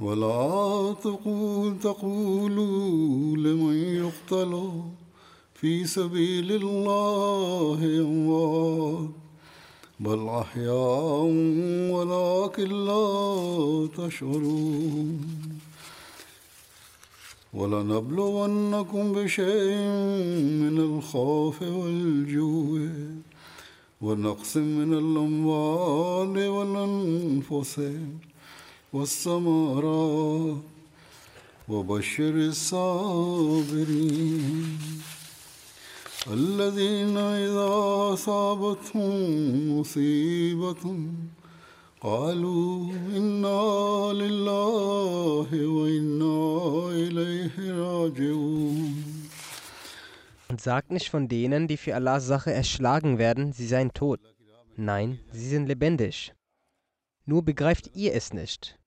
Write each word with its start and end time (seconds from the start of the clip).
ولا 0.00 0.94
تقول 1.02 1.78
تقولوا 1.78 3.36
لمن 3.36 3.74
يقتل 3.74 4.70
في 5.54 5.86
سبيل 5.86 6.52
الله 6.52 8.00
أموات. 8.00 9.10
بل 10.00 10.28
أحياء 10.28 11.22
ولكن 11.90 12.84
لا 12.84 13.88
تشعرون. 13.96 15.20
ولنبلونكم 17.54 19.12
بشيء 19.12 19.76
من 20.62 20.78
الخوف 20.78 21.62
والجوع. 21.62 22.88
ونقص 24.02 24.56
من 24.56 24.92
الأموال 24.92 26.48
والأنفس. 26.48 27.80
والثمرات 28.93 30.57
وبشر 31.69 32.35
الصابرين 32.53 33.79
الذين 36.27 37.17
إذا 37.17 37.67
أصابتهم 38.13 39.79
مصيبة 39.79 40.83
قالوا 42.01 42.93
إنا 43.17 44.13
لله 44.13 45.49
وإنا 45.67 46.89
إليه 46.91 47.55
راجعون 47.71 49.19
Und 50.49 50.61
sagt 50.61 50.91
nicht 50.91 51.09
von 51.11 51.27
denen, 51.27 51.67
die 51.67 51.77
für 51.77 51.93
Allahs 51.95 52.25
Sache 52.25 52.51
erschlagen 52.51 53.19
werden, 53.19 53.53
sie 53.53 53.67
seien 53.67 53.93
tot. 53.93 54.19
Nein, 54.75 55.19
sie 55.31 55.47
sind 55.47 55.67
lebendig. 55.67 56.33
Nur 57.25 57.43
begreift 57.43 57.91
ihr 57.93 58.15
es 58.15 58.33
nicht. 58.33 58.79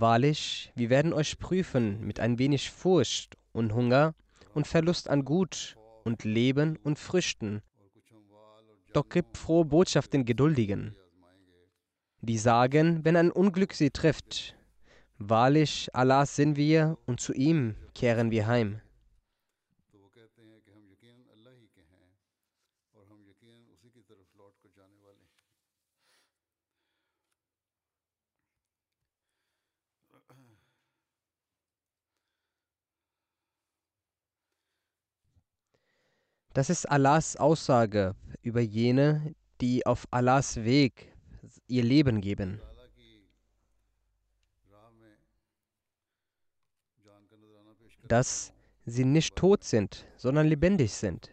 Wahrlich, 0.00 0.72
wir 0.74 0.88
werden 0.88 1.12
euch 1.12 1.38
prüfen 1.38 2.00
mit 2.00 2.18
ein 2.18 2.38
wenig 2.38 2.70
Furcht 2.70 3.36
und 3.52 3.74
Hunger 3.74 4.14
und 4.54 4.66
Verlust 4.66 5.10
an 5.10 5.22
Gut 5.22 5.76
und 6.02 6.24
Leben 6.24 6.78
und 6.82 6.98
Früchten. 6.98 7.60
Doch 8.94 9.08
gib 9.10 9.36
frohe 9.36 9.66
Botschaft 9.66 10.14
den 10.14 10.24
Geduldigen, 10.24 10.96
die 12.22 12.38
sagen, 12.38 13.04
wenn 13.04 13.16
ein 13.16 13.30
Unglück 13.30 13.74
sie 13.74 13.90
trifft, 13.90 14.56
wahrlich, 15.18 15.90
Allah 15.92 16.24
sind 16.24 16.56
wir 16.56 16.96
und 17.04 17.20
zu 17.20 17.34
ihm 17.34 17.76
kehren 17.94 18.30
wir 18.30 18.46
heim. 18.46 18.80
Das 36.54 36.68
ist 36.68 36.90
Allahs 36.90 37.36
Aussage 37.36 38.14
über 38.42 38.60
jene, 38.60 39.34
die 39.60 39.86
auf 39.86 40.06
Allahs 40.10 40.56
Weg 40.56 41.14
ihr 41.66 41.82
Leben 41.82 42.20
geben. 42.20 42.60
Dass 48.06 48.52
sie 48.84 49.04
nicht 49.04 49.34
tot 49.36 49.64
sind, 49.64 50.06
sondern 50.16 50.46
lebendig 50.46 50.92
sind. 50.92 51.30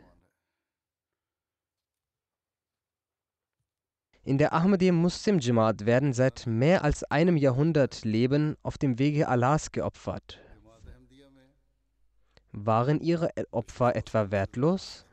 In 4.24 4.38
der 4.38 4.53
Ahmadiyya 4.53 4.94
Muslim 4.94 5.40
Jamaat 5.40 5.86
werden 5.86 6.13
seit 6.13 6.46
mehr 6.46 6.84
als 6.84 7.03
einem 7.06 7.36
Jahrhundert 7.36 8.06
Leben 8.06 8.56
auf 8.62 8.78
dem 8.78 9.00
Wege 9.00 9.28
Allahs 9.28 9.72
geopfert. 9.72 10.40
Waren 12.51 13.01
ihre 13.01 13.31
Opfer 13.51 13.96
etwa 13.96 14.31
wertlos? 14.31 15.06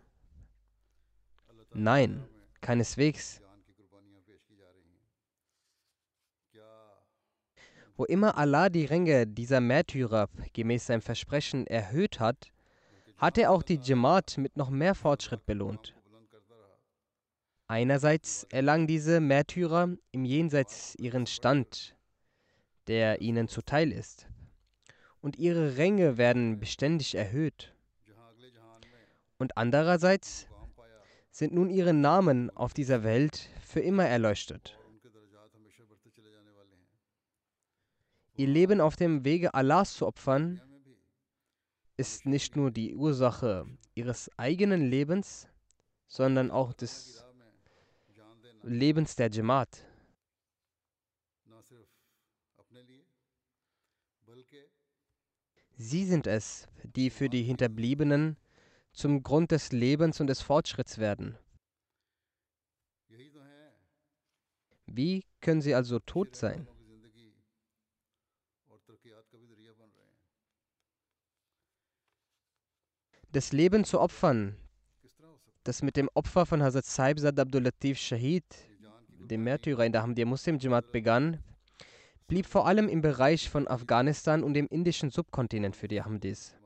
Nein, 1.78 2.26
keineswegs. 2.62 3.42
Wo 7.98 8.04
immer 8.06 8.38
Allah 8.38 8.70
die 8.70 8.86
Ränge 8.86 9.26
dieser 9.26 9.60
Märtyrer 9.60 10.30
gemäß 10.54 10.86
seinem 10.86 11.02
Versprechen 11.02 11.66
erhöht 11.66 12.18
hat, 12.18 12.50
hat 13.18 13.36
er 13.36 13.50
auch 13.50 13.62
die 13.62 13.78
Jamaat 13.82 14.38
mit 14.38 14.56
noch 14.56 14.70
mehr 14.70 14.94
Fortschritt 14.94 15.44
belohnt. 15.44 15.94
Einerseits 17.66 18.44
erlangen 18.44 18.86
diese 18.86 19.20
Märtyrer 19.20 19.96
im 20.12 20.24
Jenseits 20.24 20.94
ihren 20.94 21.26
Stand, 21.26 21.94
der 22.86 23.20
ihnen 23.20 23.48
zuteil 23.48 23.92
ist, 23.92 24.26
und 25.20 25.36
ihre 25.36 25.76
Ränge 25.76 26.16
werden 26.16 26.58
beständig 26.58 27.14
erhöht. 27.16 27.74
Und 29.38 29.58
andererseits 29.58 30.48
sind 31.36 31.52
nun 31.52 31.68
ihre 31.68 31.92
Namen 31.92 32.48
auf 32.56 32.72
dieser 32.72 33.02
Welt 33.02 33.50
für 33.60 33.80
immer 33.80 34.06
erleuchtet. 34.06 34.78
Ihr 38.36 38.46
Leben 38.46 38.80
auf 38.80 38.96
dem 38.96 39.22
Wege 39.22 39.52
Allahs 39.52 39.92
zu 39.92 40.06
opfern, 40.06 40.62
ist 41.98 42.24
nicht 42.24 42.56
nur 42.56 42.70
die 42.70 42.94
Ursache 42.94 43.66
ihres 43.94 44.30
eigenen 44.38 44.80
Lebens, 44.88 45.46
sondern 46.06 46.50
auch 46.50 46.72
des 46.72 47.22
Lebens 48.62 49.14
der 49.16 49.30
Jamaat. 49.30 49.84
Sie 55.76 56.06
sind 56.06 56.26
es, 56.26 56.66
die 56.82 57.10
für 57.10 57.28
die 57.28 57.42
Hinterbliebenen 57.42 58.38
zum 58.96 59.22
Grund 59.22 59.50
des 59.50 59.72
Lebens 59.72 60.20
und 60.20 60.26
des 60.26 60.40
Fortschritts 60.40 60.98
werden. 60.98 61.36
Wie 64.86 65.24
können 65.40 65.60
sie 65.60 65.74
also 65.74 65.98
tot 65.98 66.34
sein? 66.34 66.66
Das 73.32 73.52
Leben 73.52 73.84
zu 73.84 74.00
opfern, 74.00 74.56
das 75.64 75.82
mit 75.82 75.96
dem 75.96 76.08
Opfer 76.14 76.46
von 76.46 76.62
Hazrat 76.62 76.86
Saib 76.86 77.18
Saad 77.20 77.38
Abdul 77.38 77.64
Latif 77.64 77.98
Shahid, 77.98 78.44
dem 79.18 79.44
Märtyrer 79.44 79.84
in 79.84 79.92
der 79.92 80.02
Hamdi 80.02 80.24
Muslim 80.24 80.58
Jamaat, 80.58 80.90
begann, 80.90 81.42
blieb 82.28 82.46
vor 82.46 82.66
allem 82.66 82.88
im 82.88 83.02
Bereich 83.02 83.50
von 83.50 83.68
Afghanistan 83.68 84.42
und 84.42 84.54
dem 84.54 84.68
indischen 84.68 85.10
Subkontinent 85.10 85.76
für 85.76 85.88
die 85.88 86.00
Ahmadis. 86.00 86.56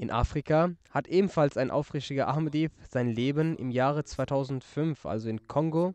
In 0.00 0.10
Afrika 0.10 0.70
hat 0.88 1.08
ebenfalls 1.08 1.58
ein 1.58 1.70
aufrichtiger 1.70 2.26
Ahmadi 2.26 2.70
sein 2.88 3.08
Leben 3.08 3.54
im 3.56 3.70
Jahre 3.70 4.02
2005, 4.02 5.04
also 5.04 5.28
in 5.28 5.46
Kongo, 5.46 5.94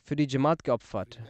für 0.00 0.16
die 0.16 0.26
Jamaat 0.26 0.64
geopfert. 0.64 1.20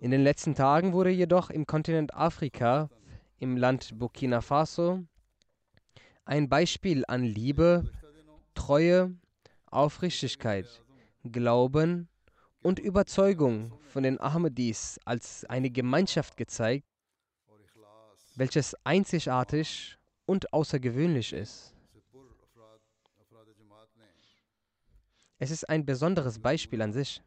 In 0.00 0.10
den 0.10 0.24
letzten 0.24 0.56
Tagen 0.56 0.94
wurde 0.94 1.10
jedoch 1.10 1.50
im 1.50 1.64
Kontinent 1.64 2.12
Afrika, 2.12 2.90
im 3.38 3.56
Land 3.56 3.96
Burkina 3.96 4.40
Faso, 4.40 5.04
ein 6.24 6.48
Beispiel 6.48 7.04
an 7.06 7.22
Liebe, 7.22 7.88
Treue, 8.56 9.14
Aufrichtigkeit, 9.66 10.82
Glauben 11.22 12.08
und 12.64 12.78
Überzeugung 12.78 13.72
von 13.92 14.04
den 14.04 14.18
Ahmadis 14.18 14.98
als 15.04 15.44
eine 15.44 15.68
Gemeinschaft 15.68 16.34
gezeigt, 16.38 16.86
welches 18.36 18.74
einzigartig 18.84 19.98
und 20.24 20.50
außergewöhnlich 20.50 21.34
ist. 21.34 21.74
Es 25.38 25.50
ist 25.50 25.68
ein 25.68 25.84
besonderes 25.84 26.38
Beispiel 26.38 26.80
an 26.80 26.94
sich. 26.94 27.22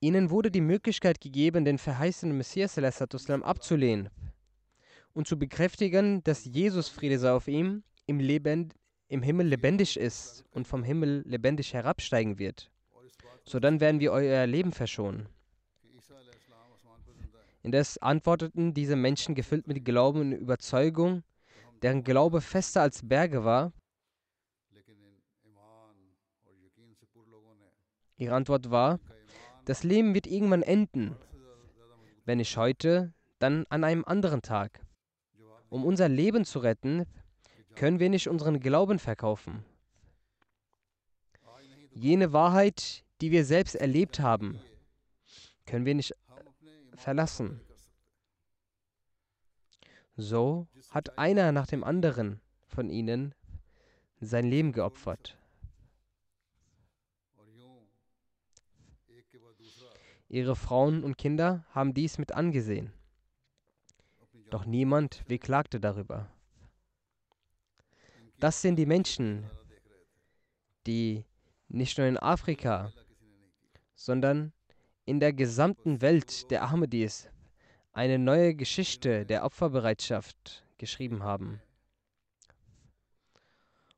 Ihnen 0.00 0.30
wurde 0.30 0.50
die 0.50 0.62
Möglichkeit 0.62 1.20
gegeben, 1.20 1.66
den 1.66 1.76
verheißenen 1.76 2.38
Messias 2.38 2.78
abzulehnen 2.78 4.08
und 5.12 5.28
zu 5.28 5.38
bekräftigen, 5.38 6.24
dass 6.24 6.46
Jesus, 6.46 6.88
Friede 6.88 7.18
sei 7.18 7.32
auf 7.32 7.48
ihm, 7.48 7.82
im, 8.06 8.18
Leben, 8.18 8.72
im 9.10 9.22
Himmel 9.22 9.48
lebendig 9.48 9.98
ist 9.98 10.44
und 10.52 10.68
vom 10.68 10.84
Himmel 10.84 11.22
lebendig 11.26 11.74
herabsteigen 11.74 12.38
wird. 12.38 12.70
So 13.44 13.58
dann 13.58 13.80
werden 13.80 13.98
wir 13.98 14.12
euer 14.12 14.46
Leben 14.46 14.72
verschonen. 14.72 15.28
Indes 17.62 17.98
antworteten 17.98 18.72
diese 18.72 18.94
Menschen 18.94 19.34
gefüllt 19.34 19.66
mit 19.66 19.84
Glauben 19.84 20.20
und 20.20 20.32
Überzeugung, 20.32 21.24
deren 21.82 22.04
Glaube 22.04 22.40
fester 22.40 22.82
als 22.82 23.06
Berge 23.06 23.44
war. 23.44 23.72
Ihre 28.16 28.34
Antwort 28.34 28.70
war, 28.70 29.00
das 29.64 29.82
Leben 29.82 30.14
wird 30.14 30.28
irgendwann 30.28 30.62
enden. 30.62 31.16
Wenn 32.24 32.38
nicht 32.38 32.56
heute, 32.56 33.12
dann 33.40 33.66
an 33.70 33.82
einem 33.82 34.04
anderen 34.04 34.40
Tag. 34.40 34.80
Um 35.68 35.84
unser 35.84 36.08
Leben 36.08 36.44
zu 36.44 36.60
retten, 36.60 37.06
können 37.74 37.98
wir 37.98 38.08
nicht 38.08 38.28
unseren 38.28 38.60
Glauben 38.60 38.98
verkaufen. 38.98 39.64
Jene 41.92 42.32
Wahrheit, 42.32 43.04
die 43.20 43.30
wir 43.30 43.44
selbst 43.44 43.74
erlebt 43.74 44.20
haben, 44.20 44.60
können 45.66 45.84
wir 45.84 45.94
nicht 45.94 46.14
verlassen. 46.94 47.60
So 50.16 50.66
hat 50.90 51.18
einer 51.18 51.52
nach 51.52 51.66
dem 51.66 51.82
anderen 51.84 52.40
von 52.66 52.90
ihnen 52.90 53.34
sein 54.20 54.46
Leben 54.46 54.72
geopfert. 54.72 55.36
Ihre 60.28 60.54
Frauen 60.54 61.02
und 61.02 61.18
Kinder 61.18 61.64
haben 61.70 61.92
dies 61.92 62.18
mit 62.18 62.32
angesehen. 62.32 62.92
Doch 64.50 64.64
niemand 64.64 65.24
beklagte 65.26 65.80
darüber. 65.80 66.30
Das 68.40 68.62
sind 68.62 68.76
die 68.76 68.86
Menschen, 68.86 69.44
die 70.86 71.26
nicht 71.68 71.98
nur 71.98 72.06
in 72.06 72.16
Afrika, 72.16 72.90
sondern 73.94 74.54
in 75.04 75.20
der 75.20 75.34
gesamten 75.34 76.00
Welt 76.00 76.50
der 76.50 76.62
Ahmadis 76.62 77.28
eine 77.92 78.18
neue 78.18 78.54
Geschichte 78.54 79.26
der 79.26 79.44
Opferbereitschaft 79.44 80.64
geschrieben 80.78 81.22
haben. 81.22 81.60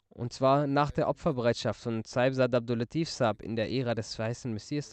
Und 0.09 0.33
zwar 0.33 0.67
nach 0.67 0.91
der 0.91 1.09
Opferbereitschaft 1.09 1.81
von 1.81 2.03
Saib 2.03 2.35
Sad 2.35 2.53
Abdul 2.53 2.79
Latif 2.79 3.11
Saab 3.11 3.43
in 3.43 3.55
der 3.55 3.71
Ära 3.71 3.95
des 3.95 4.17
verheißenen 4.17 4.55
Messias. 4.55 4.91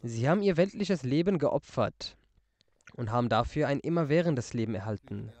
Sie 0.00 0.28
haben 0.28 0.42
ihr 0.42 0.56
weltliches 0.56 1.04
Leben 1.04 1.38
geopfert 1.38 2.17
und 2.98 3.12
haben 3.12 3.28
dafür 3.28 3.68
ein 3.68 3.78
immerwährendes 3.78 4.52
Leben 4.54 4.74
erhalten. 4.74 5.32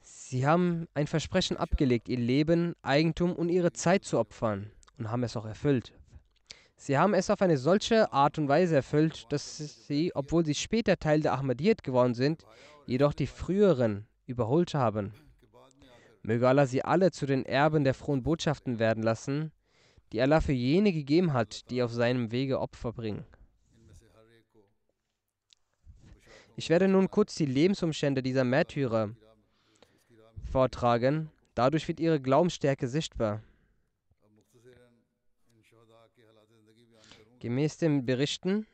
Sie 0.00 0.46
haben 0.46 0.88
ein 0.94 1.06
Versprechen 1.06 1.56
abgelegt, 1.56 2.08
ihr 2.08 2.18
Leben, 2.18 2.74
Eigentum 2.82 3.32
und 3.32 3.48
ihre 3.48 3.72
Zeit 3.72 4.04
zu 4.04 4.18
opfern 4.18 4.72
und 4.98 5.10
haben 5.10 5.22
es 5.22 5.36
auch 5.36 5.46
erfüllt. 5.46 5.92
Sie 6.74 6.98
haben 6.98 7.14
es 7.14 7.30
auf 7.30 7.40
eine 7.42 7.58
solche 7.58 8.12
Art 8.12 8.38
und 8.38 8.48
Weise 8.48 8.74
erfüllt, 8.74 9.26
dass 9.30 9.86
sie, 9.86 10.10
obwohl 10.16 10.44
sie 10.44 10.54
später 10.54 10.98
Teil 10.98 11.20
der 11.20 11.34
Ahmadiyyat 11.34 11.84
geworden 11.84 12.14
sind, 12.14 12.44
jedoch 12.86 13.12
die 13.12 13.28
früheren 13.28 14.08
überholt 14.26 14.74
haben. 14.74 15.12
Möge 16.22 16.48
Allah 16.48 16.66
sie 16.66 16.84
alle 16.84 17.12
zu 17.12 17.26
den 17.26 17.46
Erben 17.46 17.84
der 17.84 17.94
frohen 17.94 18.24
Botschaften 18.24 18.80
werden 18.80 19.04
lassen, 19.04 19.52
die 20.12 20.20
Allah 20.20 20.40
für 20.40 20.52
jene 20.52 20.92
gegeben 20.92 21.34
hat, 21.34 21.70
die 21.70 21.84
auf 21.84 21.92
seinem 21.92 22.32
Wege 22.32 22.58
Opfer 22.58 22.92
bringen. 22.92 23.24
Ich 26.56 26.68
werde 26.68 26.86
nun 26.86 27.10
kurz 27.10 27.34
die 27.34 27.46
Lebensumstände 27.46 28.22
dieser 28.22 28.44
Märtyrer 28.44 29.14
vortragen. 30.50 31.30
Dadurch 31.54 31.88
wird 31.88 32.00
ihre 32.00 32.20
Glaubensstärke 32.20 32.88
sichtbar. 32.88 33.42
Gemäß 37.38 37.78
den 37.78 38.06
Berichten 38.06 38.66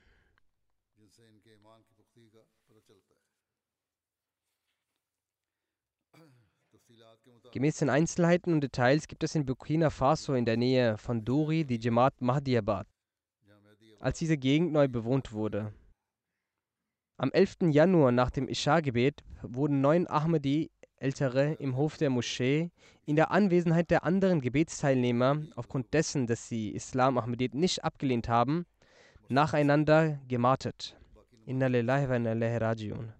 Gemäß 7.52 7.78
den 7.78 7.88
Einzelheiten 7.88 8.52
und 8.52 8.60
Details 8.60 9.08
gibt 9.08 9.24
es 9.24 9.34
in 9.34 9.46
Burkina 9.46 9.88
Faso 9.88 10.34
in 10.34 10.44
der 10.44 10.56
Nähe 10.56 10.98
von 10.98 11.24
Duri 11.24 11.64
die 11.64 11.80
Jamaat 11.80 12.20
Mahdiabad, 12.20 12.86
als 14.00 14.18
diese 14.18 14.36
Gegend 14.36 14.72
neu 14.72 14.86
bewohnt 14.86 15.32
wurde. 15.32 15.72
Am 17.20 17.32
11. 17.32 17.72
Januar 17.72 18.12
nach 18.12 18.30
dem 18.30 18.46
Isha-Gebet 18.46 19.24
wurden 19.42 19.80
neun 19.80 20.06
Ahmadi 20.06 20.70
Ältere 20.98 21.54
im 21.54 21.76
Hof 21.76 21.96
der 21.96 22.10
Moschee 22.10 22.70
in 23.06 23.16
der 23.16 23.32
Anwesenheit 23.32 23.90
der 23.90 24.04
anderen 24.04 24.40
Gebetsteilnehmer, 24.40 25.42
aufgrund 25.56 25.92
dessen, 25.94 26.28
dass 26.28 26.48
sie 26.48 26.70
Islam 26.70 27.18
Ahmadiyyat 27.18 27.54
nicht 27.54 27.82
abgelehnt 27.82 28.28
haben, 28.28 28.66
nacheinander 29.28 30.20
gemartet. 30.28 30.96
Inna 31.44 31.66
lillahi 31.66 32.04
inna 32.04 32.34
ilaihi 32.34 32.56
rajiun. 32.56 33.12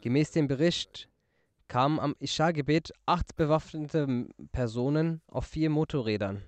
Gemäß 0.00 0.30
dem 0.30 0.48
Bericht 0.48 1.10
kamen 1.68 2.00
am 2.00 2.16
Isha-Gebet 2.20 2.94
acht 3.04 3.36
bewaffnete 3.36 4.28
Personen 4.50 5.20
auf 5.26 5.44
vier 5.44 5.68
Motorrädern. 5.68 6.42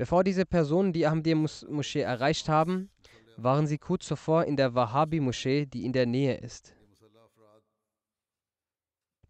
Bevor 0.00 0.24
diese 0.24 0.46
Personen 0.46 0.94
die 0.94 1.06
Ahmadiyya-Moschee 1.06 2.00
erreicht 2.00 2.48
haben, 2.48 2.88
waren 3.36 3.66
sie 3.66 3.76
kurz 3.76 4.06
zuvor 4.06 4.44
in 4.46 4.56
der 4.56 4.74
Wahhabi-Moschee, 4.74 5.66
die 5.66 5.84
in 5.84 5.92
der 5.92 6.06
Nähe 6.06 6.38
ist. 6.38 6.74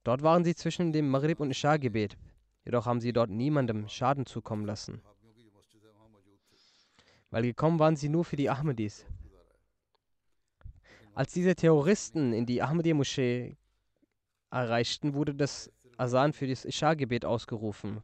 Dort 0.04 0.22
waren 0.22 0.44
sie 0.44 0.54
zwischen 0.54 0.92
dem 0.92 1.08
Maghrib 1.08 1.40
und 1.40 1.50
Isha-Gebet, 1.50 2.16
jedoch 2.64 2.86
haben 2.86 3.00
sie 3.00 3.12
dort 3.12 3.30
niemandem 3.30 3.88
Schaden 3.88 4.26
zukommen 4.26 4.64
lassen 4.64 5.02
weil 7.30 7.42
gekommen 7.42 7.78
waren 7.78 7.96
sie 7.96 8.08
nur 8.08 8.24
für 8.24 8.36
die 8.36 8.50
Ahmadis. 8.50 9.06
Als 11.14 11.32
diese 11.32 11.54
Terroristen 11.54 12.32
in 12.32 12.46
die 12.46 12.62
Ahmadiyya-Moschee 12.62 13.56
erreichten, 14.50 15.14
wurde 15.14 15.34
das 15.34 15.70
Asan 15.96 16.32
für 16.32 16.46
das 16.46 16.64
Isha-Gebet 16.64 17.24
ausgerufen. 17.24 18.02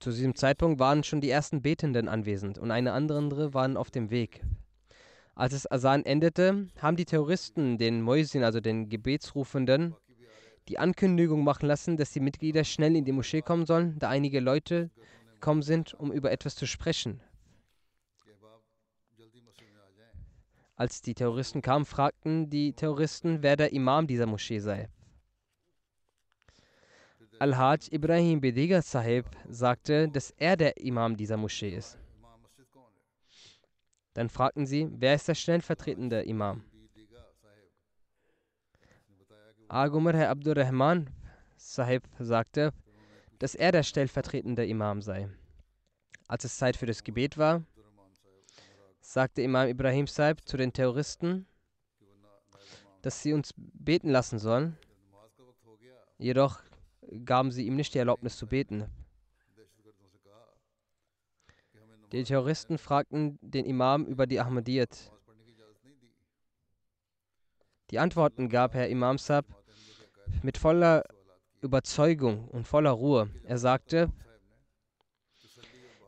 Zu 0.00 0.10
diesem 0.10 0.34
Zeitpunkt 0.34 0.78
waren 0.78 1.02
schon 1.02 1.20
die 1.20 1.30
ersten 1.30 1.62
Betenden 1.62 2.08
anwesend 2.08 2.58
und 2.58 2.70
eine 2.70 2.92
andere 2.92 3.54
waren 3.54 3.76
auf 3.76 3.90
dem 3.90 4.10
Weg. 4.10 4.42
Als 5.34 5.52
das 5.52 5.70
Asan 5.70 6.04
endete, 6.04 6.68
haben 6.80 6.96
die 6.96 7.06
Terroristen 7.06 7.78
den 7.78 8.02
Moisin, 8.02 8.44
also 8.44 8.60
den 8.60 8.88
Gebetsrufenden, 8.88 9.96
die 10.68 10.78
Ankündigung 10.78 11.42
machen 11.42 11.66
lassen, 11.66 11.96
dass 11.96 12.12
die 12.12 12.20
Mitglieder 12.20 12.64
schnell 12.64 12.96
in 12.96 13.04
die 13.04 13.12
Moschee 13.12 13.42
kommen 13.42 13.66
sollen, 13.66 13.98
da 13.98 14.08
einige 14.08 14.40
Leute 14.40 14.90
gekommen 15.32 15.62
sind, 15.62 15.94
um 15.94 16.12
über 16.12 16.30
etwas 16.30 16.54
zu 16.54 16.66
sprechen. 16.66 17.20
Als 20.76 21.02
die 21.02 21.14
Terroristen 21.14 21.62
kamen, 21.62 21.84
fragten 21.84 22.50
die 22.50 22.72
Terroristen, 22.72 23.42
wer 23.42 23.56
der 23.56 23.72
Imam 23.72 24.06
dieser 24.06 24.26
Moschee 24.26 24.58
sei. 24.58 24.88
Al-Haj 27.40 27.88
Ibrahim 27.90 28.40
Bediga 28.40 28.80
Sahib 28.80 29.26
sagte, 29.48 30.08
dass 30.08 30.30
er 30.36 30.56
der 30.56 30.76
Imam 30.76 31.16
dieser 31.16 31.36
Moschee 31.36 31.74
ist. 31.76 31.98
Dann 34.14 34.28
fragten 34.28 34.66
sie, 34.66 34.88
wer 34.92 35.14
ist 35.16 35.26
der 35.26 35.34
stellvertretende 35.34 36.22
Imam? 36.22 36.62
Agumar 39.68 40.14
Herr 40.14 40.30
Abdurrahman 40.30 41.10
Sahib 41.56 42.04
sagte, 42.20 42.72
dass 43.40 43.56
er 43.56 43.72
der 43.72 43.82
stellvertretende 43.82 44.64
Imam 44.64 45.02
sei. 45.02 45.28
Als 46.28 46.44
es 46.44 46.56
Zeit 46.56 46.76
für 46.76 46.86
das 46.86 47.02
Gebet 47.02 47.36
war, 47.36 47.64
sagte 49.00 49.42
Imam 49.42 49.68
Ibrahim 49.68 50.06
Sahib 50.06 50.46
zu 50.46 50.56
den 50.56 50.72
Terroristen, 50.72 51.46
dass 53.02 53.22
sie 53.22 53.32
uns 53.32 53.52
beten 53.56 54.10
lassen 54.10 54.38
sollen. 54.38 54.78
Jedoch 56.16 56.62
gaben 57.24 57.50
sie 57.50 57.66
ihm 57.66 57.76
nicht 57.76 57.94
die 57.94 57.98
Erlaubnis 57.98 58.36
zu 58.36 58.46
beten. 58.46 58.84
Die 62.12 62.22
Terroristen 62.22 62.78
fragten 62.78 63.38
den 63.42 63.64
Imam 63.64 64.06
über 64.06 64.26
die 64.26 64.38
Ahmadiyyat. 64.40 65.10
Die 67.90 67.98
Antworten 67.98 68.48
gab 68.48 68.74
Herr 68.74 68.88
Imam 68.88 69.18
Sab 69.18 69.46
mit 70.42 70.56
voller 70.56 71.02
Überzeugung 71.60 72.48
und 72.48 72.66
voller 72.66 72.90
Ruhe. 72.90 73.30
Er 73.44 73.58
sagte, 73.58 74.12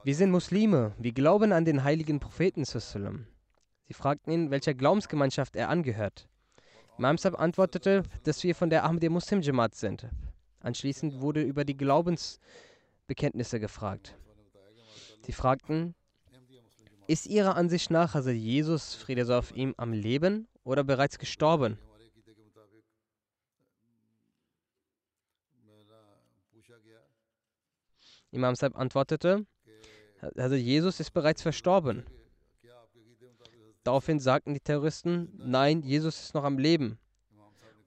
wir 0.05 0.15
sind 0.15 0.31
Muslime, 0.31 0.95
wir 0.99 1.13
glauben 1.13 1.53
an 1.53 1.65
den 1.65 1.83
heiligen 1.83 2.21
Propheten. 2.21 2.65
Sie 2.65 3.95
fragten 3.95 4.33
ihn, 4.33 4.51
welcher 4.51 4.75
Glaubensgemeinschaft 4.75 5.57
er 5.57 5.69
angehört. 5.69 6.29
Imam 6.99 7.19
Sab 7.19 7.39
antwortete, 7.39 8.05
dass 8.23 8.43
wir 8.45 8.55
von 8.55 8.71
der 8.71 8.85
Ahmadiyya 8.85 9.11
Muslim 9.11 9.41
Jamaat 9.41 9.75
sind. 9.75 10.09
Anschließend 10.67 11.21
wurde 11.21 11.43
über 11.43 11.65
die 11.65 11.77
Glaubensbekenntnisse 11.77 13.61
gefragt. 13.61 14.19
Sie 15.23 15.31
fragten, 15.31 15.95
ist 17.07 17.27
Ihrer 17.27 17.55
Ansicht 17.55 17.93
nach 17.93 18.17
also 18.17 18.31
Jesus, 18.31 18.97
Friede 18.97 19.25
sei 19.25 19.39
auf 19.39 19.55
ihm, 19.55 19.75
am 19.77 19.93
Leben 19.93 20.49
oder 20.65 20.83
bereits 20.83 21.21
gestorben? 21.21 21.79
Imam 28.33 28.57
Saib 28.57 28.75
antwortete, 28.75 29.47
also 30.35 30.57
Jesus 30.57 30.99
ist 30.99 31.13
bereits 31.13 31.43
verstorben. 31.43 32.05
Daraufhin 33.85 34.19
sagten 34.19 34.53
die 34.53 34.59
Terroristen, 34.59 35.33
nein, 35.39 35.83
Jesus 35.83 36.25
ist 36.25 36.35
noch 36.35 36.43
am 36.43 36.59
Leben. 36.59 36.99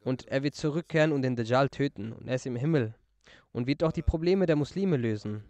Und 0.10 0.28
er 0.28 0.42
wird 0.42 0.56
zurückkehren 0.56 1.12
und 1.12 1.22
den 1.22 1.36
Dajjal 1.36 1.70
töten. 1.70 2.14
Und 2.14 2.28
er 2.28 2.34
ist 2.34 2.48
im 2.48 2.56
Himmel 2.56 2.96
und 3.52 3.68
wird 3.68 3.84
auch 3.84 3.92
die 3.92 4.02
Probleme 4.02 4.48
der 4.48 4.56
Muslime 4.56 4.98
lösen. 4.98 5.44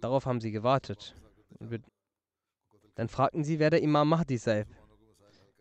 Darauf 0.00 0.24
haben 0.24 0.40
sie 0.40 0.52
gewartet. 0.52 1.14
Dann 2.94 3.10
fragten 3.10 3.44
sie, 3.44 3.58
wer 3.58 3.68
der 3.68 3.82
Imam 3.82 4.08
Mahdi 4.08 4.38
sei. 4.38 4.64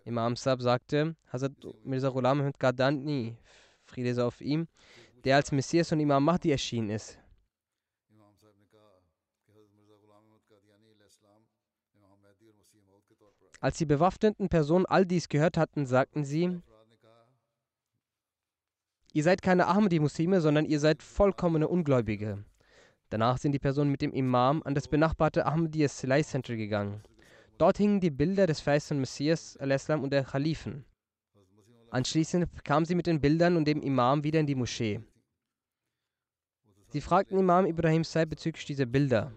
Imam 0.06 0.38
Saab 0.38 0.62
sagte, 0.62 1.18
Hazrat 1.28 1.52
Mirza 1.84 2.08
Ghulam 2.08 2.40
Ahmed 2.40 2.58
Gadani, 2.58 3.36
Friede 3.84 4.14
sei 4.14 4.24
auf 4.24 4.40
ihm, 4.40 4.70
der 5.26 5.36
als 5.36 5.52
Messias 5.52 5.92
und 5.92 6.00
Imam 6.00 6.24
Mahdi 6.24 6.52
erschienen 6.52 6.92
ist. 6.92 7.20
Als 13.60 13.78
die 13.78 13.86
bewaffneten 13.86 14.48
Personen 14.48 14.86
all 14.86 15.06
dies 15.06 15.28
gehört 15.28 15.58
hatten, 15.58 15.86
sagten 15.86 16.24
sie, 16.24 16.62
Ihr 19.18 19.24
seid 19.24 19.42
keine 19.42 19.66
Ahmadi-Muslime, 19.66 20.42
sondern 20.42 20.66
ihr 20.68 20.80
seid 20.80 21.02
vollkommene 21.02 21.68
Ungläubige. 21.68 22.46
Danach 23.10 23.40
sind 23.40 23.52
die 23.52 23.58
Personen 23.58 23.90
mit 23.90 24.04
dem 24.04 24.14
Imam 24.14 24.62
an 24.64 24.76
das 24.76 24.88
benachbarte 24.88 25.44
Ahmadiyya 25.44 25.88
Silai 25.88 26.22
Center 26.22 26.56
gegangen. 26.56 27.02
Dort 27.58 27.80
hingen 27.80 28.00
die 28.00 28.12
Bilder 28.12 28.46
des 28.46 28.60
verheißten 28.60 29.00
Messias 29.00 29.58
al-Islam 29.58 30.04
und 30.04 30.14
der 30.14 30.24
Khalifen. 30.24 30.86
Anschließend 31.90 32.64
kamen 32.64 32.86
sie 32.86 32.94
mit 32.94 33.08
den 33.08 33.20
Bildern 33.20 33.58
und 33.58 33.68
dem 33.68 33.82
Imam 33.82 34.24
wieder 34.24 34.40
in 34.40 34.46
die 34.46 34.54
Moschee. 34.54 35.00
Sie 36.90 37.02
fragten 37.02 37.40
Imam 37.40 37.66
Ibrahim 37.66 38.04
Saib 38.04 38.30
bezüglich 38.30 38.66
dieser 38.66 38.86
Bilder. 38.86 39.34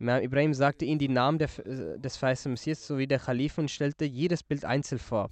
Imam 0.00 0.20
Ibrahim 0.20 0.52
sagte 0.52 0.84
ihnen 0.84 0.98
die 0.98 1.08
Namen 1.08 1.38
der, 1.38 1.48
äh, 1.64 1.96
des 1.96 2.16
verheißten 2.16 2.50
Messias 2.50 2.84
sowie 2.84 3.06
der 3.06 3.20
Khalifen 3.20 3.60
und 3.60 3.70
stellte 3.70 4.04
jedes 4.04 4.42
Bild 4.42 4.64
einzeln 4.64 4.98
vor. 4.98 5.30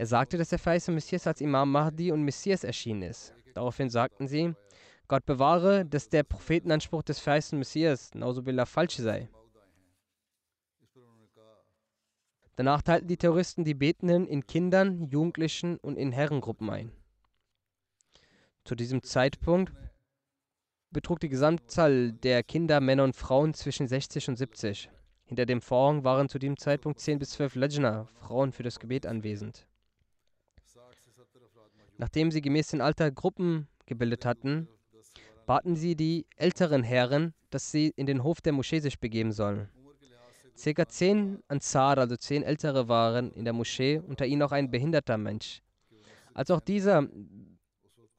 Er 0.00 0.06
sagte, 0.06 0.38
dass 0.38 0.48
der 0.48 0.58
verheißene 0.58 0.94
Messias 0.94 1.26
als 1.26 1.42
Imam 1.42 1.72
Mahdi 1.72 2.10
und 2.10 2.22
Messias 2.22 2.64
erschienen 2.64 3.02
ist. 3.02 3.34
Daraufhin 3.52 3.90
sagten 3.90 4.28
sie, 4.28 4.54
Gott 5.08 5.26
bewahre, 5.26 5.84
dass 5.84 6.08
der 6.08 6.22
Prophetenanspruch 6.22 7.02
des 7.02 7.18
verheißenen 7.18 7.58
Messias, 7.58 8.14
Nausubillah, 8.14 8.64
falsch 8.64 8.96
sei. 8.96 9.28
Danach 12.56 12.80
teilten 12.80 13.08
die 13.08 13.18
Terroristen 13.18 13.62
die 13.62 13.74
Betenden 13.74 14.26
in 14.26 14.46
Kindern, 14.46 15.04
Jugendlichen 15.04 15.76
und 15.76 15.98
in 15.98 16.12
Herrengruppen 16.12 16.70
ein. 16.70 16.92
Zu 18.64 18.76
diesem 18.76 19.02
Zeitpunkt 19.02 19.70
betrug 20.90 21.20
die 21.20 21.28
Gesamtzahl 21.28 22.12
der 22.12 22.42
Kinder, 22.42 22.80
Männer 22.80 23.04
und 23.04 23.16
Frauen 23.16 23.52
zwischen 23.52 23.86
60 23.86 24.30
und 24.30 24.36
70. 24.36 24.88
Hinter 25.26 25.44
dem 25.44 25.60
Vorhang 25.60 26.04
waren 26.04 26.30
zu 26.30 26.38
diesem 26.38 26.56
Zeitpunkt 26.56 27.00
10 27.00 27.18
bis 27.18 27.32
12 27.32 27.54
Lajna, 27.56 28.06
Frauen 28.14 28.52
für 28.52 28.62
das 28.62 28.80
Gebet, 28.80 29.04
anwesend. 29.04 29.66
Nachdem 32.00 32.30
sie 32.30 32.40
gemäß 32.40 32.68
dem 32.68 32.80
Alter 32.80 33.10
Gruppen 33.10 33.68
gebildet 33.84 34.24
hatten, 34.24 34.68
baten 35.44 35.76
sie 35.76 35.96
die 35.96 36.24
älteren 36.36 36.82
Herren, 36.82 37.34
dass 37.50 37.70
sie 37.70 37.92
in 37.94 38.06
den 38.06 38.24
Hof 38.24 38.40
der 38.40 38.54
Moschee 38.54 38.80
sich 38.80 39.00
begeben 39.00 39.32
sollen. 39.32 39.68
Circa 40.56 40.88
zehn 40.88 41.42
Ansar, 41.48 41.98
also 41.98 42.16
zehn 42.16 42.42
Ältere, 42.42 42.88
waren 42.88 43.32
in 43.32 43.44
der 43.44 43.52
Moschee, 43.52 43.98
unter 43.98 44.24
ihnen 44.24 44.40
auch 44.40 44.52
ein 44.52 44.70
behinderter 44.70 45.18
Mensch. 45.18 45.60
Als 46.32 46.50
auch 46.50 46.60
dieser 46.60 47.06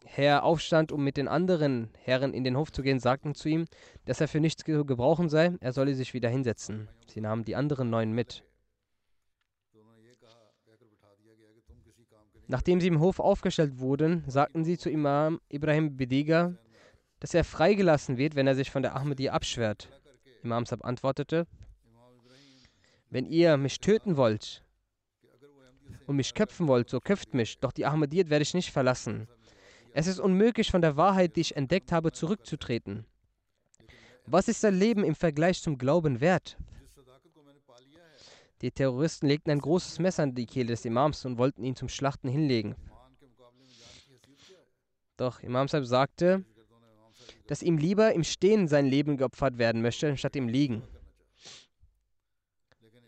Herr 0.05 0.43
aufstand, 0.43 0.91
um 0.91 1.03
mit 1.03 1.17
den 1.17 1.27
anderen 1.27 1.89
Herren 1.97 2.35
in 2.35 2.43
den 2.43 2.57
Hof 2.57 2.71
zu 2.71 2.83
gehen, 2.83 2.99
sagten 2.99 3.33
zu 3.33 3.49
ihm, 3.49 3.65
dass 4.05 4.21
er 4.21 4.27
für 4.27 4.39
nichts 4.39 4.63
zu 4.63 4.85
gebrauchen 4.85 5.27
sei, 5.27 5.55
er 5.59 5.73
solle 5.73 5.95
sich 5.95 6.13
wieder 6.13 6.29
hinsetzen. 6.29 6.87
Sie 7.07 7.19
nahmen 7.19 7.45
die 7.45 7.55
anderen 7.55 7.89
neun 7.89 8.11
mit. 8.11 8.43
Nachdem 12.51 12.81
sie 12.81 12.87
im 12.87 12.99
Hof 12.99 13.21
aufgestellt 13.21 13.79
wurden, 13.79 14.25
sagten 14.27 14.65
sie 14.65 14.77
zu 14.77 14.89
Imam 14.89 15.39
Ibrahim 15.47 15.95
Bediga, 15.95 16.53
dass 17.21 17.33
er 17.33 17.45
freigelassen 17.45 18.17
wird, 18.17 18.35
wenn 18.35 18.45
er 18.45 18.55
sich 18.55 18.69
von 18.69 18.81
der 18.81 18.93
Ahmadiyya 18.93 19.31
abschwert. 19.31 19.87
Imam 20.43 20.65
Sab 20.65 20.83
antwortete, 20.83 21.47
wenn 23.09 23.25
ihr 23.25 23.55
mich 23.55 23.79
töten 23.79 24.17
wollt 24.17 24.65
und 26.07 26.17
mich 26.17 26.33
köpfen 26.33 26.67
wollt, 26.67 26.89
so 26.89 26.99
köpft 26.99 27.33
mich, 27.33 27.57
doch 27.59 27.71
die 27.71 27.85
Ahmadiyyat 27.85 28.29
werde 28.29 28.43
ich 28.43 28.53
nicht 28.53 28.71
verlassen. 28.71 29.29
Es 29.93 30.07
ist 30.07 30.19
unmöglich, 30.19 30.71
von 30.71 30.81
der 30.81 30.97
Wahrheit, 30.97 31.37
die 31.37 31.41
ich 31.41 31.55
entdeckt 31.55 31.93
habe, 31.93 32.11
zurückzutreten. 32.11 33.05
Was 34.25 34.49
ist 34.49 34.61
dein 34.65 34.75
Leben 34.75 35.05
im 35.05 35.15
Vergleich 35.15 35.61
zum 35.61 35.77
Glauben 35.77 36.19
wert? 36.19 36.57
Die 38.61 38.71
Terroristen 38.71 39.27
legten 39.27 39.51
ein 39.51 39.59
großes 39.59 39.99
Messer 39.99 40.23
an 40.23 40.35
die 40.35 40.45
Kehle 40.45 40.67
des 40.67 40.85
Imams 40.85 41.25
und 41.25 41.37
wollten 41.37 41.63
ihn 41.63 41.75
zum 41.75 41.89
Schlachten 41.89 42.29
hinlegen. 42.29 42.75
Doch 45.17 45.41
Imam 45.41 45.67
Saib 45.67 45.85
sagte, 45.85 46.45
dass 47.47 47.63
ihm 47.63 47.77
lieber 47.77 48.13
im 48.13 48.23
Stehen 48.23 48.67
sein 48.67 48.85
Leben 48.85 49.17
geopfert 49.17 49.57
werden 49.57 49.81
möchte, 49.81 50.07
anstatt 50.07 50.35
im 50.35 50.47
Liegen. 50.47 50.83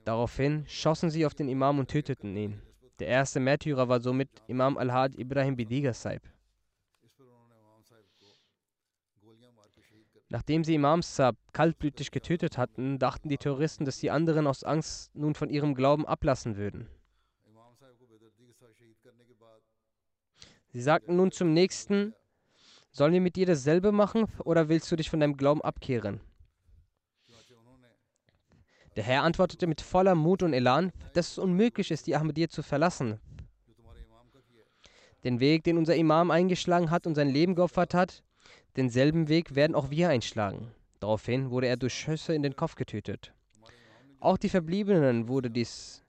Daraufhin 0.06 0.66
schossen 0.68 1.10
sie 1.10 1.26
auf 1.26 1.34
den 1.34 1.48
Imam 1.48 1.80
und 1.80 1.90
töteten 1.90 2.36
ihn. 2.36 2.62
Der 3.00 3.08
erste 3.08 3.40
Märtyrer 3.40 3.88
war 3.88 4.02
somit 4.02 4.30
Imam 4.48 4.78
Al-Had 4.78 5.16
Ibrahim 5.18 5.56
Bidiga 5.56 5.94
Saib. 5.94 6.22
Nachdem 10.34 10.64
sie 10.64 10.74
Imam 10.74 11.04
Saab 11.04 11.36
kaltblütig 11.54 12.10
getötet 12.10 12.58
hatten, 12.58 12.98
dachten 12.98 13.30
die 13.30 13.38
Terroristen, 13.38 13.86
dass 13.86 14.00
die 14.00 14.10
anderen 14.10 14.48
aus 14.48 14.64
Angst 14.64 15.14
nun 15.14 15.36
von 15.36 15.48
ihrem 15.48 15.76
Glauben 15.76 16.08
ablassen 16.08 16.58
würden. 16.58 16.90
Sie 20.70 20.82
sagten 20.82 21.18
nun 21.18 21.32
zum 21.32 21.54
Nächsten, 21.54 22.16
sollen 22.90 23.14
wir 23.14 23.22
mit 23.22 23.36
dir 23.36 23.46
dasselbe 23.46 23.92
machen 23.92 24.26
oder 24.44 24.70
willst 24.70 24.92
du 24.92 24.96
dich 24.96 25.08
von 25.08 25.20
deinem 25.20 25.38
Glauben 25.38 25.62
abkehren? 25.62 26.20
Der 28.96 29.04
Herr 29.04 29.22
antwortete 29.22 29.68
mit 29.68 29.82
voller 29.82 30.16
Mut 30.16 30.42
und 30.42 30.54
Elan, 30.54 30.92
dass 31.14 31.34
es 31.34 31.38
unmöglich 31.38 31.92
ist, 31.92 32.08
die 32.08 32.16
Ahmadiyya 32.16 32.50
zu 32.50 32.64
verlassen. 32.64 33.20
Den 35.24 35.40
Weg, 35.40 35.64
den 35.64 35.78
unser 35.78 35.96
Imam 35.96 36.32
eingeschlagen 36.32 36.90
hat 36.90 37.06
und 37.06 37.14
sein 37.14 37.30
Leben 37.30 37.54
geopfert 37.54 37.94
hat, 37.94 38.24
Denselben 38.76 39.30
Weg 39.30 39.56
werden 39.56 39.76
auch 39.76 39.92
wir 39.92 40.10
einschlagen. 40.10 40.72
Daraufhin 41.00 41.52
wurde 41.52 41.68
er 41.68 41.78
durch 41.78 41.94
Schüsse 41.94 42.34
in 42.34 42.42
den 42.42 42.56
Kopf 42.56 42.76
getötet. 42.76 43.34
Auch 44.20 44.38
die 44.38 44.50
Verbliebenen 44.50 45.28
wurde 45.28 45.52
dies 45.52 46.04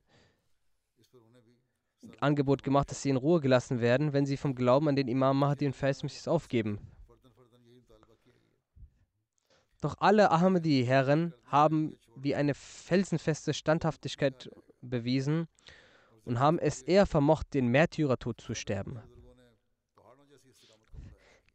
Angebot 2.20 2.62
gemacht, 2.62 2.90
dass 2.90 3.02
sie 3.02 3.10
in 3.10 3.16
Ruhe 3.16 3.40
gelassen 3.40 3.80
werden, 3.80 4.12
wenn 4.12 4.26
sie 4.26 4.36
vom 4.36 4.54
Glauben 4.54 4.88
an 4.88 4.96
den 4.96 5.08
Imam 5.08 5.38
Mahdi 5.38 5.66
und 5.66 5.76
Faismusis 5.76 6.28
aufgeben. 6.28 6.78
Doch 9.80 9.96
alle 9.98 10.30
Ahmadi-Herren 10.30 11.34
haben 11.44 11.98
wie 12.16 12.34
eine 12.34 12.54
felsenfeste 12.54 13.52
Standhaftigkeit 13.52 14.50
bewiesen 14.80 15.48
und 16.24 16.38
haben 16.38 16.58
es 16.58 16.82
eher 16.82 17.04
vermocht, 17.04 17.52
den 17.52 17.68
Märtyrertod 17.68 18.40
zu 18.40 18.54
sterben. 18.54 19.02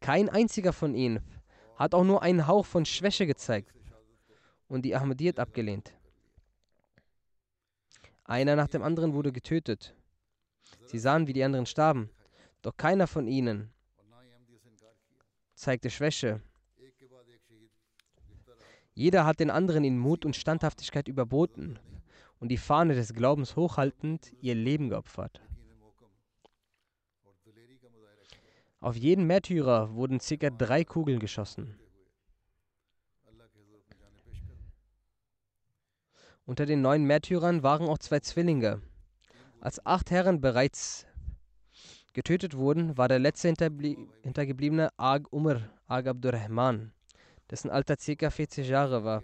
Kein 0.00 0.28
einziger 0.28 0.72
von 0.72 0.94
ihnen 0.94 1.20
hat 1.76 1.94
auch 1.94 2.04
nur 2.04 2.22
einen 2.22 2.46
Hauch 2.46 2.66
von 2.66 2.84
Schwäche 2.84 3.26
gezeigt 3.26 3.72
und 4.68 4.82
die 4.84 4.94
Ahmadiyyat 4.94 5.38
abgelehnt. 5.38 5.94
Einer 8.24 8.56
nach 8.56 8.68
dem 8.68 8.82
anderen 8.82 9.12
wurde 9.12 9.32
getötet. 9.32 9.94
Sie 10.86 10.98
sahen, 10.98 11.26
wie 11.26 11.32
die 11.32 11.44
anderen 11.44 11.66
starben, 11.66 12.10
doch 12.62 12.76
keiner 12.76 13.06
von 13.06 13.26
ihnen 13.26 13.72
zeigte 15.54 15.90
Schwäche. 15.90 16.40
Jeder 18.94 19.24
hat 19.26 19.40
den 19.40 19.50
anderen 19.50 19.84
in 19.84 19.98
Mut 19.98 20.24
und 20.24 20.36
Standhaftigkeit 20.36 21.08
überboten 21.08 21.78
und 22.38 22.48
die 22.48 22.56
Fahne 22.56 22.94
des 22.94 23.12
Glaubens 23.14 23.56
hochhaltend 23.56 24.32
ihr 24.40 24.54
Leben 24.54 24.88
geopfert. 24.88 25.40
Auf 28.80 28.96
jeden 28.96 29.26
Märtyrer 29.26 29.94
wurden 29.94 30.18
ca. 30.18 30.48
drei 30.48 30.84
Kugeln 30.84 31.18
geschossen. 31.18 31.78
Unter 36.46 36.64
den 36.64 36.80
neun 36.80 37.04
Märtyrern 37.04 37.62
waren 37.62 37.86
auch 37.86 37.98
zwei 37.98 38.20
Zwillinge. 38.20 38.80
Als 39.60 39.84
acht 39.84 40.10
Herren 40.10 40.40
bereits 40.40 41.06
getötet 42.14 42.56
wurden, 42.56 42.96
war 42.96 43.06
der 43.06 43.18
letzte 43.18 43.48
Hintergebliebene 43.48 44.88
Ag 44.96 45.30
Umar, 45.30 45.60
Ag 45.86 46.06
Abdurrahman, 46.06 46.92
dessen 47.50 47.70
Alter 47.70 47.96
ca. 47.96 48.30
40 48.30 48.66
Jahre 48.66 49.04
war. 49.04 49.22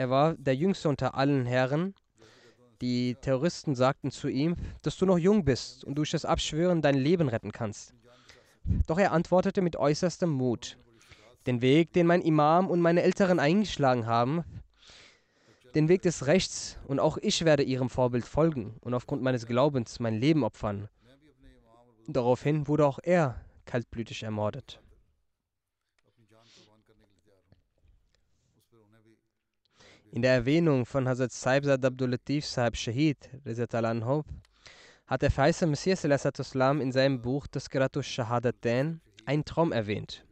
Er 0.00 0.08
war 0.08 0.32
der 0.32 0.56
jüngste 0.56 0.88
unter 0.88 1.14
allen 1.14 1.44
Herren. 1.44 1.94
Die 2.80 3.16
Terroristen 3.16 3.74
sagten 3.74 4.10
zu 4.10 4.28
ihm, 4.28 4.56
dass 4.80 4.96
du 4.96 5.04
noch 5.04 5.18
jung 5.18 5.44
bist 5.44 5.84
und 5.84 5.96
durch 5.96 6.10
das 6.10 6.24
Abschwören 6.24 6.80
dein 6.80 6.94
Leben 6.94 7.28
retten 7.28 7.52
kannst. 7.52 7.92
Doch 8.86 8.98
er 8.98 9.12
antwortete 9.12 9.60
mit 9.60 9.76
äußerstem 9.76 10.30
Mut, 10.30 10.78
den 11.46 11.60
Weg, 11.60 11.92
den 11.92 12.06
mein 12.06 12.22
Imam 12.22 12.70
und 12.70 12.80
meine 12.80 13.02
Älteren 13.02 13.38
eingeschlagen 13.38 14.06
haben, 14.06 14.42
den 15.74 15.90
Weg 15.90 16.00
des 16.00 16.26
Rechts, 16.26 16.78
und 16.88 16.98
auch 16.98 17.18
ich 17.18 17.44
werde 17.44 17.62
ihrem 17.62 17.90
Vorbild 17.90 18.24
folgen 18.24 18.76
und 18.80 18.94
aufgrund 18.94 19.20
meines 19.20 19.46
Glaubens 19.46 20.00
mein 20.00 20.14
Leben 20.14 20.44
opfern. 20.44 20.88
Daraufhin 22.06 22.66
wurde 22.68 22.86
auch 22.86 23.00
er 23.02 23.38
kaltblütig 23.66 24.22
ermordet. 24.22 24.80
In 30.12 30.22
der 30.22 30.34
Erwähnung 30.34 30.86
von 30.86 31.06
Hazrat 31.06 31.30
Saibzad 31.30 31.84
Abdul 31.84 32.10
Latif 32.10 32.44
Sahib 32.44 32.76
Shahid 32.76 33.30
hat 35.06 35.22
der 35.22 35.30
verheißene 35.30 35.70
Messias 35.70 36.04
in 36.04 36.90
seinem 36.90 37.22
Buch 37.22 37.46
Das 37.46 37.70
Gratus 37.70 38.06
Shahadatain 38.06 39.00
einen 39.24 39.44
Traum 39.44 39.70
erwähnt. 39.70 40.26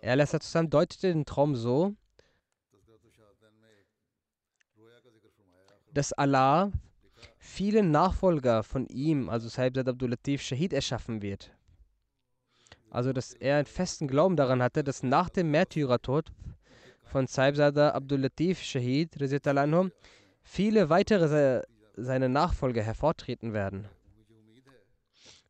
Er 0.00 0.16
deutete 0.16 1.12
den 1.12 1.24
Traum 1.24 1.54
so, 1.54 1.94
dass 5.94 6.12
Allah 6.12 6.72
viele 7.38 7.84
Nachfolger 7.84 8.64
von 8.64 8.86
ihm, 8.88 9.28
also 9.28 9.48
Saibzad 9.48 9.88
Abdul 9.88 10.10
Latif 10.10 10.42
Shahid, 10.42 10.72
erschaffen 10.72 11.22
wird. 11.22 11.52
Also, 12.90 13.12
dass 13.12 13.34
er 13.34 13.58
einen 13.58 13.66
festen 13.66 14.08
Glauben 14.08 14.34
daran 14.34 14.62
hatte, 14.62 14.82
dass 14.82 15.04
nach 15.04 15.28
dem 15.28 15.52
Märtyrertod 15.52 16.32
von 17.08 17.26
Saibzada 17.26 17.90
Abdul 17.90 18.20
Latif 18.20 18.62
Shahid 18.62 19.16
viele 20.42 20.88
weitere 20.90 21.62
seine 21.96 22.28
Nachfolger 22.28 22.82
hervortreten 22.82 23.52
werden. 23.52 23.88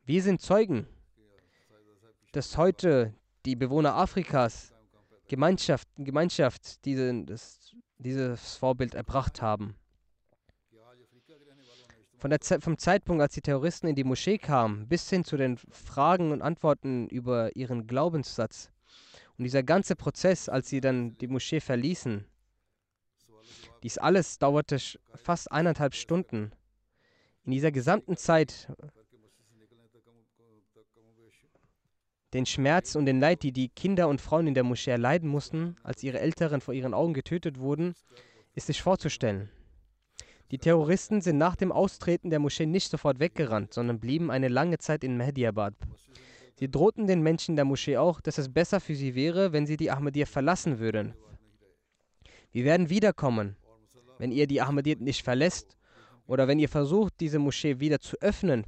Wir 0.05 0.23
sind 0.23 0.41
Zeugen, 0.41 0.87
dass 2.33 2.57
heute 2.57 3.13
die 3.45 3.57
Bewohner 3.57 3.95
Afrikas 3.95 4.73
Gemeinschaft, 5.29 5.89
Gemeinschaft 5.99 6.85
diese, 6.85 7.25
das, 7.25 7.75
dieses 7.99 8.57
Vorbild 8.57 8.95
erbracht 8.95 9.43
haben. 9.43 9.75
Von 12.17 12.31
der, 12.31 12.41
vom 12.61 12.79
Zeitpunkt, 12.79 13.23
als 13.23 13.35
die 13.35 13.43
Terroristen 13.43 13.87
in 13.87 13.95
die 13.95 14.05
Moschee 14.05 14.39
kamen, 14.39 14.89
bis 14.89 15.09
hin 15.11 15.23
zu 15.25 15.37
den 15.37 15.57
Fragen 15.57 16.33
und 16.33 16.43
Antworten 16.43 17.09
über 17.09 17.55
ihren 17.55 17.87
Glaubenssatz, 17.87 18.73
und 19.39 19.45
dieser 19.45 19.63
ganze 19.63 19.95
Prozess, 19.95 20.49
als 20.49 20.69
sie 20.69 20.81
dann 20.81 21.17
die 21.19 21.29
Moschee 21.29 21.61
verließen, 21.61 22.25
dies 23.83 23.97
alles 23.97 24.39
dauerte 24.39 24.79
fast 25.15 25.51
eineinhalb 25.53 25.95
Stunden. 25.95 26.51
In 27.45 27.53
dieser 27.53 27.71
gesamten 27.71 28.17
Zeit, 28.17 28.69
den 32.35 32.45
Schmerz 32.45 32.95
und 32.97 33.07
den 33.07 33.21
Leid, 33.21 33.43
die 33.43 33.53
die 33.53 33.69
Kinder 33.69 34.09
und 34.09 34.21
Frauen 34.21 34.49
in 34.49 34.55
der 34.55 34.65
Moschee 34.65 34.91
erleiden 34.91 35.31
mussten, 35.31 35.77
als 35.83 36.03
ihre 36.03 36.19
Älteren 36.19 36.61
vor 36.61 36.75
ihren 36.75 36.93
Augen 36.93 37.15
getötet 37.15 37.59
wurden, 37.59 37.95
ist 38.55 38.67
sich 38.67 38.83
vorzustellen. 38.83 39.51
Die 40.51 40.59
Terroristen 40.59 41.21
sind 41.21 41.39
nach 41.39 41.57
dem 41.57 41.73
Austreten 41.73 42.31
der 42.31 42.39
Moschee 42.39 42.67
nicht 42.67 42.91
sofort 42.91 43.21
weggerannt, 43.21 43.73
sondern 43.73 44.01
blieben 44.01 44.31
eine 44.31 44.49
lange 44.49 44.79
Zeit 44.79 45.05
in 45.05 45.17
Mehdiabad. 45.17 45.75
Sie 46.59 46.69
drohten 46.69 47.07
den 47.07 47.23
Menschen 47.23 47.55
der 47.55 47.65
Moschee 47.65 47.99
auch, 47.99 48.21
dass 48.21 48.37
es 48.37 48.53
besser 48.53 48.81
für 48.81 48.97
sie 48.97 49.15
wäre, 49.15 49.53
wenn 49.53 49.65
sie 49.65 49.77
die 49.77 49.93
Ahmadiyya 49.93 50.27
verlassen 50.27 50.81
würden. 50.81 51.15
Wir 52.51 52.65
werden 52.65 52.91
wiederkommen, 52.91 53.55
wenn 54.19 54.33
ihr 54.33 54.49
die 54.49 54.61
Ahmadiyya 54.61 54.97
nicht 54.99 55.23
verlässt 55.23 55.77
oder 56.27 56.49
wenn 56.49 56.59
ihr 56.59 56.69
versucht, 56.69 57.15
diese 57.21 57.39
Moschee 57.39 57.79
wieder 57.79 58.01
zu 58.01 58.17
öffnen, 58.21 58.65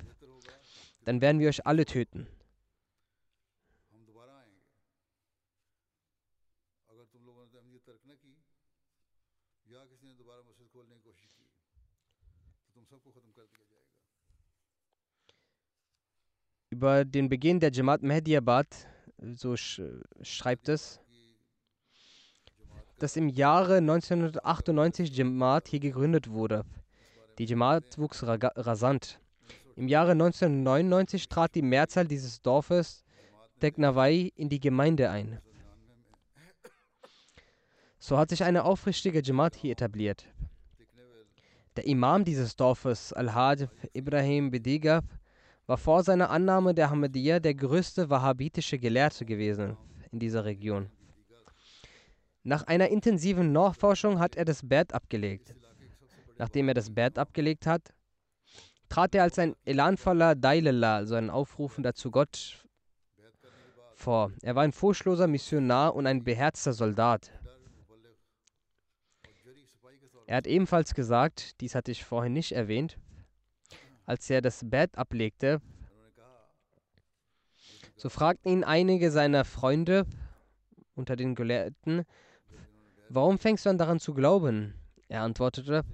dann 1.05 1.21
werden 1.21 1.41
wir 1.41 1.49
euch 1.49 1.67
alle 1.67 1.85
töten. 1.85 2.29
Über 16.81 17.05
den 17.05 17.29
Beginn 17.29 17.61
der 17.61 17.71
Jamaat 17.71 18.01
Mehdiabad, 18.03 18.67
so 19.35 19.55
sch 19.55 19.83
schreibt 20.23 20.67
es, 20.71 20.99
dass 22.99 23.17
im 23.17 23.29
Jahre 23.29 23.77
1998 23.77 25.15
Jamaat 25.15 25.69
hier 25.69 25.81
gegründet 25.81 26.31
wurde. 26.31 26.65
Die 27.37 27.45
Jamaat 27.45 27.99
wuchs 27.99 28.23
rasant. 28.23 29.21
Im 29.77 29.89
Jahre 29.89 30.13
1999 30.13 31.29
trat 31.29 31.55
die 31.55 31.61
Mehrzahl 31.61 32.07
dieses 32.07 32.41
Dorfes 32.41 33.05
Teknawai 33.61 34.33
in 34.35 34.49
die 34.49 34.61
Gemeinde 34.61 35.11
ein. 35.11 35.39
So 37.99 38.17
hat 38.17 38.31
sich 38.31 38.43
eine 38.43 38.65
aufrichtige 38.65 39.21
Jamaat 39.21 39.55
hier 39.55 39.73
etabliert. 39.73 40.27
Der 41.77 41.85
Imam 41.85 42.25
dieses 42.25 42.57
Dorfes, 42.57 43.13
Al-Hajj 43.13 43.67
Ibrahim 43.93 44.51
Bedigab, 44.51 45.05
war 45.71 45.79
vor 45.79 46.03
seiner 46.03 46.31
Annahme 46.31 46.75
der 46.75 46.91
Ahmadiyya 46.91 47.39
der 47.39 47.55
größte 47.55 48.11
wahhabitische 48.11 48.77
Gelehrte 48.77 49.25
gewesen 49.25 49.77
in 50.11 50.19
dieser 50.19 50.45
Region. 50.45 50.91
Nach 52.43 52.65
einer 52.65 52.89
intensiven 52.89 53.53
Nachforschung 53.53 54.19
hat 54.19 54.35
er 54.35 54.45
das 54.45 54.69
Bett 54.69 54.93
abgelegt. 54.93 55.55
Nachdem 56.39 56.67
er 56.67 56.75
das 56.75 56.93
Bett 56.93 57.21
abgelegt 57.21 57.69
hat, 57.69 57.95
trat 58.89 59.15
er 59.15 59.23
als 59.23 59.39
ein 59.39 59.55
elanvoller 59.65 60.35
Dailallah, 60.35 60.97
also 60.97 61.15
ein 61.15 61.31
Aufrufender 61.31 61.95
zu 61.95 62.11
Gott, 62.11 62.67
vor. 63.95 64.33
Er 64.43 64.57
war 64.57 64.65
ein 64.65 64.73
furchtloser 64.73 65.29
Missionar 65.29 65.95
und 65.95 66.09
ein 66.09 66.25
beherzter 66.25 66.73
Soldat. 66.73 67.31
Er 70.27 70.39
hat 70.39 70.49
ebenfalls 70.49 70.95
gesagt, 70.95 71.61
dies 71.61 71.77
hatte 71.77 71.93
ich 71.93 72.05
vorhin 72.05 72.33
nicht 72.33 72.51
erwähnt, 72.51 72.99
als 74.11 74.29
er 74.29 74.43
das 74.43 74.69
Bett 74.69 74.99
ablegte, 74.99 75.63
so 77.95 78.09
fragten 78.09 78.51
ihn 78.51 78.65
einige 78.65 79.13
seiner 79.13 79.45
Freunde 79.45 80.05
unter 80.97 81.15
den 81.15 81.37
Gelehrten, 81.37 82.05
warum 83.09 83.39
fängst 83.39 83.67
du 83.67 83.71
an 83.71 83.79
daran 83.79 84.01
zu 84.01 84.13
glauben? 84.13 84.75
Er 85.09 85.23
antwortete, 85.23 85.85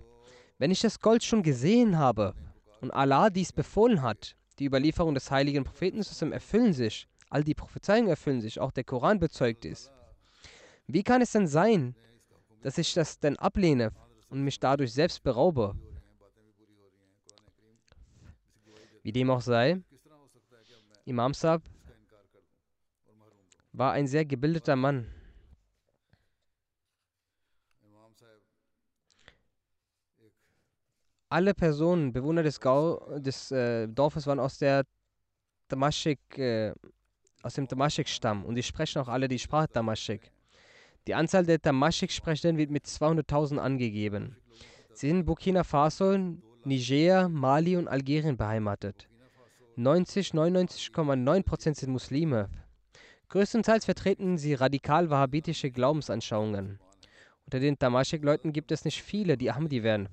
wenn 0.56 0.70
ich 0.70 0.80
das 0.80 1.00
Gold 1.00 1.24
schon 1.24 1.42
gesehen 1.42 1.98
habe 1.98 2.34
und 2.80 2.90
Allah 2.90 3.28
dies 3.28 3.52
befohlen 3.52 4.00
hat, 4.00 4.34
die 4.58 4.64
Überlieferung 4.64 5.12
des 5.12 5.30
heiligen 5.30 5.64
Propheten 5.64 6.02
erfüllen 6.32 6.72
sich, 6.72 7.06
All 7.28 7.44
die 7.44 7.54
Prophezeiungen 7.54 8.08
erfüllen 8.08 8.40
sich, 8.40 8.60
auch 8.60 8.72
der 8.72 8.84
Koran 8.84 9.18
bezeugt 9.18 9.66
es. 9.66 9.90
Wie 10.86 11.02
kann 11.02 11.20
es 11.20 11.32
denn 11.32 11.48
sein, 11.48 11.94
dass 12.62 12.78
ich 12.78 12.94
das 12.94 13.18
denn 13.18 13.36
ablehne 13.36 13.90
und 14.30 14.42
mich 14.42 14.58
dadurch 14.58 14.94
selbst 14.94 15.22
beraube? 15.22 15.74
Wie 19.06 19.12
dem 19.12 19.30
auch 19.30 19.40
sei, 19.40 19.80
Imam 21.04 21.32
Saab 21.32 21.62
war 23.72 23.92
ein 23.92 24.08
sehr 24.08 24.24
gebildeter 24.24 24.74
Mann. 24.74 25.06
Alle 31.28 31.54
Personen, 31.54 32.12
Bewohner 32.12 32.42
des, 32.42 32.58
Gau, 32.58 33.20
des 33.20 33.52
äh, 33.52 33.86
Dorfes 33.86 34.26
waren 34.26 34.40
aus 34.40 34.58
der 34.58 34.84
Damaschik, 35.68 36.18
äh, 36.36 36.74
aus 37.42 37.54
dem 37.54 37.68
Damaschik-Stamm 37.68 38.44
und 38.44 38.56
die 38.56 38.62
sprechen 38.64 39.00
auch 39.02 39.08
alle 39.08 39.28
die 39.28 39.38
Sprache 39.38 39.68
Damaschik. 39.72 40.32
Die 41.06 41.14
Anzahl 41.14 41.46
der 41.46 41.58
Damaschik-Sprechenden 41.58 42.56
wird 42.56 42.72
mit 42.72 42.86
200.000 42.86 43.58
angegeben. 43.58 44.36
Sie 44.94 45.06
sind 45.06 45.18
in 45.18 45.24
Burkina 45.24 45.62
Faso, 45.62 46.12
Niger, 46.66 47.28
Mali 47.28 47.76
und 47.76 47.86
Algerien 47.86 48.36
beheimatet. 48.36 49.06
90, 49.76 50.30
99,9% 50.30 51.74
sind 51.76 51.92
Muslime. 51.92 52.48
Größtenteils 53.28 53.84
vertreten 53.84 54.36
sie 54.36 54.54
radikal-wahhabitische 54.54 55.70
Glaubensanschauungen. 55.70 56.80
Unter 57.44 57.60
den 57.60 57.78
Damaschik-Leuten 57.78 58.52
gibt 58.52 58.72
es 58.72 58.84
nicht 58.84 59.00
viele, 59.00 59.36
die 59.36 59.52
Ahmadi 59.52 59.84
werden. 59.84 60.08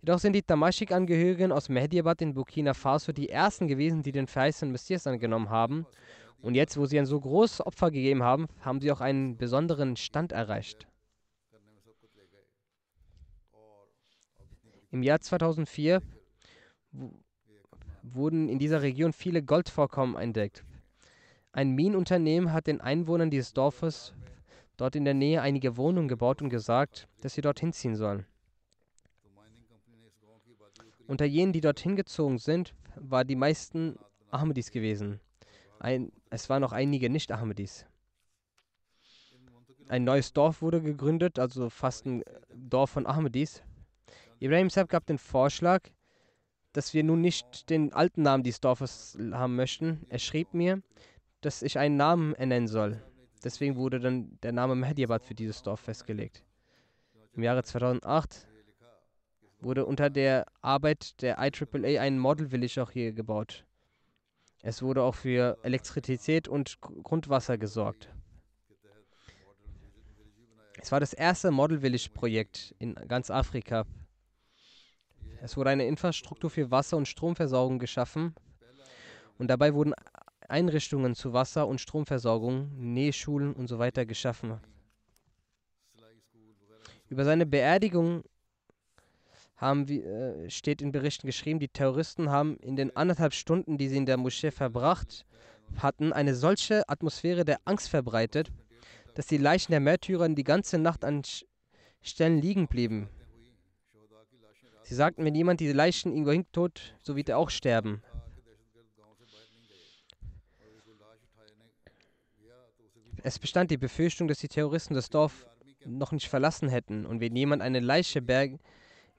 Jedoch 0.00 0.18
sind 0.18 0.32
die 0.32 0.46
Damaschik-Angehörigen 0.46 1.52
aus 1.52 1.68
Mehdiabad 1.68 2.22
in 2.22 2.32
Burkina 2.32 2.72
Faso 2.72 3.12
die 3.12 3.28
ersten 3.28 3.68
gewesen, 3.68 4.02
die 4.02 4.12
den 4.12 4.28
verheißenen 4.28 4.72
Messias 4.72 5.06
angenommen 5.06 5.50
haben. 5.50 5.84
Und 6.40 6.54
jetzt, 6.54 6.78
wo 6.78 6.86
sie 6.86 6.98
ein 6.98 7.04
so 7.04 7.20
großes 7.20 7.66
Opfer 7.66 7.90
gegeben 7.90 8.22
haben, 8.22 8.46
haben 8.62 8.80
sie 8.80 8.90
auch 8.90 9.02
einen 9.02 9.36
besonderen 9.36 9.96
Stand 9.96 10.32
erreicht. 10.32 10.86
Im 14.92 15.02
Jahr 15.02 15.20
2004 15.20 16.02
wurden 18.02 18.50
in 18.50 18.58
dieser 18.58 18.82
Region 18.82 19.14
viele 19.14 19.42
Goldvorkommen 19.42 20.16
entdeckt. 20.16 20.64
Ein 21.50 21.70
Minenunternehmen 21.70 22.52
hat 22.52 22.66
den 22.66 22.82
Einwohnern 22.82 23.30
dieses 23.30 23.54
Dorfes 23.54 24.12
dort 24.76 24.94
in 24.94 25.06
der 25.06 25.14
Nähe 25.14 25.40
einige 25.40 25.78
Wohnungen 25.78 26.08
gebaut 26.08 26.42
und 26.42 26.50
gesagt, 26.50 27.08
dass 27.22 27.32
sie 27.32 27.40
dorthin 27.40 27.72
ziehen 27.72 27.96
sollen. 27.96 28.26
Unter 31.06 31.24
jenen, 31.24 31.54
die 31.54 31.62
dorthin 31.62 31.96
gezogen 31.96 32.38
sind, 32.38 32.74
waren 32.94 33.26
die 33.26 33.36
meisten 33.36 33.98
Ahmadis 34.30 34.70
gewesen. 34.70 35.20
Ein, 35.78 36.12
es 36.28 36.50
waren 36.50 36.60
noch 36.60 36.72
einige 36.72 37.08
Nicht-Ahmadis. 37.08 37.86
Ein 39.88 40.04
neues 40.04 40.34
Dorf 40.34 40.60
wurde 40.60 40.82
gegründet, 40.82 41.38
also 41.38 41.70
fast 41.70 42.04
ein 42.04 42.22
Dorf 42.54 42.90
von 42.90 43.06
Ahmadis. 43.06 43.62
Ibrahim 44.42 44.70
Saab 44.70 44.88
gab 44.88 45.06
den 45.06 45.18
Vorschlag, 45.18 45.82
dass 46.72 46.94
wir 46.94 47.04
nun 47.04 47.20
nicht 47.20 47.70
den 47.70 47.92
alten 47.92 48.22
Namen 48.22 48.42
dieses 48.42 48.60
Dorfes 48.60 49.16
haben 49.30 49.54
möchten. 49.54 50.04
Er 50.08 50.18
schrieb 50.18 50.52
mir, 50.52 50.82
dass 51.42 51.62
ich 51.62 51.78
einen 51.78 51.96
Namen 51.96 52.34
ernennen 52.34 52.66
soll. 52.66 53.00
Deswegen 53.44 53.76
wurde 53.76 54.00
dann 54.00 54.40
der 54.42 54.50
Name 54.50 54.74
Mehdiabad 54.74 55.24
für 55.24 55.36
dieses 55.36 55.62
Dorf 55.62 55.78
festgelegt. 55.78 56.42
Im 57.34 57.44
Jahre 57.44 57.62
2008 57.62 58.48
wurde 59.60 59.86
unter 59.86 60.10
der 60.10 60.46
Arbeit 60.60 61.22
der 61.22 61.38
IAAA 61.38 62.00
ein 62.00 62.18
Model 62.18 62.48
Village 62.48 62.82
auch 62.82 62.90
hier 62.90 63.12
gebaut. 63.12 63.64
Es 64.60 64.82
wurde 64.82 65.04
auch 65.04 65.14
für 65.14 65.56
Elektrizität 65.62 66.48
und 66.48 66.80
Grundwasser 66.80 67.58
gesorgt. 67.58 68.12
Es 70.80 70.90
war 70.90 70.98
das 70.98 71.12
erste 71.12 71.52
Model 71.52 71.78
Village 71.78 72.08
Projekt 72.12 72.74
in 72.80 72.96
ganz 73.06 73.30
Afrika. 73.30 73.86
Es 75.42 75.56
wurde 75.56 75.70
eine 75.70 75.86
Infrastruktur 75.86 76.50
für 76.50 76.70
Wasser- 76.70 76.96
und 76.96 77.08
Stromversorgung 77.08 77.80
geschaffen 77.80 78.32
und 79.38 79.48
dabei 79.48 79.74
wurden 79.74 79.92
Einrichtungen 80.48 81.16
zu 81.16 81.32
Wasser- 81.32 81.66
und 81.66 81.80
Stromversorgung, 81.80 82.70
Nähschulen 82.76 83.52
und 83.52 83.66
so 83.66 83.80
weiter 83.80 84.06
geschaffen. 84.06 84.60
Über 87.08 87.24
seine 87.24 87.44
Beerdigung 87.44 88.22
wir, 89.60 90.06
äh, 90.06 90.50
steht 90.50 90.80
in 90.80 90.92
Berichten 90.92 91.26
geschrieben, 91.26 91.58
die 91.58 91.68
Terroristen 91.68 92.30
haben 92.30 92.56
in 92.58 92.76
den 92.76 92.94
anderthalb 92.96 93.34
Stunden, 93.34 93.78
die 93.78 93.88
sie 93.88 93.96
in 93.96 94.06
der 94.06 94.18
Moschee 94.18 94.52
verbracht 94.52 95.26
hatten, 95.76 96.12
eine 96.12 96.36
solche 96.36 96.88
Atmosphäre 96.88 97.44
der 97.44 97.58
Angst 97.64 97.88
verbreitet, 97.88 98.52
dass 99.16 99.26
die 99.26 99.38
Leichen 99.38 99.72
der 99.72 99.80
Märtyrer 99.80 100.28
die 100.28 100.44
ganze 100.44 100.78
Nacht 100.78 101.04
an 101.04 101.22
Stellen 102.00 102.40
liegen 102.40 102.68
blieben. 102.68 103.08
Sie 104.92 104.96
sagten, 104.96 105.24
wenn 105.24 105.34
jemand 105.34 105.58
diese 105.58 105.72
Leichen 105.72 106.12
irgendwo 106.12 106.32
hintot, 106.32 106.94
so 107.00 107.16
wird 107.16 107.30
er 107.30 107.38
auch 107.38 107.48
sterben. 107.48 108.02
Es 113.22 113.38
bestand 113.38 113.70
die 113.70 113.78
Befürchtung, 113.78 114.28
dass 114.28 114.40
die 114.40 114.48
Terroristen 114.48 114.92
das 114.92 115.08
Dorf 115.08 115.46
noch 115.86 116.12
nicht 116.12 116.28
verlassen 116.28 116.68
hätten 116.68 117.06
und 117.06 117.22
wenn 117.22 117.34
jemand 117.34 117.62
eine 117.62 117.80
Leiche 117.80 118.20
bergen 118.20 118.60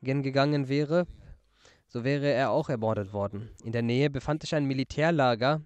gegangen 0.04 0.70
wäre, 0.70 1.08
so 1.88 2.04
wäre 2.04 2.28
er 2.28 2.52
auch 2.52 2.70
ermordet 2.70 3.12
worden. 3.12 3.50
In 3.64 3.72
der 3.72 3.82
Nähe 3.82 4.12
befand 4.12 4.44
sich 4.44 4.54
ein 4.54 4.66
Militärlager. 4.66 5.64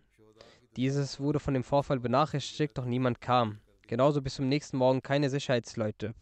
Dieses 0.78 1.20
wurde 1.20 1.42
von 1.42 1.54
dem 1.54 1.66
Vorfall 1.66 2.00
benachrichtigt, 2.00 2.78
doch 2.78 2.86
niemand 2.86 3.20
kam. 3.20 3.60
Genauso 3.88 4.22
bis 4.22 4.36
zum 4.36 4.48
nächsten 4.48 4.78
Morgen 4.78 5.02
keine 5.02 5.30
Sicherheitsleute. 5.30 6.14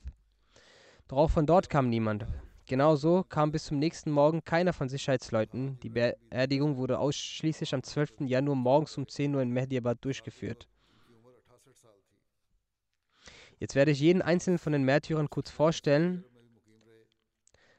Doch 1.07 1.17
auch 1.17 1.29
von 1.29 1.45
dort 1.45 1.69
kam 1.69 1.87
niemand. 1.87 2.25
Genauso 2.67 3.23
kam 3.23 3.51
bis 3.51 3.65
zum 3.65 3.77
nächsten 3.77 4.09
Morgen 4.09 4.43
keiner 4.43 4.73
von 4.73 4.89
Sicherheitsleuten. 4.89 5.79
Die 5.81 5.89
Beerdigung 5.89 6.77
wurde 6.77 6.97
ausschließlich 6.97 7.75
am 7.75 7.83
12. 7.83 8.21
Januar 8.21 8.55
morgens 8.55 8.97
um 8.97 9.07
10 9.07 9.35
Uhr 9.35 9.41
in 9.43 9.51
Mehdiabad 9.51 10.03
durchgeführt. 10.03 10.67
Jetzt 13.59 13.75
werde 13.75 13.91
ich 13.91 13.99
jeden 13.99 14.23
einzelnen 14.23 14.57
von 14.57 14.73
den 14.73 14.83
Märtyrern 14.83 15.29
kurz 15.29 15.51
vorstellen. 15.51 16.23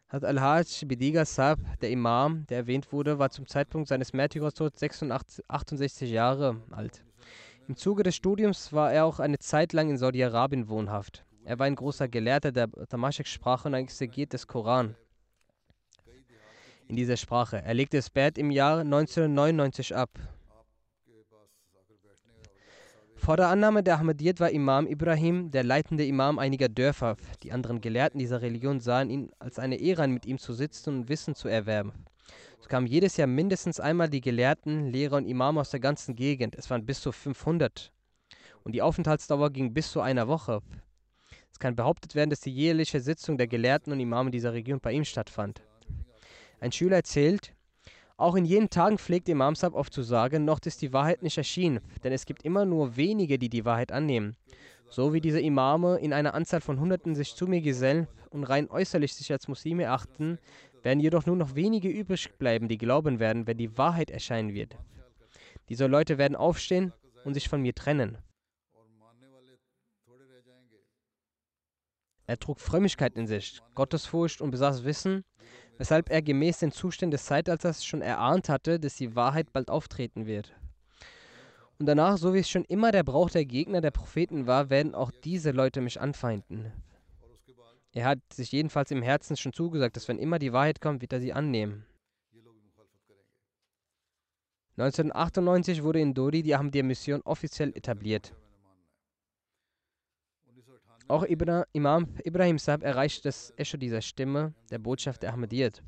Hat 0.09 0.25
Al-Hajj 0.25 0.87
Bidiga 0.87 1.25
Saab, 1.25 1.59
der 1.81 1.91
Imam, 1.91 2.47
der 2.47 2.59
erwähnt 2.59 2.93
wurde, 2.93 3.19
war 3.19 3.31
zum 3.31 3.49
Zeitpunkt 3.49 3.89
seines 3.89 4.13
Märtyrertods 4.13 4.81
68 5.49 6.09
Jahre 6.09 6.63
alt. 6.71 7.05
Im 7.67 7.77
Zuge 7.77 8.05
des 8.05 8.15
Studiums 8.15 8.73
war 8.73 8.93
er 8.93 9.05
auch 9.05 9.19
eine 9.19 9.41
Zeit 9.41 9.73
lang 9.73 9.91
in 9.91 9.99
Saudi-Arabien 9.99 10.69
wohnhaft. 10.69 11.25
Er 11.47 11.61
war 11.61 11.67
ein 11.67 11.77
großer 11.77 12.09
Gelehrter 12.09 12.51
der 12.51 12.69
Tamashek-Sprache 12.89 13.69
und 13.69 13.75
ein 13.75 13.85
Exeget 13.85 14.33
des 14.33 14.49
Koran. 14.49 14.97
In 16.89 16.97
dieser 16.97 17.17
Sprache. 17.17 17.63
Er 17.63 17.73
legte 17.73 17.99
das 17.99 18.11
Bad 18.11 18.37
im 18.37 18.51
Jahr 18.51 18.81
1999 18.81 19.95
ab. 19.95 20.11
Vor 23.15 23.37
der 23.37 23.47
Annahme 23.47 23.85
der 23.85 23.95
Ahmadiyyat 23.95 24.41
war 24.41 24.51
Imam 24.51 24.89
Ibrahim 24.89 25.53
der 25.53 25.63
leitende 25.63 26.05
Imam 26.05 26.41
einiger 26.41 26.69
Dörfer. 26.69 27.17
Die 27.45 27.53
anderen 27.53 27.81
Gelehrten 27.81 28.19
dieser 28.19 28.43
Religion 28.43 28.81
sahen 28.81 29.09
ihn 29.09 29.31
als 29.39 29.61
eine 29.61 29.77
Ehre 29.77 30.09
mit 30.09 30.27
ihm 30.27 30.39
zu 30.39 30.53
sitzen 30.53 30.91
und 30.91 31.09
Wissen 31.09 31.37
zu 31.37 31.47
erwerben. 31.47 31.93
Es 32.61 32.67
kamen 32.67 32.89
jedes 32.89 33.17
Jahr 33.17 33.29
mindestens 33.29 33.79
einmal 33.79 34.11
die 34.11 34.21
Gelehrten, 34.21 34.89
Lehrer 34.89 35.19
und 35.19 35.27
Imame 35.27 35.61
aus 35.61 35.71
der 35.71 35.81
ganzen 35.81 36.17
Gegend. 36.17 36.57
Es 36.57 36.69
waren 36.71 36.85
bis 36.85 37.01
zu 37.01 37.13
500. 37.13 37.93
Und 38.65 38.73
die 38.73 38.83
Aufenthaltsdauer 38.83 39.51
ging 39.51 39.73
bis 39.73 39.93
zu 39.93 40.01
einer 40.01 40.27
Woche. 40.27 40.61
Es 41.57 41.61
kann 41.61 41.75
behauptet 41.75 42.15
werden, 42.15 42.29
dass 42.29 42.41
die 42.41 42.53
jährliche 42.53 43.01
Sitzung 43.01 43.39
der 43.39 43.47
Gelehrten 43.47 43.91
und 43.91 43.99
Imame 43.99 44.31
dieser 44.31 44.53
Region 44.53 44.79
bei 44.79 44.93
ihm 44.93 45.07
stattfand. 45.07 45.63
Ein 46.61 46.71
Schüler 46.71 46.97
erzählt, 46.97 47.55
auch 48.19 48.35
in 48.35 48.45
jenen 48.45 48.69
Tagen 48.69 48.99
pflegt 48.99 49.27
Imam 49.27 49.55
Sab 49.55 49.73
oft 49.73 49.91
zu 49.91 50.03
sagen, 50.03 50.45
noch 50.45 50.61
ist 50.67 50.83
die 50.83 50.93
Wahrheit 50.93 51.23
nicht 51.23 51.39
erschienen, 51.39 51.81
denn 52.05 52.13
es 52.13 52.27
gibt 52.27 52.43
immer 52.43 52.67
nur 52.67 52.99
wenige, 52.99 53.39
die 53.39 53.49
die 53.49 53.65
Wahrheit 53.65 53.91
annehmen. 53.91 54.37
So 54.91 55.15
wie 55.15 55.23
diese 55.23 55.41
Imame 55.41 55.97
in 55.97 56.13
einer 56.13 56.35
Anzahl 56.35 56.61
von 56.61 56.79
Hunderten 56.79 57.15
sich 57.15 57.35
zu 57.35 57.47
mir 57.47 57.63
gesellen 57.63 58.07
und 58.29 58.45
rein 58.45 58.69
äußerlich 58.69 59.15
sich 59.15 59.33
als 59.33 59.49
Muslime 59.49 59.85
erachten, 59.85 60.39
werden 60.83 61.01
jedoch 61.01 61.25
nur 61.25 61.37
noch 61.37 61.55
wenige 61.55 61.89
übrig 61.89 62.35
bleiben, 62.39 62.69
die 62.69 62.77
glauben 62.77 63.19
werden, 63.19 63.47
wenn 63.47 63.57
die 63.57 63.79
Wahrheit 63.79 64.11
erscheinen 64.11 64.53
wird. 64.53 64.77
Diese 65.71 65.87
Leute 65.87 66.19
werden 66.19 66.37
aufstehen 66.37 66.93
und 67.25 67.33
sich 67.33 67.49
von 67.49 67.63
mir 67.63 67.75
trennen. 67.75 68.19
Er 72.27 72.39
trug 72.39 72.61
Frömmigkeit 72.61 73.17
in 73.17 73.27
sich, 73.27 73.61
Gottesfurcht 73.75 74.41
und 74.41 74.51
besaß 74.51 74.85
Wissen, 74.85 75.25
weshalb 75.79 76.11
er 76.11 76.23
gemäß 76.23 76.59
den 76.59 76.73
Zuständen 76.73 77.13
des 77.13 77.27
Zeitalters 77.27 77.85
schon 77.85 78.03
erahnt 78.03 78.49
hatte, 78.49 78.81
dass 78.81 78.97
die 78.97 79.15
Wahrheit 79.15 79.53
bald 79.53 79.71
auftreten 79.71 80.27
wird. 80.27 80.55
Und 81.79 81.87
danach, 81.87 82.17
so 82.17 82.35
wie 82.35 82.39
es 82.39 82.49
schon 82.49 82.65
immer 82.65 82.91
der 82.91 83.05
Brauch 83.05 83.31
der 83.31 83.45
Gegner 83.45 83.81
der 83.81 83.91
Propheten 83.91 84.47
war, 84.47 84.71
werden 84.71 84.95
auch 84.95 85.11
diese 85.11 85.51
Leute 85.51 85.81
mich 85.81 86.01
anfeinden. 86.01 86.73
Er 87.93 88.07
hat 88.07 88.19
sich 88.33 88.51
jedenfalls 88.53 88.91
im 88.91 89.03
Herzen 89.03 89.37
schon 89.37 89.53
zugesagt, 89.53 89.97
dass 89.97 90.09
wenn 90.09 90.19
immer 90.19 90.39
die 90.39 90.53
Wahrheit 90.53 90.81
kommt, 90.81 91.03
wird 91.03 91.13
er 91.13 91.21
sie 91.21 91.33
annehmen. 91.33 91.87
1998 94.79 95.83
wurde 95.83 96.01
in 96.01 96.13
Dori 96.13 96.43
die 96.43 96.55
Ahmadiyya-Mission 96.55 97.23
offiziell 97.23 97.71
etabliert. 97.75 98.35
Auch 101.09 101.25
Ibra 101.25 101.67
Imam 101.73 102.09
Ibrahim 102.25 102.59
Sahib 102.59 102.83
erreichte 102.83 103.23
das 103.23 103.53
Echo 103.57 103.77
dieser 103.77 104.01
Stimme 104.01 104.55
der 104.71 104.79
Botschaft 104.79 105.23
der 105.23 105.33
Ahmadiyyat. 105.33 105.81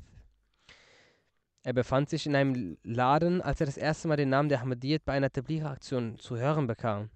Er 1.61 1.73
befand 1.73 2.09
sich 2.09 2.25
in 2.25 2.35
einem 2.35 2.77
Laden, 2.83 3.41
als 3.41 3.59
er 3.59 3.65
das 3.65 3.75
erste 3.75 4.07
Mal 4.07 4.15
den 4.15 4.29
Namen 4.29 4.47
der 4.47 4.61
Ahmadiyyat 4.61 5.03
bei 5.03 5.11
einer 5.11 5.29
Tabligh-Aktion 5.29 6.19
zu 6.19 6.37
hören 6.37 6.67
bekam. 6.67 7.09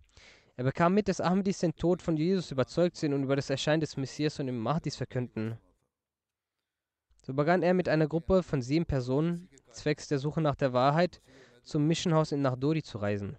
Er 0.58 0.66
bekam 0.66 0.94
mit, 0.94 1.08
dass 1.08 1.22
Ahmadis 1.22 1.60
den 1.60 1.76
Tod 1.76 2.02
von 2.02 2.18
Jesus 2.18 2.52
überzeugt 2.52 2.98
sind 2.98 3.14
und 3.14 3.24
über 3.24 3.38
das 3.38 3.50
Erscheinen 3.50 3.80
des 3.80 3.96
Messias 3.96 4.38
und 4.38 4.48
dem 4.48 4.60
Mahdis 4.60 4.98
verkünden. 4.98 5.58
So 7.26 7.34
begann 7.34 7.64
er 7.64 7.74
mit 7.74 7.88
einer 7.88 8.08
Gruppe 8.08 8.44
von 8.44 8.62
sieben 8.62 8.86
Personen, 8.86 9.48
zwecks 9.72 10.10
der 10.10 10.20
Suche 10.20 10.42
nach 10.42 10.56
der 10.56 10.74
Wahrheit, 10.74 11.22
zum 11.64 11.88
Missionhaus 11.88 12.34
in 12.34 12.42
Nahdori 12.42 12.84
zu 12.84 12.98
reisen. 12.98 13.38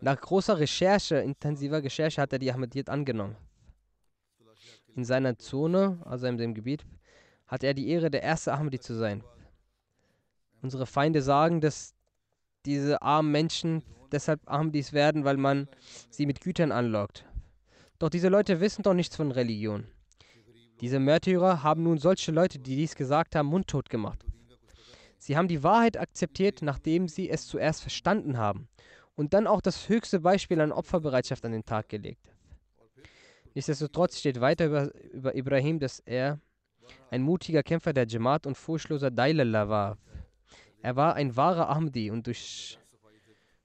Nach 0.00 0.20
großer 0.20 0.58
Recherche, 0.58 1.16
intensiver 1.16 1.82
Recherche, 1.82 2.20
hat 2.20 2.32
er 2.32 2.38
die 2.38 2.52
Ahmadiyyat 2.52 2.88
angenommen. 2.88 3.36
In 4.96 5.04
seiner 5.04 5.38
Zone, 5.38 6.00
also 6.04 6.26
in 6.26 6.38
dem 6.38 6.54
Gebiet, 6.54 6.84
hatte 7.46 7.66
er 7.66 7.74
die 7.74 7.88
Ehre, 7.88 8.10
der 8.10 8.22
erste 8.22 8.52
Ahmadi 8.52 8.80
zu 8.80 8.94
sein. 8.94 9.22
Unsere 10.62 10.86
Feinde 10.86 11.22
sagen, 11.22 11.60
dass 11.60 11.94
diese 12.66 13.00
armen 13.02 13.32
Menschen 13.32 13.82
deshalb 14.12 14.40
Ahmadis 14.46 14.92
werden, 14.92 15.24
weil 15.24 15.36
man 15.36 15.68
sie 16.10 16.26
mit 16.26 16.40
Gütern 16.40 16.72
anlockt. 16.72 17.24
Doch 17.98 18.08
diese 18.08 18.28
Leute 18.28 18.60
wissen 18.60 18.82
doch 18.82 18.94
nichts 18.94 19.16
von 19.16 19.30
Religion. 19.30 19.86
Diese 20.80 20.98
Märtyrer 20.98 21.62
haben 21.62 21.82
nun 21.82 21.98
solche 21.98 22.32
Leute, 22.32 22.58
die 22.58 22.76
dies 22.76 22.94
gesagt 22.94 23.36
haben, 23.36 23.48
mundtot 23.48 23.90
gemacht. 23.90 24.24
Sie 25.18 25.36
haben 25.36 25.48
die 25.48 25.62
Wahrheit 25.62 25.98
akzeptiert, 25.98 26.62
nachdem 26.62 27.06
sie 27.06 27.28
es 27.28 27.46
zuerst 27.46 27.82
verstanden 27.82 28.38
haben 28.38 28.68
und 29.16 29.34
dann 29.34 29.46
auch 29.46 29.60
das 29.60 29.88
höchste 29.88 30.20
Beispiel 30.20 30.60
an 30.60 30.72
Opferbereitschaft 30.72 31.44
an 31.44 31.52
den 31.52 31.64
Tag 31.64 31.88
gelegt. 31.88 32.32
Nichtsdestotrotz 33.54 34.18
steht 34.18 34.40
weiter 34.40 34.66
über, 34.66 34.94
über 35.12 35.34
Ibrahim, 35.34 35.78
dass 35.78 36.00
er 36.00 36.40
ein 37.10 37.22
mutiger 37.22 37.62
Kämpfer 37.62 37.92
der 37.92 38.06
Jamaat 38.06 38.46
und 38.46 38.56
furchtloser 38.56 39.10
Dailallah 39.10 39.68
war. 39.68 39.98
Er 40.82 40.96
war 40.96 41.14
ein 41.14 41.36
wahrer 41.36 41.68
Ahmadi 41.68 42.10
und 42.10 42.26
durch 42.26 42.78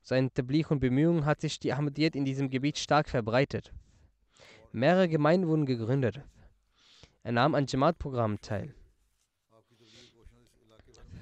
seinen 0.01 0.33
Tabligh 0.33 0.67
und 0.69 0.79
Bemühungen 0.79 1.25
hat 1.25 1.41
sich 1.41 1.59
die 1.59 1.73
Ahmadiyyat 1.73 2.15
in 2.15 2.25
diesem 2.25 2.49
Gebiet 2.49 2.77
stark 2.77 3.09
verbreitet. 3.09 3.71
Mehrere 4.71 5.07
Gemeinden 5.07 5.47
wurden 5.47 5.65
gegründet. 5.65 6.21
Er 7.23 7.31
nahm 7.31 7.55
an 7.55 7.65
Jamaat-Programmen 7.67 8.41
teil. 8.41 8.73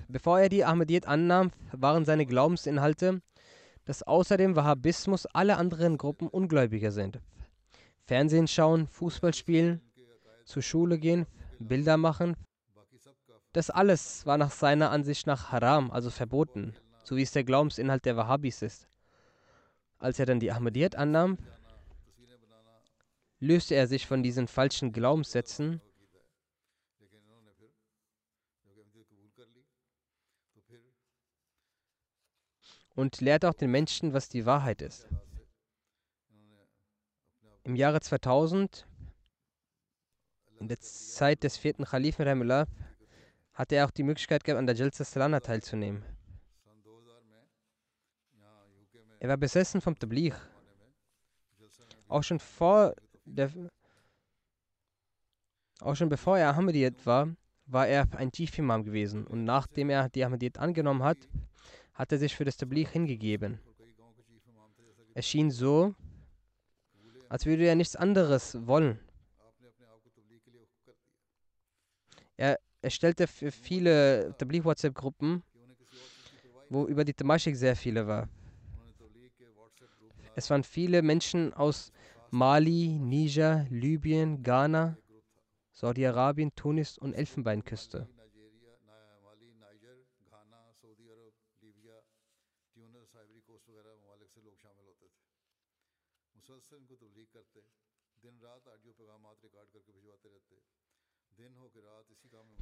Bevor 0.09 0.39
er 0.39 0.49
die 0.49 0.65
Ahmadiyyat 0.65 1.07
annahm, 1.07 1.51
waren 1.71 2.05
seine 2.05 2.25
Glaubensinhalte, 2.25 3.21
dass 3.85 4.03
außer 4.03 4.37
dem 4.37 4.55
Wahhabismus 4.55 5.25
alle 5.27 5.57
anderen 5.57 5.97
Gruppen 5.97 6.27
Ungläubiger 6.27 6.91
sind. 6.91 7.19
Fernsehen 8.05 8.47
schauen, 8.47 8.87
Fußball 8.87 9.33
spielen, 9.33 9.81
zur 10.45 10.61
Schule 10.61 10.99
gehen, 10.99 11.25
Bilder 11.59 11.97
machen. 11.97 12.35
Das 13.53 13.69
alles 13.69 14.25
war 14.25 14.37
nach 14.37 14.51
seiner 14.51 14.91
Ansicht 14.91 15.27
nach 15.27 15.51
haram, 15.51 15.91
also 15.91 16.09
verboten, 16.09 16.75
so 17.03 17.15
wie 17.15 17.21
es 17.21 17.31
der 17.31 17.43
Glaubensinhalt 17.43 18.05
der 18.05 18.17
Wahhabis 18.17 18.61
ist. 18.61 18.87
Als 19.99 20.19
er 20.19 20.25
dann 20.25 20.39
die 20.39 20.51
Ahmadiyyat 20.51 20.95
annahm, 20.95 21.37
löste 23.39 23.75
er 23.75 23.87
sich 23.87 24.07
von 24.07 24.23
diesen 24.23 24.47
falschen 24.47 24.91
Glaubenssätzen 24.91 25.81
und 32.95 33.21
lehrt 33.21 33.45
auch 33.45 33.53
den 33.53 33.71
Menschen, 33.71 34.13
was 34.13 34.29
die 34.29 34.45
Wahrheit 34.45 34.81
ist. 34.81 35.07
Im 37.63 37.75
Jahre 37.75 38.01
2000 38.01 38.87
in 40.59 40.67
der 40.67 40.79
Zeit 40.79 41.43
des 41.43 41.57
vierten 41.57 41.85
Khalifen 41.85 42.23
Rahimullah 42.23 42.67
hatte 43.53 43.75
er 43.75 43.85
auch 43.85 43.91
die 43.91 44.03
Möglichkeit 44.03 44.43
gehabt, 44.43 44.59
an 44.59 44.65
der 44.65 44.75
Jalsa 44.75 45.03
Salana 45.03 45.39
teilzunehmen. 45.39 46.03
Er 49.19 49.29
war 49.29 49.37
besessen 49.37 49.79
vom 49.81 49.97
Tabligh. 49.97 50.35
Auch 52.07 52.23
schon 52.23 52.39
vor 52.39 52.93
der 53.25 53.51
auch 55.79 55.95
schon 55.95 56.09
bevor 56.09 56.37
er 56.37 56.49
Ahmadiyyat 56.49 57.05
war, 57.05 57.35
war 57.65 57.87
er 57.87 58.07
ein 58.15 58.31
Chief 58.31 58.57
Imam 58.57 58.83
gewesen 58.83 59.25
und 59.25 59.43
nachdem 59.43 59.89
er 59.89 60.09
die 60.09 60.23
Ahmadiyyat 60.23 60.57
angenommen 60.59 61.03
hat, 61.03 61.17
hat 61.93 62.11
er 62.11 62.17
sich 62.17 62.35
für 62.35 62.45
das 62.45 62.57
Tabligh 62.57 62.89
hingegeben. 62.91 63.59
Es 65.13 65.27
schien 65.27 65.51
so, 65.51 65.93
als 67.29 67.45
würde 67.45 67.65
er 67.65 67.75
nichts 67.75 67.95
anderes 67.95 68.65
wollen. 68.65 68.99
Er 72.35 72.59
erstellte 72.81 73.27
für 73.27 73.51
viele 73.51 74.35
Tabligh-WhatsApp-Gruppen, 74.37 75.43
wo 76.69 76.85
über 76.87 77.05
die 77.05 77.13
Thematik 77.13 77.55
sehr 77.55 77.75
viele 77.75 78.07
war. 78.07 78.27
Es 80.35 80.49
waren 80.49 80.63
viele 80.63 81.03
Menschen 81.03 81.53
aus 81.53 81.91
Mali, 82.31 82.97
Niger, 82.99 83.67
Libyen, 83.69 84.41
Ghana, 84.41 84.97
Saudi-Arabien, 85.71 86.53
Tunis 86.55 86.97
und 86.97 87.13
Elfenbeinküste. 87.13 88.07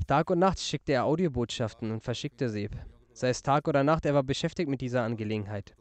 Tag 0.08 0.30
und 0.30 0.39
Nacht 0.39 0.60
schickte 0.60 0.93
er 0.93 1.06
Audiobotschaften 1.06 1.91
und 1.91 2.04
verschickte 2.04 2.50
sie. 2.50 2.69
Sei 3.13 3.30
es 3.30 3.43
Tag 3.43 3.67
oder 3.67 3.84
Nacht, 3.84 4.06
er 4.06 4.13
war 4.13 4.24
beschäftigt 4.24 4.69
mit 4.69 4.82
dieser 4.82 5.04
Angelegenheit. 5.04 5.76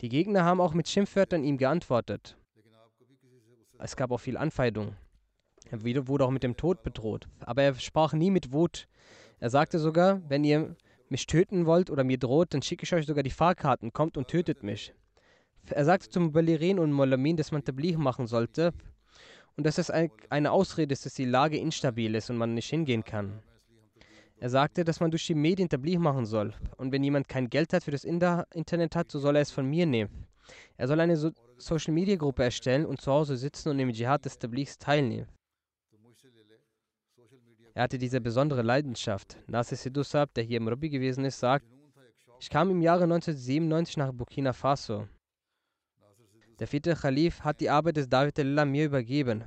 Die 0.00 0.08
Gegner 0.08 0.44
haben 0.44 0.60
auch 0.60 0.74
mit 0.74 0.88
Schimpfwörtern 0.88 1.44
ihm 1.44 1.56
geantwortet. 1.56 2.36
Es 3.78 3.96
gab 3.96 4.10
auch 4.10 4.18
viel 4.18 4.36
Anfeindung. 4.36 4.96
Er 5.70 5.82
wurde 5.82 6.24
auch 6.24 6.30
mit 6.30 6.42
dem 6.42 6.56
Tod 6.56 6.82
bedroht. 6.82 7.28
Aber 7.40 7.62
er 7.62 7.74
sprach 7.74 8.12
nie 8.14 8.30
mit 8.30 8.52
Wut. 8.52 8.88
Er 9.38 9.50
sagte 9.50 9.78
sogar, 9.78 10.20
wenn 10.28 10.44
ihr 10.44 10.76
mich 11.08 11.26
töten 11.26 11.66
wollt 11.66 11.90
oder 11.90 12.04
mir 12.04 12.18
droht, 12.18 12.54
dann 12.54 12.62
schicke 12.62 12.84
ich 12.84 12.92
euch 12.92 13.06
sogar 13.06 13.22
die 13.22 13.30
Fahrkarten, 13.30 13.92
kommt 13.92 14.16
und 14.16 14.28
tötet 14.28 14.62
mich. 14.62 14.94
Er 15.66 15.84
sagte 15.84 16.08
zum 16.08 16.32
Balirin 16.32 16.78
und 16.78 16.92
Molamin, 16.92 17.36
dass 17.36 17.52
man 17.52 17.64
Tabligh 17.64 17.96
machen 17.96 18.26
sollte 18.26 18.72
und 19.56 19.64
dass 19.64 19.78
es 19.78 19.90
eine 19.90 20.50
Ausrede 20.50 20.92
ist, 20.92 21.06
dass 21.06 21.14
die 21.14 21.24
Lage 21.24 21.58
instabil 21.58 22.14
ist 22.14 22.30
und 22.30 22.36
man 22.36 22.54
nicht 22.54 22.70
hingehen 22.70 23.04
kann. 23.04 23.42
Er 24.38 24.50
sagte, 24.50 24.84
dass 24.84 24.98
man 24.98 25.10
durch 25.10 25.26
die 25.26 25.34
Medien 25.34 25.68
Tabligh 25.68 25.98
machen 25.98 26.26
soll 26.26 26.52
und 26.76 26.90
wenn 26.90 27.04
jemand 27.04 27.28
kein 27.28 27.48
Geld 27.48 27.72
hat 27.72 27.84
für 27.84 27.92
das 27.92 28.04
Internet 28.04 28.96
hat, 28.96 29.10
so 29.10 29.18
soll 29.18 29.36
er 29.36 29.42
es 29.42 29.52
von 29.52 29.66
mir 29.66 29.86
nehmen. 29.86 30.26
Er 30.76 30.88
soll 30.88 31.00
eine 31.00 31.16
so 31.16 31.30
Social 31.58 31.94
Media 31.94 32.16
Gruppe 32.16 32.42
erstellen 32.42 32.84
und 32.84 33.00
zu 33.00 33.12
Hause 33.12 33.36
sitzen 33.36 33.68
und 33.68 33.78
im 33.78 33.92
Dschihad 33.92 34.24
des 34.24 34.38
Tablighs 34.38 34.78
teilnehmen. 34.78 35.28
Er 37.74 37.84
hatte 37.84 37.98
diese 37.98 38.20
besondere 38.20 38.62
Leidenschaft. 38.62 39.38
Nasir 39.46 39.78
Sidusab, 39.78 40.34
der 40.34 40.44
hier 40.44 40.58
im 40.58 40.68
Rabbi 40.68 40.90
gewesen 40.90 41.24
ist, 41.24 41.38
sagt, 41.38 41.64
ich 42.40 42.50
kam 42.50 42.70
im 42.70 42.82
Jahre 42.82 43.04
1997 43.04 43.96
nach 43.96 44.12
Burkina 44.12 44.52
Faso. 44.52 45.06
Der 46.62 46.68
vierte 46.68 46.94
Khalif 46.94 47.40
hat 47.40 47.60
die 47.60 47.70
Arbeit 47.70 47.96
des 47.96 48.08
David 48.08 48.38
Allah 48.38 48.64
mir 48.64 48.84
übergeben. 48.84 49.42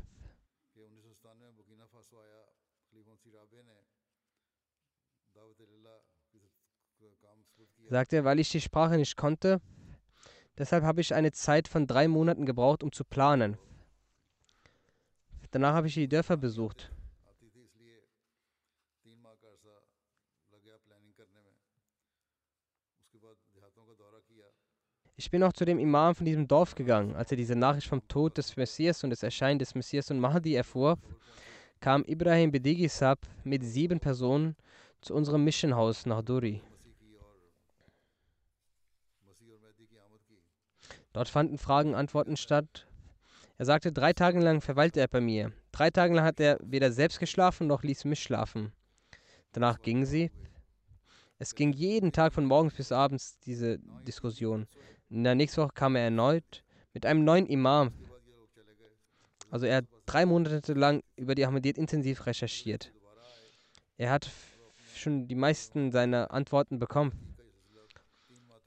Sagt 7.88 8.12
er, 8.12 8.26
weil 8.26 8.42
ich 8.42 8.50
die 8.50 8.60
Sprache 8.60 8.98
nicht 8.98 9.16
konnte, 9.16 9.62
deshalb 10.58 10.84
habe 10.84 11.00
ich 11.00 11.14
eine 11.14 11.32
Zeit 11.32 11.70
von 11.70 11.88
drei 11.88 12.10
Monaten 12.10 12.46
gebraucht, 12.46 12.84
um 12.84 12.92
zu 12.92 13.06
planen. 13.06 13.58
Danach 15.52 15.74
habe 15.74 15.88
ich 15.88 15.94
die 15.94 16.10
Dörfer 16.10 16.36
besucht. 16.36 16.92
Ich 25.26 25.32
bin 25.32 25.42
auch 25.42 25.54
zu 25.54 25.66
dem 25.66 25.80
Imam 25.80 26.14
von 26.14 26.24
diesem 26.24 26.48
Dorf 26.48 26.76
gegangen. 26.76 27.16
Als 27.16 27.32
er 27.32 27.38
diese 27.38 27.56
Nachricht 27.56 27.88
vom 27.88 28.08
Tod 28.08 28.38
des 28.38 28.56
Messias 28.58 29.04
und 29.04 29.10
des 29.10 29.24
Erscheinen 29.24 29.58
des 29.58 29.74
Messias 29.74 30.12
und 30.12 30.20
Mahdi 30.20 30.54
erfuhr, 30.54 31.00
kam 31.80 32.04
Ibrahim 32.06 32.52
Bedigisab 32.52 33.18
mit 33.44 33.64
sieben 33.64 34.00
Personen 34.00 34.56
zu 35.02 35.16
unserem 35.16 35.44
Missionhaus 35.44 36.06
nach 36.06 36.22
Duri. 36.22 36.62
Dort 41.12 41.30
fanden 41.30 41.58
Fragen 41.58 41.90
und 41.90 41.96
Antworten 41.96 42.38
statt. 42.38 42.86
Er 43.58 43.66
sagte, 43.66 43.92
drei 43.92 44.14
Tage 44.14 44.40
lang 44.40 44.62
verweilte 44.62 45.00
er 45.00 45.08
bei 45.08 45.22
mir. 45.22 45.52
Drei 45.72 45.90
Tage 45.90 46.14
lang 46.14 46.26
hat 46.26 46.40
er 46.40 46.60
weder 46.62 46.92
selbst 46.92 47.20
geschlafen 47.20 47.66
noch 47.66 47.82
ließ 47.82 48.06
mich 48.06 48.22
schlafen. 48.22 48.74
Danach 49.54 49.82
gingen 49.82 50.06
sie. 50.06 50.30
Es 51.40 51.56
ging 51.56 51.74
jeden 51.74 52.12
Tag 52.12 52.32
von 52.32 52.46
morgens 52.46 52.76
bis 52.76 52.92
abends 52.92 53.40
diese 53.40 53.80
Diskussion. 54.08 54.68
In 55.10 55.24
der 55.24 55.36
nächsten 55.36 55.62
Woche 55.62 55.74
kam 55.74 55.96
er 55.96 56.04
erneut 56.04 56.64
mit 56.94 57.06
einem 57.06 57.24
neuen 57.24 57.46
Imam. 57.48 57.94
Also 59.50 59.66
er 59.66 59.78
hat 59.78 59.86
drei 60.06 60.26
Monate 60.26 60.74
lang 60.74 61.02
über 61.16 61.36
die 61.36 61.46
Ahmadiyyat 61.46 61.78
intensiv 61.78 62.26
recherchiert. 62.26 62.92
Er 63.98 64.12
hat 64.12 64.30
schon 64.96 65.28
die 65.28 65.36
meisten 65.36 65.92
seiner 65.92 66.32
Antworten 66.32 66.80
bekommen. 66.80 67.36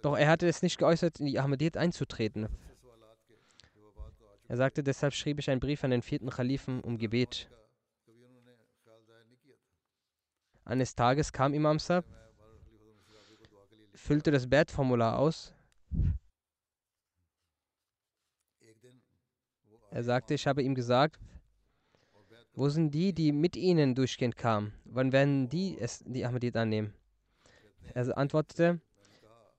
Doch 0.00 0.16
er 0.16 0.28
hatte 0.28 0.46
es 0.46 0.62
nicht 0.62 0.78
geäußert, 0.78 1.20
in 1.20 1.26
die 1.26 1.38
Ahmadiyyat 1.38 1.76
einzutreten. 1.76 2.48
Er 4.46 4.56
sagte, 4.56 4.82
deshalb 4.82 5.12
schrieb 5.12 5.38
ich 5.38 5.50
einen 5.50 5.60
Brief 5.60 5.84
an 5.84 5.90
den 5.90 6.02
vierten 6.02 6.30
Kalifen 6.30 6.80
um 6.80 6.96
Gebet. 6.96 7.50
Eines 10.64 10.94
Tages 10.94 11.32
kam 11.32 11.52
Imam 11.52 11.78
Sab, 11.78 12.04
füllte 13.94 14.30
das 14.30 14.48
Bad-Formular 14.48 15.18
aus. 15.18 15.52
Er 19.90 20.04
sagte, 20.04 20.34
ich 20.34 20.46
habe 20.46 20.62
ihm 20.62 20.74
gesagt, 20.74 21.18
wo 22.54 22.68
sind 22.68 22.92
die, 22.92 23.12
die 23.12 23.32
mit 23.32 23.56
ihnen 23.56 23.94
durchgehend 23.94 24.36
kamen? 24.36 24.72
Wann 24.84 25.12
werden 25.12 25.48
die 25.48 25.78
es, 25.78 26.02
die 26.04 26.24
Ahmadiyyat 26.24 26.56
annehmen? 26.56 26.92
Er 27.94 28.18
antwortete, 28.18 28.80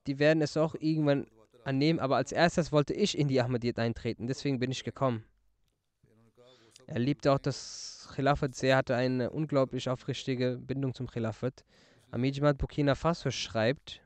die 0.06 0.18
werden 0.18 0.42
es 0.42 0.56
auch 0.56 0.74
irgendwann 0.74 1.26
annehmen, 1.64 1.98
aber 1.98 2.16
als 2.16 2.32
erstes 2.32 2.72
wollte 2.72 2.94
ich 2.94 3.18
in 3.18 3.28
die 3.28 3.40
Ahmadiyyat 3.40 3.78
eintreten, 3.78 4.26
deswegen 4.26 4.58
bin 4.58 4.70
ich 4.70 4.84
gekommen. 4.84 5.24
Er 6.86 6.98
liebte 6.98 7.32
auch 7.32 7.38
das 7.38 8.08
Khilafat 8.14 8.54
sehr, 8.54 8.76
hatte 8.76 8.96
eine 8.96 9.30
unglaublich 9.30 9.88
aufrichtige 9.88 10.58
Bindung 10.58 10.94
zum 10.94 11.06
Khilafat. 11.06 11.64
Amijmat 12.10 12.58
Burkina 12.58 12.96
Faso 12.96 13.30
schreibt, 13.30 14.02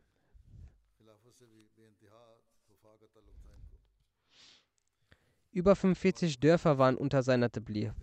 über 5.54 5.76
45 5.76 6.40
Dörfer 6.40 6.78
waren 6.78 6.96
unter 6.96 7.22
seiner 7.22 7.50
Tablir. 7.50 7.94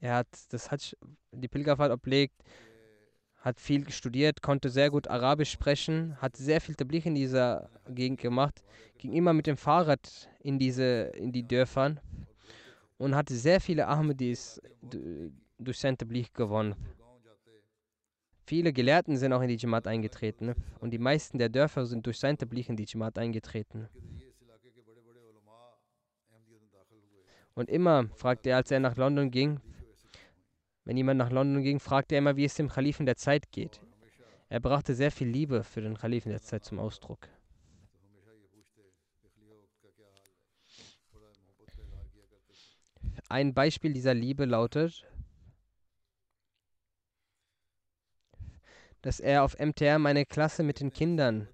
Er 0.00 0.16
hat 0.16 0.28
das 0.50 0.70
Hajj, 0.70 0.94
die 1.32 1.48
Pilgerfahrt 1.48 1.90
oblegt, 1.90 2.42
hat 3.38 3.58
viel 3.58 3.88
studiert, 3.90 4.42
konnte 4.42 4.68
sehr 4.68 4.90
gut 4.90 5.08
Arabisch 5.08 5.50
sprechen, 5.50 6.16
hat 6.20 6.36
sehr 6.36 6.60
viel 6.60 6.74
Tablir 6.74 7.04
in 7.06 7.14
dieser 7.14 7.70
Gegend 7.88 8.20
gemacht, 8.20 8.62
ging 8.98 9.14
immer 9.14 9.32
mit 9.32 9.46
dem 9.46 9.56
Fahrrad 9.56 10.28
in 10.40 10.58
diese 10.58 11.10
in 11.16 11.32
die 11.32 11.46
Dörfern 11.46 12.00
und 12.98 13.14
hat 13.14 13.30
sehr 13.30 13.60
viele 13.62 13.88
Ahmadis 13.88 14.60
durch 15.58 15.78
sein 15.78 15.96
Tablir 15.96 16.26
gewonnen. 16.34 16.74
Viele 18.46 18.72
Gelehrten 18.72 19.16
sind 19.16 19.32
auch 19.32 19.42
in 19.42 19.48
die 19.48 19.56
Jamaat 19.56 19.86
eingetreten 19.86 20.54
und 20.80 20.90
die 20.90 20.98
meisten 20.98 21.38
der 21.38 21.48
Dörfer 21.48 21.86
sind 21.86 22.04
durch 22.04 22.18
sein 22.18 22.36
Tablir 22.36 22.68
in 22.68 22.76
die 22.76 22.86
Jamaat 22.86 23.16
eingetreten. 23.16 23.88
Und 27.60 27.68
immer 27.68 28.08
fragte 28.14 28.48
er, 28.48 28.56
als 28.56 28.70
er 28.70 28.80
nach 28.80 28.96
London 28.96 29.30
ging, 29.30 29.60
wenn 30.86 30.96
jemand 30.96 31.18
nach 31.18 31.28
London 31.28 31.62
ging, 31.62 31.78
fragte 31.78 32.14
er 32.14 32.20
immer, 32.20 32.34
wie 32.36 32.46
es 32.46 32.54
dem 32.54 32.70
Kalifen 32.70 33.04
der 33.04 33.16
Zeit 33.16 33.52
geht. 33.52 33.82
Er 34.48 34.60
brachte 34.60 34.94
sehr 34.94 35.10
viel 35.10 35.28
Liebe 35.28 35.62
für 35.62 35.82
den 35.82 35.94
Kalifen 35.94 36.30
der 36.30 36.40
Zeit 36.40 36.64
zum 36.64 36.78
Ausdruck. 36.78 37.28
Ein 43.28 43.52
Beispiel 43.52 43.92
dieser 43.92 44.14
Liebe 44.14 44.46
lautet, 44.46 45.06
dass 49.02 49.20
er 49.20 49.44
auf 49.44 49.58
MTR 49.58 49.98
meine 49.98 50.24
Klasse 50.24 50.62
mit 50.62 50.80
den 50.80 50.90
Kindern 50.90 51.46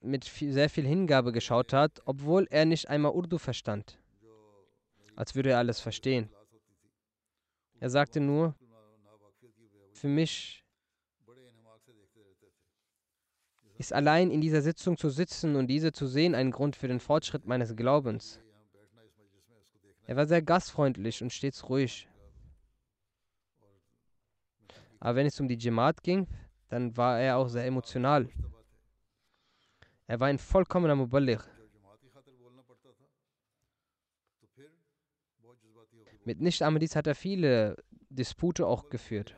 mit 0.00 0.24
viel, 0.24 0.52
sehr 0.52 0.68
viel 0.68 0.88
Hingabe 0.88 1.30
geschaut 1.30 1.72
hat, 1.72 2.02
obwohl 2.04 2.48
er 2.50 2.64
nicht 2.64 2.88
einmal 2.88 3.12
Urdu 3.12 3.38
verstand. 3.38 3.96
Als 5.18 5.34
würde 5.34 5.50
er 5.50 5.58
alles 5.58 5.80
verstehen. 5.80 6.30
Er 7.80 7.90
sagte 7.90 8.20
nur, 8.20 8.54
für 9.92 10.06
mich 10.06 10.64
ist 13.78 13.92
allein 13.92 14.30
in 14.30 14.40
dieser 14.40 14.62
Sitzung 14.62 14.96
zu 14.96 15.10
sitzen 15.10 15.56
und 15.56 15.66
diese 15.66 15.90
zu 15.90 16.06
sehen 16.06 16.36
ein 16.36 16.52
Grund 16.52 16.76
für 16.76 16.86
den 16.86 17.00
Fortschritt 17.00 17.46
meines 17.46 17.74
Glaubens. 17.74 18.38
Er 20.06 20.14
war 20.14 20.26
sehr 20.26 20.40
gastfreundlich 20.40 21.20
und 21.20 21.32
stets 21.32 21.68
ruhig. 21.68 22.08
Aber 25.00 25.16
wenn 25.16 25.26
es 25.26 25.40
um 25.40 25.48
die 25.48 25.58
Jamaat 25.58 26.04
ging, 26.04 26.28
dann 26.68 26.96
war 26.96 27.18
er 27.18 27.38
auch 27.38 27.48
sehr 27.48 27.66
emotional. 27.66 28.28
Er 30.06 30.20
war 30.20 30.28
ein 30.28 30.38
vollkommener 30.38 30.94
Muballigh. 30.94 31.42
Mit 36.28 36.42
Nicht-Ahmadis 36.42 36.94
hat 36.94 37.06
er 37.06 37.14
viele 37.14 37.74
Dispute 38.10 38.66
auch 38.66 38.90
geführt. 38.90 39.34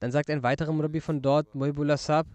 Dann 0.00 0.10
sagt 0.10 0.28
ein 0.28 0.42
weiterer 0.42 0.72
Murabi 0.72 1.00
von 1.00 1.22
dort, 1.22 1.54
Muhibullah 1.54 1.96
Sab, 1.96 2.26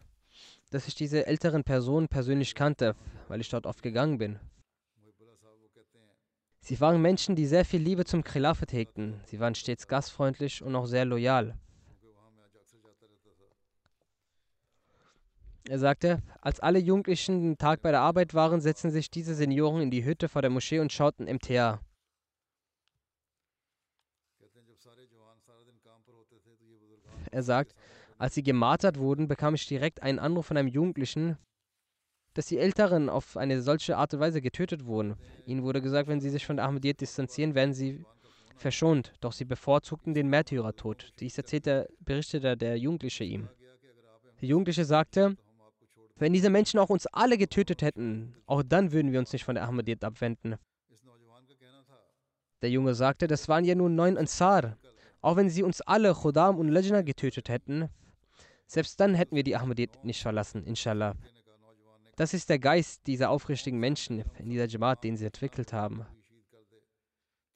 dass 0.69 0.87
ich 0.87 0.95
diese 0.95 1.27
älteren 1.27 1.65
Personen 1.65 2.07
persönlich 2.07 2.55
kannte, 2.55 2.95
weil 3.27 3.41
ich 3.41 3.49
dort 3.49 3.65
oft 3.65 3.83
gegangen 3.83 4.17
bin. 4.17 4.39
Sie 6.61 6.79
waren 6.79 7.01
Menschen, 7.01 7.35
die 7.35 7.47
sehr 7.47 7.65
viel 7.65 7.81
Liebe 7.81 8.05
zum 8.05 8.23
Khilafat 8.23 8.71
hegten. 8.71 9.19
Sie 9.25 9.41
waren 9.41 9.55
stets 9.55 9.89
gastfreundlich 9.89 10.63
und 10.63 10.73
auch 10.73 10.85
sehr 10.85 11.03
loyal. 11.03 11.57
Er 15.67 15.79
sagte, 15.79 16.21
als 16.41 16.59
alle 16.59 16.79
Jugendlichen 16.79 17.41
den 17.41 17.57
Tag 17.57 17.81
bei 17.81 17.91
der 17.91 18.01
Arbeit 18.01 18.33
waren, 18.33 18.61
setzten 18.61 18.91
sich 18.91 19.11
diese 19.11 19.35
Senioren 19.35 19.81
in 19.81 19.91
die 19.91 20.05
Hütte 20.05 20.29
vor 20.29 20.41
der 20.41 20.49
Moschee 20.49 20.79
und 20.79 20.91
schauten 20.91 21.25
MTA. 21.25 21.79
Er 27.31 27.43
sagt, 27.43 27.75
als 28.17 28.35
sie 28.35 28.43
gemartert 28.43 28.97
wurden, 28.97 29.27
bekam 29.27 29.53
ich 29.53 29.67
direkt 29.67 30.01
einen 30.01 30.19
Anruf 30.19 30.47
von 30.47 30.57
einem 30.57 30.67
Jugendlichen, 30.67 31.37
dass 32.33 32.47
die 32.47 32.57
Älteren 32.57 33.09
auf 33.09 33.37
eine 33.37 33.61
solche 33.61 33.97
Art 33.97 34.13
und 34.13 34.19
Weise 34.19 34.41
getötet 34.41 34.85
wurden. 34.85 35.15
Ihnen 35.45 35.63
wurde 35.63 35.81
gesagt, 35.81 36.09
wenn 36.09 36.21
sie 36.21 36.29
sich 36.29 36.45
von 36.45 36.57
der 36.57 36.65
Ahmadiyyat 36.65 37.01
distanzieren, 37.01 37.55
werden 37.55 37.73
sie 37.73 38.03
verschont, 38.55 39.13
doch 39.21 39.31
sie 39.31 39.45
bevorzugten 39.45 40.13
den 40.13 40.29
Märtyrertod. 40.29 41.13
Dies 41.19 41.37
erzählte, 41.37 41.89
berichtete 41.99 42.57
der 42.57 42.77
Jugendliche 42.77 43.23
ihm. 43.23 43.49
Der 44.41 44.47
Jugendliche 44.47 44.85
sagte, 44.85 45.37
wenn 46.19 46.33
diese 46.33 46.49
Menschen 46.49 46.79
auch 46.79 46.89
uns 46.89 47.07
alle 47.07 47.37
getötet 47.37 47.81
hätten, 47.81 48.35
auch 48.45 48.61
dann 48.61 48.91
würden 48.91 49.11
wir 49.11 49.19
uns 49.19 49.33
nicht 49.33 49.43
von 49.43 49.55
der 49.55 49.63
Ahmadiyyat 49.63 50.03
abwenden. 50.03 50.55
Der 52.61 52.69
Junge 52.69 52.93
sagte, 52.93 53.27
das 53.27 53.47
waren 53.47 53.63
ja 53.63 53.73
nur 53.73 53.89
neun 53.89 54.17
Ansar. 54.17 54.77
Auch 55.21 55.37
wenn 55.37 55.49
sie 55.49 55.63
uns 55.63 55.81
alle, 55.81 56.13
Khodam 56.13 56.57
und 56.57 56.67
Lajna, 56.67 57.01
getötet 57.01 57.49
hätten, 57.49 57.89
selbst 58.67 58.99
dann 58.99 59.15
hätten 59.15 59.35
wir 59.35 59.43
die 59.43 59.55
Ahmadiyyat 59.55 60.03
nicht 60.03 60.21
verlassen, 60.21 60.63
inshallah. 60.65 61.15
Das 62.17 62.33
ist 62.33 62.49
der 62.49 62.59
Geist 62.59 63.07
dieser 63.07 63.29
aufrichtigen 63.29 63.79
Menschen 63.79 64.25
in 64.37 64.49
dieser 64.49 64.67
Jamaat, 64.67 65.03
den 65.05 65.15
sie 65.15 65.25
entwickelt 65.25 65.71
haben. 65.71 66.05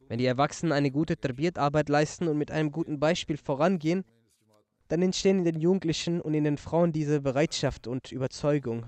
Wenn 0.08 0.20
die 0.20 0.26
Erwachsenen 0.26 0.72
eine 0.72 0.90
gute 0.90 1.18
Tarbiyat-Arbeit 1.18 1.90
leisten 1.90 2.28
und 2.30 2.38
mit 2.38 2.52
einem 2.52 2.72
guten 2.72 3.00
Beispiel 3.00 3.38
vorangehen, 3.38 4.06
dann 4.88 5.02
entstehen 5.02 5.40
in 5.40 5.46
den 5.46 5.60
Jugendlichen 5.60 6.22
und 6.22 6.34
in 6.34 6.44
den 6.44 6.58
Frauen 6.58 6.92
diese 6.92 7.22
Bereitschaft 7.22 7.88
und 7.88 8.12
Überzeugung. 8.12 8.86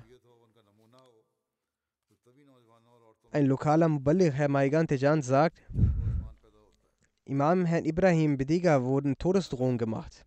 Ein 3.31 3.47
lokaler 3.47 3.89
Muballigh, 3.89 4.31
Herr 4.31 4.47
Maigan 4.47 4.87
Tejan, 4.87 5.21
sagt, 5.21 5.61
Imam 7.25 7.65
Herrn 7.65 7.85
Ibrahim 7.85 8.37
Bediga 8.37 8.83
wurden 8.83 9.17
Todesdrohungen 9.17 9.77
gemacht. 9.77 10.25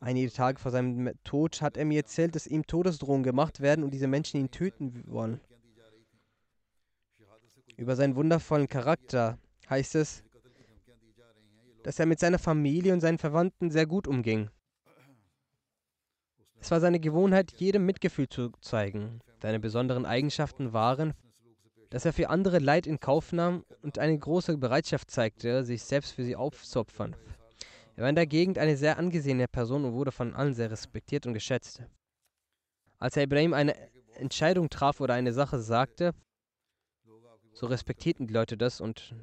Einige 0.00 0.30
Tage 0.30 0.58
vor 0.58 0.70
seinem 0.70 1.10
Tod 1.24 1.60
hat 1.60 1.76
er 1.76 1.84
mir 1.84 1.98
erzählt, 1.98 2.34
dass 2.34 2.46
ihm 2.46 2.66
Todesdrohungen 2.66 3.24
gemacht 3.24 3.60
werden 3.60 3.84
und 3.84 3.92
diese 3.92 4.06
Menschen 4.06 4.40
ihn 4.40 4.50
töten 4.50 5.02
wollen. 5.06 5.40
Über 7.76 7.96
seinen 7.96 8.16
wundervollen 8.16 8.68
Charakter 8.68 9.38
heißt 9.68 9.96
es, 9.96 10.22
dass 11.82 11.98
er 11.98 12.06
mit 12.06 12.20
seiner 12.20 12.38
Familie 12.38 12.92
und 12.92 13.00
seinen 13.00 13.18
Verwandten 13.18 13.70
sehr 13.70 13.86
gut 13.86 14.06
umging. 14.08 14.48
Es 16.60 16.70
war 16.70 16.80
seine 16.80 17.00
Gewohnheit, 17.00 17.52
jedem 17.56 17.86
Mitgefühl 17.86 18.28
zu 18.28 18.50
zeigen. 18.60 19.20
Seine 19.40 19.60
besonderen 19.60 20.06
Eigenschaften 20.06 20.72
waren, 20.72 21.14
dass 21.90 22.04
er 22.04 22.12
für 22.12 22.30
andere 22.30 22.58
Leid 22.58 22.86
in 22.86 22.98
Kauf 22.98 23.32
nahm 23.32 23.64
und 23.82 23.98
eine 23.98 24.18
große 24.18 24.56
Bereitschaft 24.58 25.10
zeigte, 25.10 25.64
sich 25.64 25.82
selbst 25.84 26.12
für 26.12 26.24
sie 26.24 26.36
aufzuopfern. 26.36 27.14
Er 27.94 28.02
war 28.02 28.08
in 28.10 28.16
der 28.16 28.26
Gegend 28.26 28.58
eine 28.58 28.76
sehr 28.76 28.98
angesehene 28.98 29.48
Person 29.48 29.84
und 29.84 29.92
wurde 29.92 30.12
von 30.12 30.34
allen 30.34 30.54
sehr 30.54 30.70
respektiert 30.70 31.26
und 31.26 31.34
geschätzt. 31.34 31.82
Als 32.98 33.16
Herr 33.16 33.22
Ibrahim 33.22 33.54
eine 33.54 33.74
Entscheidung 34.16 34.68
traf 34.68 35.00
oder 35.00 35.14
eine 35.14 35.32
Sache 35.32 35.58
sagte, 35.60 36.12
so 37.52 37.66
respektierten 37.66 38.26
die 38.26 38.34
Leute 38.34 38.56
das 38.56 38.80
und 38.80 39.14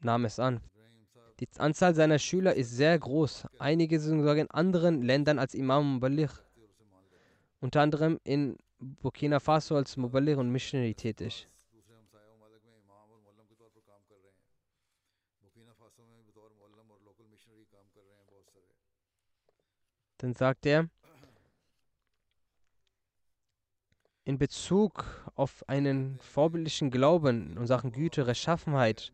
nahmen 0.00 0.24
es 0.24 0.38
an. 0.38 0.60
Die 1.40 1.48
Anzahl 1.58 1.94
seiner 1.94 2.18
Schüler 2.18 2.54
ist 2.54 2.70
sehr 2.70 2.96
groß. 2.98 3.46
Einige 3.58 3.98
sind 3.98 4.20
sogar 4.20 4.36
in 4.36 4.50
anderen 4.50 5.02
Ländern 5.02 5.38
als 5.38 5.54
Imam 5.54 5.94
Muballigh. 5.94 6.30
Unter 7.60 7.80
anderem 7.80 8.20
in 8.24 8.56
Burkina 8.78 9.40
Faso 9.40 9.76
als 9.76 9.96
Muballigh 9.96 10.38
und 10.38 10.50
Missionary 10.50 10.94
tätig. 10.94 11.48
Dann 20.18 20.34
sagt 20.34 20.64
er, 20.66 20.88
in 24.24 24.38
Bezug 24.38 25.04
auf 25.34 25.68
einen 25.68 26.18
vorbildlichen 26.20 26.90
Glauben 26.90 27.56
in 27.56 27.66
Sachen 27.66 27.92
Güte, 27.92 28.26
Rechtschaffenheit, 28.26 29.12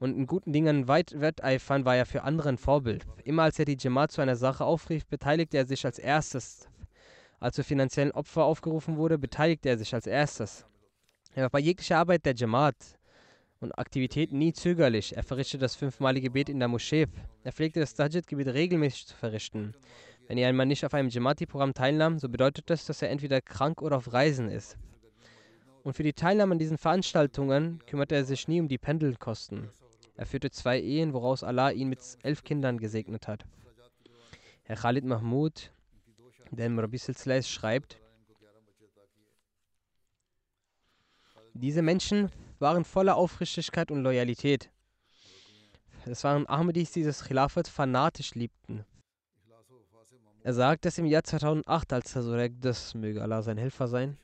und 0.00 0.16
in 0.16 0.26
guten 0.26 0.52
Dingen 0.52 0.88
weit 0.88 1.20
wetteifern, 1.20 1.84
war 1.84 1.94
er 1.94 2.06
für 2.06 2.22
andere 2.22 2.48
ein 2.48 2.58
Vorbild. 2.58 3.06
Immer 3.22 3.44
als 3.44 3.58
er 3.58 3.66
die 3.66 3.76
Jamaat 3.78 4.10
zu 4.10 4.22
einer 4.22 4.34
Sache 4.34 4.64
aufrief, 4.64 5.06
beteiligte 5.06 5.58
er 5.58 5.66
sich 5.66 5.84
als 5.84 5.98
erstes. 5.98 6.68
Als 7.38 7.56
zu 7.56 7.62
finanziellen 7.62 8.10
Opfer 8.10 8.44
aufgerufen 8.44 8.96
wurde, 8.96 9.18
beteiligte 9.18 9.68
er 9.68 9.78
sich 9.78 9.94
als 9.94 10.06
erstes. 10.06 10.66
Er 11.34 11.44
war 11.44 11.50
bei 11.50 11.60
jeglicher 11.60 11.98
Arbeit 11.98 12.24
der 12.24 12.34
Jamaat 12.34 12.98
und 13.60 13.78
Aktivitäten 13.78 14.38
nie 14.38 14.54
zögerlich. 14.54 15.16
Er 15.16 15.22
verrichtete 15.22 15.60
das 15.60 15.76
fünfmalige 15.76 16.28
Gebet 16.28 16.48
in 16.48 16.58
der 16.58 16.68
Moschee. 16.68 17.06
Er 17.44 17.52
pflegte 17.52 17.80
das 17.80 17.94
Tajid-Gebet 17.94 18.48
regelmäßig 18.48 19.06
zu 19.06 19.16
verrichten. 19.16 19.74
Wenn 20.28 20.38
er 20.38 20.48
einmal 20.48 20.66
nicht 20.66 20.84
auf 20.84 20.94
einem 20.94 21.10
Jamaati-Programm 21.10 21.74
teilnahm, 21.74 22.18
so 22.18 22.30
bedeutet 22.30 22.70
das, 22.70 22.86
dass 22.86 23.02
er 23.02 23.10
entweder 23.10 23.42
krank 23.42 23.82
oder 23.82 23.98
auf 23.98 24.12
Reisen 24.14 24.48
ist. 24.48 24.78
Und 25.82 25.94
für 25.94 26.02
die 26.02 26.14
Teilnahme 26.14 26.52
an 26.52 26.58
diesen 26.58 26.78
Veranstaltungen 26.78 27.80
kümmerte 27.86 28.14
er 28.14 28.24
sich 28.24 28.48
nie 28.48 28.60
um 28.60 28.68
die 28.68 28.78
Pendelkosten. 28.78 29.70
Er 30.20 30.26
führte 30.26 30.50
zwei 30.50 30.78
Ehen, 30.78 31.14
woraus 31.14 31.42
Allah 31.42 31.70
ihn 31.70 31.88
mit 31.88 32.00
elf 32.22 32.44
Kindern 32.44 32.76
gesegnet 32.76 33.26
hat. 33.26 33.46
Herr 34.64 34.76
Khalid 34.76 35.06
Mahmoud, 35.06 35.72
der 36.50 36.66
im 36.66 36.78
Rabbi 36.78 36.98
Silsila 36.98 37.40
schreibt, 37.40 37.98
diese 41.54 41.80
Menschen 41.80 42.30
waren 42.58 42.84
voller 42.84 43.16
Aufrichtigkeit 43.16 43.90
und 43.90 44.02
Loyalität. 44.02 44.70
Es 46.04 46.22
waren 46.22 46.46
Ahmadis, 46.46 46.92
die 46.92 47.02
das 47.02 47.24
Khilafat 47.24 47.66
fanatisch 47.66 48.34
liebten. 48.34 48.84
Er 50.42 50.52
sagt, 50.52 50.84
dass 50.84 50.98
im 50.98 51.06
Jahr 51.06 51.24
2008, 51.24 51.94
als 51.94 52.14
Hazurek, 52.14 52.60
das 52.60 52.92
möge 52.92 53.22
Allah 53.22 53.40
sein 53.40 53.56
Helfer 53.56 53.88
sein, 53.88 54.18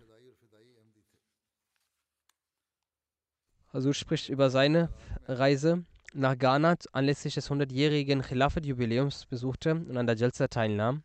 Hazur 3.77 3.93
spricht 3.93 4.31
über 4.31 4.49
seine 4.49 4.89
Reise 5.29 5.85
nach 6.15 6.39
Ghana 6.39 6.77
anlässlich 6.93 7.35
des 7.35 7.51
100-jährigen 7.51 8.23
Khilafat-Jubiläums 8.23 9.27
besuchte 9.27 9.75
und 9.75 9.97
an 9.97 10.07
der 10.07 10.17
Jalsa 10.17 10.49
teilnahm. 10.49 11.03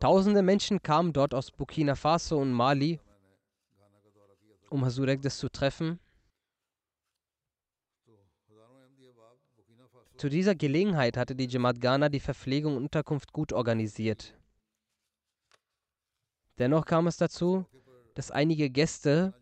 Tausende 0.00 0.42
Menschen 0.42 0.82
kamen 0.82 1.12
dort 1.12 1.32
aus 1.32 1.50
Burkina 1.50 1.94
Faso 1.94 2.38
und 2.38 2.52
Mali, 2.52 3.00
um 4.68 4.84
Hazurek 4.84 5.22
das 5.22 5.38
zu 5.38 5.48
treffen. 5.48 5.98
Zu 10.18 10.28
dieser 10.28 10.54
Gelegenheit 10.54 11.16
hatte 11.16 11.34
die 11.34 11.46
Jamaat 11.46 11.80
Ghana 11.80 12.08
die 12.08 12.20
Verpflegung 12.20 12.76
und 12.76 12.84
Unterkunft 12.84 13.32
gut 13.32 13.52
organisiert. 13.52 14.34
Dennoch 16.58 16.86
kam 16.86 17.06
es 17.06 17.18
dazu, 17.18 17.66
dass 18.14 18.30
einige 18.30 18.70
Gäste, 18.70 19.34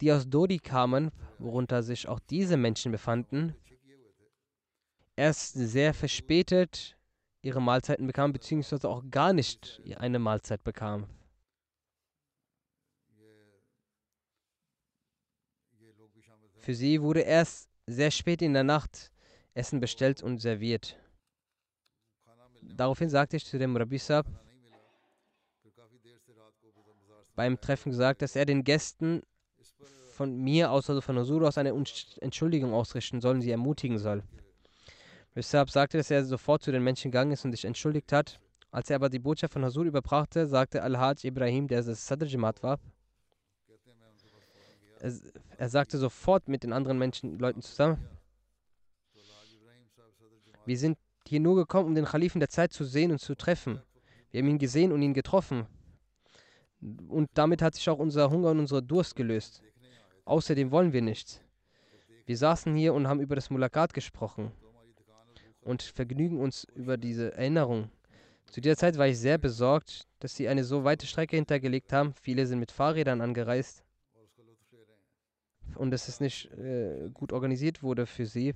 die 0.00 0.12
aus 0.12 0.28
Dodi 0.28 0.58
kamen, 0.58 1.10
worunter 1.38 1.82
sich 1.82 2.08
auch 2.08 2.20
diese 2.20 2.56
Menschen 2.56 2.92
befanden, 2.92 3.54
erst 5.16 5.54
sehr 5.54 5.94
verspätet 5.94 6.96
ihre 7.42 7.60
Mahlzeiten 7.60 8.06
bekamen, 8.06 8.32
beziehungsweise 8.32 8.88
auch 8.88 9.04
gar 9.10 9.32
nicht 9.32 9.82
eine 9.96 10.18
Mahlzeit 10.18 10.64
bekamen. 10.64 11.06
Für 16.58 16.74
sie 16.74 17.02
wurde 17.02 17.20
erst 17.20 17.68
sehr 17.86 18.10
spät 18.10 18.40
in 18.40 18.54
der 18.54 18.64
Nacht 18.64 19.12
Essen 19.52 19.80
bestellt 19.80 20.22
und 20.22 20.38
serviert. 20.38 20.98
Daraufhin 22.62 23.10
sagte 23.10 23.36
ich 23.36 23.44
zu 23.44 23.58
dem 23.58 23.76
Rabbi 23.76 23.98
Sab 23.98 24.26
beim 27.34 27.60
Treffen 27.60 27.90
gesagt, 27.90 28.22
dass 28.22 28.36
er 28.36 28.46
den 28.46 28.64
Gästen 28.64 29.22
von 30.14 30.36
mir 30.36 30.70
aus, 30.70 30.88
also 30.88 31.00
von 31.00 31.18
Huzur 31.18 31.46
aus, 31.46 31.58
eine 31.58 31.74
Entschuldigung 32.20 32.72
ausrichten 32.72 33.20
soll 33.20 33.36
und 33.36 33.42
sie 33.42 33.50
ermutigen 33.50 33.98
soll. 33.98 34.22
Weshalb 35.34 35.68
sagte, 35.70 35.98
dass 35.98 36.10
er 36.10 36.24
sofort 36.24 36.62
zu 36.62 36.70
den 36.70 36.84
Menschen 36.84 37.10
gegangen 37.10 37.32
ist 37.32 37.44
und 37.44 37.52
sich 37.52 37.64
entschuldigt 37.64 38.12
hat. 38.12 38.38
Als 38.70 38.90
er 38.90 38.96
aber 38.96 39.08
die 39.08 39.18
Botschaft 39.18 39.52
von 39.52 39.64
Hazur 39.64 39.84
überbrachte, 39.84 40.46
sagte 40.46 40.82
Al-Hajj 40.82 41.24
Ibrahim, 41.24 41.68
der 41.68 41.82
das 41.82 42.06
Sadr 42.06 42.26
war, 42.62 42.78
er, 45.00 45.12
er 45.58 45.68
sagte 45.68 45.98
sofort 45.98 46.48
mit 46.48 46.62
den 46.62 46.72
anderen 46.72 46.98
Menschen, 46.98 47.38
Leuten 47.38 47.62
zusammen, 47.62 47.98
wir 50.64 50.78
sind 50.78 50.96
hier 51.26 51.40
nur 51.40 51.56
gekommen, 51.56 51.88
um 51.88 51.94
den 51.94 52.04
Khalifen 52.04 52.40
der 52.40 52.48
Zeit 52.48 52.72
zu 52.72 52.84
sehen 52.84 53.10
und 53.10 53.18
zu 53.18 53.34
treffen. 53.34 53.82
Wir 54.30 54.40
haben 54.40 54.48
ihn 54.48 54.58
gesehen 54.58 54.92
und 54.92 55.02
ihn 55.02 55.14
getroffen. 55.14 55.66
Und 57.08 57.30
damit 57.34 57.62
hat 57.62 57.74
sich 57.74 57.88
auch 57.88 57.98
unser 57.98 58.30
Hunger 58.30 58.50
und 58.50 58.60
unser 58.60 58.82
Durst 58.82 59.14
gelöst. 59.16 59.62
Außerdem 60.24 60.70
wollen 60.70 60.92
wir 60.92 61.02
nichts. 61.02 61.40
Wir 62.26 62.36
saßen 62.36 62.74
hier 62.74 62.94
und 62.94 63.06
haben 63.06 63.20
über 63.20 63.34
das 63.34 63.50
Mulakat 63.50 63.92
gesprochen 63.92 64.50
und 65.60 65.82
vergnügen 65.82 66.40
uns 66.40 66.64
über 66.74 66.96
diese 66.96 67.34
Erinnerung. 67.34 67.90
Zu 68.46 68.60
dieser 68.60 68.76
Zeit 68.76 68.96
war 68.96 69.08
ich 69.08 69.18
sehr 69.18 69.36
besorgt, 69.38 70.06
dass 70.20 70.36
sie 70.36 70.48
eine 70.48 70.64
so 70.64 70.84
weite 70.84 71.06
Strecke 71.06 71.36
hintergelegt 71.36 71.92
haben. 71.92 72.14
Viele 72.14 72.46
sind 72.46 72.60
mit 72.60 72.70
Fahrrädern 72.70 73.20
angereist 73.20 73.84
und 75.74 75.90
dass 75.90 76.08
es 76.08 76.20
nicht 76.20 76.50
äh, 76.52 77.10
gut 77.12 77.32
organisiert 77.32 77.82
wurde 77.82 78.06
für 78.06 78.26
sie 78.26 78.50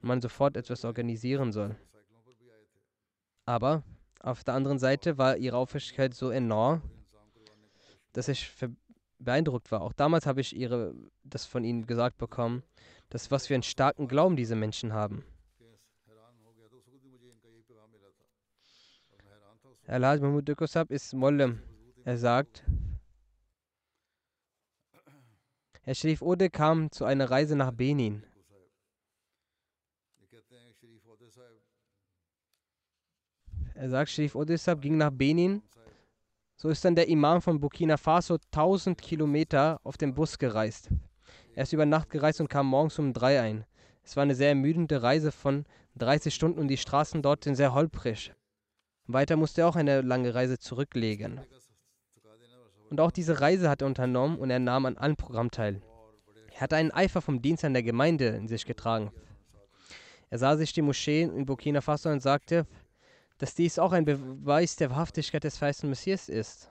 und 0.00 0.08
man 0.08 0.20
sofort 0.20 0.56
etwas 0.56 0.84
organisieren 0.84 1.52
soll. 1.52 1.76
Aber 3.44 3.82
auf 4.20 4.44
der 4.44 4.54
anderen 4.54 4.78
Seite 4.78 5.18
war 5.18 5.36
ihre 5.36 5.56
Aufrichtigkeit 5.56 6.14
so 6.14 6.30
enorm, 6.30 6.82
dass 8.12 8.28
ich 8.28 8.52
beeindruckt 9.24 9.70
war. 9.70 9.82
Auch 9.82 9.92
damals 9.92 10.26
habe 10.26 10.40
ich 10.40 10.54
ihre, 10.54 10.94
das 11.24 11.46
von 11.46 11.64
ihnen 11.64 11.86
gesagt 11.86 12.18
bekommen, 12.18 12.62
dass 13.10 13.30
was 13.30 13.46
für 13.46 13.54
einen 13.54 13.62
starken 13.62 14.08
Glauben 14.08 14.36
diese 14.36 14.56
Menschen 14.56 14.92
haben. 14.92 15.24
Al-Hajj 19.86 20.20
Mahmoud 20.20 20.48
Dukosab 20.48 20.90
ist 20.90 21.12
Mollem. 21.12 21.60
Er 22.04 22.16
sagt, 22.16 22.64
Herr 25.82 25.94
Sharif 25.94 26.22
Ode 26.22 26.48
kam 26.48 26.90
zu 26.92 27.04
einer 27.04 27.30
Reise 27.30 27.56
nach 27.56 27.72
Benin. 27.72 28.24
Er 33.74 33.90
sagt, 33.90 34.10
Sharif 34.10 34.36
Odesab 34.36 34.80
ging 34.80 34.96
nach 34.96 35.10
Benin. 35.10 35.62
So 36.62 36.68
ist 36.68 36.84
dann 36.84 36.94
der 36.94 37.08
Imam 37.08 37.42
von 37.42 37.58
Burkina 37.58 37.96
Faso 37.96 38.38
1000 38.52 38.96
Kilometer 39.02 39.80
auf 39.82 39.96
dem 39.96 40.14
Bus 40.14 40.38
gereist. 40.38 40.90
Er 41.56 41.64
ist 41.64 41.72
über 41.72 41.86
Nacht 41.86 42.08
gereist 42.08 42.40
und 42.40 42.46
kam 42.46 42.68
morgens 42.68 43.00
um 43.00 43.12
drei 43.12 43.40
ein. 43.40 43.64
Es 44.04 44.14
war 44.14 44.22
eine 44.22 44.36
sehr 44.36 44.50
ermüdende 44.50 45.02
Reise 45.02 45.32
von 45.32 45.64
30 45.96 46.32
Stunden 46.32 46.60
und 46.60 46.68
die 46.68 46.76
Straßen 46.76 47.20
dort 47.20 47.42
sind 47.42 47.56
sehr 47.56 47.74
holprig. 47.74 48.32
Weiter 49.08 49.34
musste 49.34 49.62
er 49.62 49.66
auch 49.66 49.74
eine 49.74 50.02
lange 50.02 50.36
Reise 50.36 50.56
zurücklegen. 50.56 51.40
Und 52.90 53.00
auch 53.00 53.10
diese 53.10 53.40
Reise 53.40 53.68
hat 53.68 53.82
er 53.82 53.88
unternommen 53.88 54.38
und 54.38 54.50
er 54.50 54.60
nahm 54.60 54.86
an 54.86 54.96
allen 54.96 55.16
Programmen 55.16 55.50
teil. 55.50 55.82
Er 56.54 56.60
hatte 56.60 56.76
einen 56.76 56.92
Eifer 56.92 57.22
vom 57.22 57.42
Dienst 57.42 57.64
an 57.64 57.72
der 57.72 57.82
Gemeinde 57.82 58.28
in 58.28 58.46
sich 58.46 58.66
getragen. 58.66 59.10
Er 60.30 60.38
sah 60.38 60.56
sich 60.56 60.72
die 60.72 60.82
Moscheen 60.82 61.36
in 61.36 61.44
Burkina 61.44 61.80
Faso 61.80 62.08
und 62.08 62.22
sagte, 62.22 62.68
dass 63.42 63.56
dies 63.56 63.80
auch 63.80 63.90
ein 63.90 64.04
Beweis 64.04 64.76
der 64.76 64.90
Wahrhaftigkeit 64.90 65.42
des 65.42 65.58
verheißenen 65.58 65.90
Messias 65.90 66.28
ist. 66.28 66.70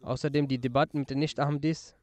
Außerdem 0.00 0.48
die 0.48 0.58
Debatten 0.58 1.00
mit 1.00 1.10
den 1.10 1.18
Nicht-Ahmadis 1.18 1.94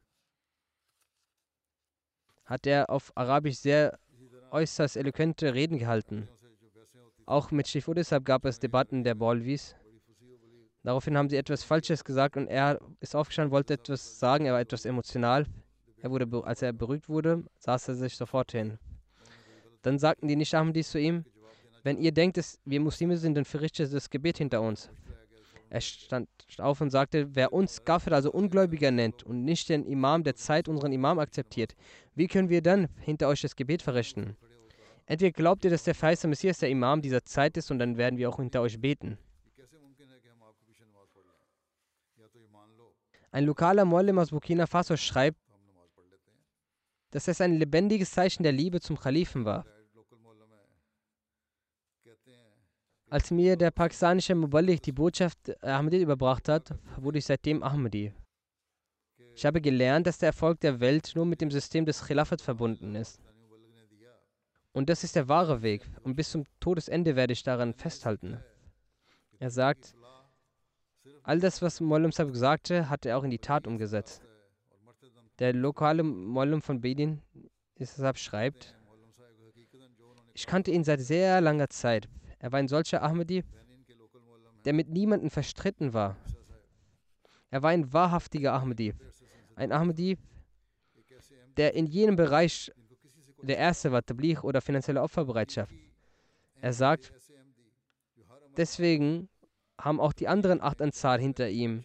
hat 2.44 2.64
er 2.64 2.90
auf 2.90 3.10
Arabisch 3.16 3.56
sehr 3.56 3.98
äußerst 4.52 4.96
eloquente 4.96 5.52
Reden 5.52 5.78
gehalten. 5.78 6.28
Auch 7.26 7.50
mit 7.50 7.66
Shif 7.66 7.88
Udisab 7.88 8.24
gab 8.24 8.44
es 8.44 8.60
Debatten 8.60 9.02
der 9.02 9.16
Bolvis. 9.16 9.74
Daraufhin 10.84 11.18
haben 11.18 11.28
sie 11.28 11.38
etwas 11.38 11.64
Falsches 11.64 12.04
gesagt 12.04 12.36
und 12.36 12.46
er 12.46 12.80
ist 13.00 13.16
aufgestanden, 13.16 13.50
wollte 13.50 13.74
etwas 13.74 14.20
sagen, 14.20 14.46
er 14.46 14.52
war 14.52 14.60
etwas 14.60 14.84
emotional. 14.84 15.44
Er 16.02 16.10
wurde, 16.10 16.28
als 16.44 16.62
er 16.62 16.72
beruhigt 16.72 17.08
wurde, 17.08 17.44
saß 17.58 17.88
er 17.88 17.94
sich 17.94 18.16
sofort 18.16 18.52
hin. 18.52 18.78
Dann 19.82 19.98
sagten 19.98 20.28
die 20.28 20.36
Nicht-Ahmadis 20.36 20.90
zu 20.90 20.98
ihm, 20.98 21.24
wenn 21.82 21.98
ihr 21.98 22.12
denkt, 22.12 22.36
dass 22.36 22.58
wir 22.64 22.80
Muslime 22.80 23.16
sind, 23.16 23.34
dann 23.34 23.44
verrichtet 23.44 23.92
das 23.92 24.10
Gebet 24.10 24.38
hinter 24.38 24.60
uns. 24.60 24.90
Er 25.70 25.80
stand 25.80 26.28
auf 26.58 26.80
und 26.80 26.90
sagte, 26.90 27.34
wer 27.34 27.52
uns 27.52 27.84
Gafir, 27.84 28.12
also 28.12 28.32
Ungläubiger 28.32 28.90
nennt 28.90 29.22
und 29.22 29.44
nicht 29.44 29.68
den 29.68 29.86
Imam 29.86 30.24
der 30.24 30.34
Zeit, 30.34 30.68
unseren 30.68 30.92
Imam 30.92 31.18
akzeptiert, 31.18 31.76
wie 32.14 32.26
können 32.26 32.48
wir 32.48 32.60
dann 32.60 32.88
hinter 32.98 33.28
euch 33.28 33.40
das 33.40 33.54
Gebet 33.54 33.80
verrichten? 33.80 34.36
Entweder 35.06 35.32
glaubt 35.32 35.64
ihr, 35.64 35.70
dass 35.70 35.84
der 35.84 35.94
verheißte 35.94 36.28
Messias 36.28 36.58
der 36.58 36.70
Imam 36.70 37.00
dieser 37.00 37.24
Zeit 37.24 37.56
ist 37.56 37.70
und 37.70 37.78
dann 37.78 37.96
werden 37.96 38.18
wir 38.18 38.28
auch 38.28 38.36
hinter 38.36 38.62
euch 38.62 38.80
beten. 38.80 39.16
Ein 43.32 43.44
lokaler 43.44 43.84
Muallim 43.84 44.18
aus 44.18 44.30
Burkina 44.30 44.66
Faso 44.66 44.96
schreibt, 44.96 45.38
dass 47.10 47.28
es 47.28 47.40
ein 47.40 47.58
lebendiges 47.58 48.12
Zeichen 48.12 48.42
der 48.42 48.52
Liebe 48.52 48.80
zum 48.80 48.98
Khalifen 48.98 49.44
war. 49.44 49.64
Als 53.08 53.32
mir 53.32 53.56
der 53.56 53.72
pakistanische 53.72 54.36
Muballik 54.36 54.82
die 54.82 54.92
Botschaft 54.92 55.62
Ahmadi 55.64 56.00
überbracht 56.00 56.48
hat, 56.48 56.72
wurde 56.96 57.18
ich 57.18 57.26
seitdem 57.26 57.60
Ahmadi. 57.62 58.12
Ich 59.34 59.44
habe 59.44 59.60
gelernt, 59.60 60.06
dass 60.06 60.18
der 60.18 60.28
Erfolg 60.28 60.60
der 60.60 60.78
Welt 60.78 61.12
nur 61.16 61.26
mit 61.26 61.40
dem 61.40 61.50
System 61.50 61.84
des 61.86 62.04
Khilafat 62.06 62.40
verbunden 62.40 62.94
ist. 62.94 63.20
Und 64.72 64.88
das 64.88 65.02
ist 65.02 65.16
der 65.16 65.28
wahre 65.28 65.62
Weg. 65.62 65.82
Und 66.04 66.14
bis 66.14 66.30
zum 66.30 66.44
Todesende 66.60 67.16
werde 67.16 67.32
ich 67.32 67.42
daran 67.42 67.74
festhalten. 67.74 68.38
Er 69.40 69.50
sagt, 69.50 69.96
all 71.24 71.40
das, 71.40 71.60
was 71.62 71.80
Mollem 71.80 72.12
Sahib 72.12 72.36
sagte, 72.36 72.88
hat 72.88 73.06
er 73.06 73.18
auch 73.18 73.24
in 73.24 73.30
die 73.30 73.38
Tat 73.38 73.66
umgesetzt. 73.66 74.22
Der 75.40 75.54
lokale 75.54 76.02
Mollem 76.02 76.60
von 76.60 76.82
Bedin 76.82 77.22
Sahib 77.78 78.18
schreibt, 78.18 78.76
ich 80.34 80.46
kannte 80.46 80.70
ihn 80.70 80.84
seit 80.84 81.00
sehr 81.00 81.40
langer 81.40 81.70
Zeit. 81.70 82.08
Er 82.38 82.52
war 82.52 82.58
ein 82.58 82.68
solcher 82.68 83.02
Ahmadi, 83.02 83.42
der 84.66 84.74
mit 84.74 84.90
niemandem 84.90 85.30
verstritten 85.30 85.94
war. 85.94 86.18
Er 87.50 87.62
war 87.62 87.70
ein 87.70 87.90
wahrhaftiger 87.90 88.52
Ahmadi. 88.52 88.92
Ein 89.56 89.72
Ahmadi, 89.72 90.18
der 91.56 91.74
in 91.74 91.86
jenem 91.86 92.16
Bereich 92.16 92.70
der 93.42 93.56
erste 93.56 93.92
war, 93.92 94.04
Tabligh 94.04 94.42
oder 94.42 94.60
finanzielle 94.60 95.00
Opferbereitschaft. 95.00 95.74
Er 96.60 96.74
sagt, 96.74 97.12
deswegen 98.58 99.30
haben 99.80 100.00
auch 100.00 100.12
die 100.12 100.28
anderen 100.28 100.60
acht 100.60 100.82
Ansar 100.82 101.18
hinter 101.18 101.48
ihm 101.48 101.82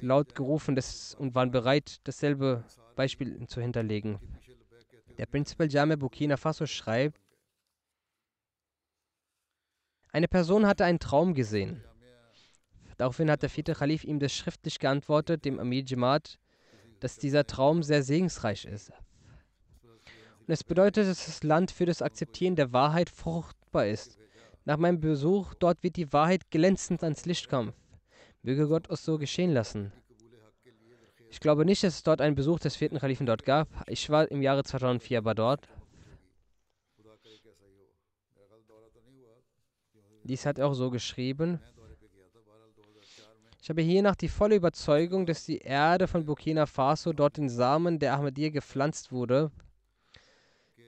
laut 0.00 0.34
gerufen 0.34 0.78
und 1.18 1.34
waren 1.34 1.50
bereit, 1.50 2.00
dasselbe 2.04 2.64
Beispiel 2.94 3.46
zu 3.46 3.60
hinterlegen. 3.60 4.18
Der 5.18 5.26
Prinzipal 5.26 5.70
Jame 5.70 5.96
Burkina 5.96 6.36
Faso 6.36 6.66
schreibt, 6.66 7.20
eine 10.12 10.28
Person 10.28 10.66
hatte 10.66 10.84
einen 10.84 10.98
Traum 10.98 11.34
gesehen. 11.34 11.82
Daraufhin 12.96 13.30
hat 13.30 13.42
der 13.42 13.50
vierte 13.50 13.74
Khalif 13.74 14.04
ihm 14.04 14.18
das 14.18 14.32
schriftlich 14.32 14.78
geantwortet, 14.78 15.44
dem 15.44 15.58
Amir 15.58 15.84
Jamaat, 15.84 16.38
dass 17.00 17.18
dieser 17.18 17.46
Traum 17.46 17.82
sehr 17.82 18.02
segensreich 18.02 18.64
ist. 18.64 18.90
Und 20.46 20.52
es 20.52 20.64
bedeutet, 20.64 21.06
dass 21.08 21.26
das 21.26 21.42
Land 21.42 21.70
für 21.70 21.84
das 21.84 22.00
Akzeptieren 22.00 22.56
der 22.56 22.72
Wahrheit 22.72 23.10
fruchtbar 23.10 23.86
ist. 23.86 24.18
Nach 24.64 24.78
meinem 24.78 25.00
Besuch 25.00 25.54
dort 25.54 25.82
wird 25.82 25.96
die 25.96 26.12
Wahrheit 26.12 26.50
glänzend 26.50 27.02
ans 27.02 27.26
Licht 27.26 27.48
kommen. 27.48 27.74
Möge 28.46 28.68
Gott 28.68 28.88
es 28.90 29.04
so 29.04 29.18
geschehen 29.18 29.52
lassen. 29.52 29.92
Ich 31.30 31.40
glaube 31.40 31.64
nicht, 31.64 31.82
dass 31.82 31.96
es 31.96 32.02
dort 32.04 32.20
einen 32.20 32.36
Besuch 32.36 32.60
des 32.60 32.76
vierten 32.76 33.00
Kalifen 33.00 33.26
dort 33.26 33.44
gab. 33.44 33.68
Ich 33.88 34.08
war 34.08 34.30
im 34.30 34.40
Jahre 34.40 34.62
2004 34.62 35.18
aber 35.18 35.34
dort. 35.34 35.68
Dies 40.22 40.46
hat 40.46 40.60
er 40.60 40.68
auch 40.68 40.74
so 40.74 40.90
geschrieben. 40.90 41.58
Ich 43.60 43.68
habe 43.68 43.82
hiernach 43.82 44.14
die 44.14 44.28
volle 44.28 44.54
Überzeugung, 44.54 45.26
dass 45.26 45.44
die 45.44 45.58
Erde 45.58 46.06
von 46.06 46.24
Burkina 46.24 46.66
Faso 46.66 47.12
dort 47.12 47.38
den 47.38 47.48
Samen 47.48 47.98
der 47.98 48.14
Ahmadiyya 48.14 48.50
gepflanzt 48.50 49.10
wurde. 49.10 49.50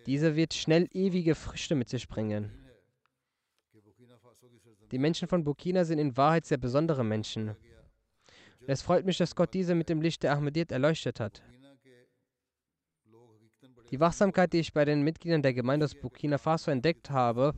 Dieser 0.06 0.36
wird 0.36 0.54
schnell 0.54 0.88
ewige 0.92 1.34
Früchte 1.34 1.74
mit 1.74 1.88
sich 1.88 2.06
bringen. 2.06 2.67
Die 4.90 4.98
Menschen 4.98 5.28
von 5.28 5.44
Burkina 5.44 5.84
sind 5.84 5.98
in 5.98 6.16
Wahrheit 6.16 6.46
sehr 6.46 6.58
besondere 6.58 7.04
Menschen. 7.04 7.48
Und 7.48 8.68
es 8.68 8.82
freut 8.82 9.04
mich, 9.04 9.18
dass 9.18 9.34
Gott 9.34 9.54
diese 9.54 9.74
mit 9.74 9.88
dem 9.88 10.00
Licht 10.00 10.22
der 10.22 10.32
Ahmadiyyat 10.32 10.72
erleuchtet 10.72 11.20
hat. 11.20 11.42
Die 13.90 14.00
Wachsamkeit, 14.00 14.52
die 14.52 14.58
ich 14.58 14.72
bei 14.72 14.84
den 14.84 15.02
Mitgliedern 15.02 15.42
der 15.42 15.54
Gemeinde 15.54 15.84
aus 15.84 15.94
Burkina 15.94 16.36
Faso 16.36 16.70
entdeckt 16.70 17.10
habe, 17.10 17.54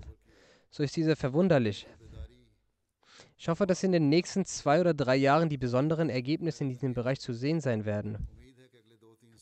so 0.71 0.83
ist 0.83 0.97
diese 0.97 1.17
verwunderlich. 1.17 1.87
Ich 3.37 3.49
hoffe, 3.49 3.67
dass 3.67 3.83
in 3.83 3.93
den 3.93 4.09
nächsten 4.09 4.45
zwei 4.45 4.81
oder 4.81 4.95
drei 4.95 5.17
Jahren 5.17 5.49
die 5.49 5.59
besonderen 5.59 6.11
Ergebnisse 6.11 6.63
in 6.63 6.71
diesem 6.71 6.95
Bereich 6.95 7.21
zu 7.21 7.33
sehen 7.33 7.61
sein 7.61 7.85
werden. 7.85 8.29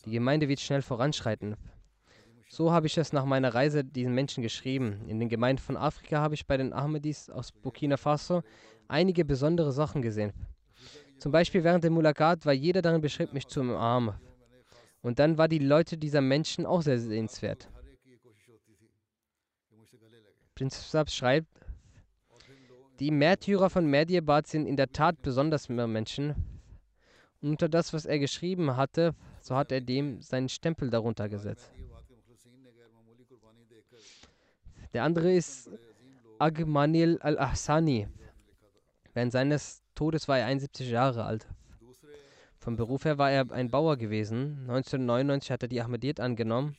Die 0.05 0.13
Gemeinde 0.13 0.49
wird 0.49 0.61
schnell 0.61 0.83
voranschreiten. 0.83 1.57
So 2.49 2.73
habe 2.73 2.87
ich 2.87 2.97
es 2.97 3.13
nach 3.13 3.27
meiner 3.27 3.55
Reise 3.55 3.85
diesen 3.85 4.15
Menschen 4.15 4.43
geschrieben. 4.43 5.05
In 5.07 5.21
den 5.21 5.29
Gemeinden 5.29 5.63
von 5.63 5.77
Afrika 5.77 6.21
habe 6.21 6.35
ich 6.35 6.47
bei 6.47 6.57
den 6.57 6.73
Ahmadis 6.73 7.29
aus 7.29 7.53
Burkina 7.53 7.99
Faso 7.99 8.43
einige 8.89 9.25
besondere 9.25 9.71
Sachen 9.71 10.01
gesehen. 10.01 10.33
Zum 11.19 11.31
Beispiel 11.31 11.63
während 11.63 11.85
der 11.85 11.91
Mulakat 11.91 12.47
war 12.47 12.55
jeder 12.55 12.81
darin 12.81 13.03
beschrieben, 13.03 13.35
mich 13.35 13.47
zu 13.47 13.61
umarmen. 13.61 14.15
Und 15.03 15.19
dann 15.19 15.37
war 15.37 15.47
die 15.47 15.59
Leute 15.59 15.99
dieser 15.99 16.23
Menschen 16.23 16.65
auch 16.65 16.81
sehr 16.81 16.99
sehenswert. 16.99 17.69
Prinz 20.55 20.91
Sab 20.91 21.11
schreibt, 21.11 21.49
die 22.99 23.11
Märtyrer 23.11 23.71
von 23.71 23.87
Merdiabad 23.87 24.47
sind 24.47 24.67
in 24.67 24.77
der 24.77 24.91
Tat 24.91 25.23
besonders 25.23 25.69
Menschen. 25.69 26.35
Und 27.41 27.51
unter 27.51 27.69
das, 27.69 27.93
was 27.93 28.07
er 28.07 28.19
geschrieben 28.19 28.77
hatte, 28.77 29.15
so 29.41 29.55
hat 29.55 29.71
er 29.71 29.81
dem 29.81 30.21
seinen 30.23 30.49
Stempel 30.49 30.91
darunter 30.91 31.29
gesetzt. 31.29 31.71
Der 34.93 35.05
andere 35.05 35.33
ist 35.33 35.71
Agmanil 36.39 37.19
al-Ahsani. 37.21 38.09
Während 39.13 39.33
seines 39.33 39.83
Todes 39.95 40.29
war 40.29 40.39
er 40.39 40.47
71 40.47 40.91
Jahre 40.91 41.25
alt. 41.25 41.49
Vom 42.59 42.77
Beruf 42.77 43.05
her 43.05 43.19
war 43.19 43.31
er 43.31 43.51
ein 43.51 43.71
Bauer 43.71 43.97
gewesen. 43.97 44.59
1999 44.69 45.51
hat 45.51 45.63
er 45.63 45.69
die 45.69 45.81
Ahmadiyyat 45.81 46.21
angenommen. 46.21 46.77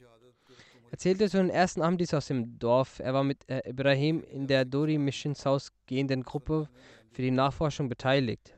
Er 0.92 0.98
zählte 0.98 1.30
zu 1.30 1.38
den 1.38 1.50
ersten 1.50 1.82
Ahmadis 1.82 2.14
aus 2.14 2.28
dem 2.28 2.58
Dorf. 2.58 3.00
Er 3.00 3.14
war 3.14 3.24
mit 3.24 3.48
äh, 3.50 3.70
Ibrahim 3.70 4.24
in 4.24 4.48
der 4.48 4.66
Dori 4.66 4.98
Missions 4.98 5.46
Haus 5.46 5.72
gehenden 5.86 6.24
Gruppe 6.24 6.68
für 7.12 7.22
die 7.22 7.32
Nachforschung 7.32 7.90
beteiligt. 7.90 8.56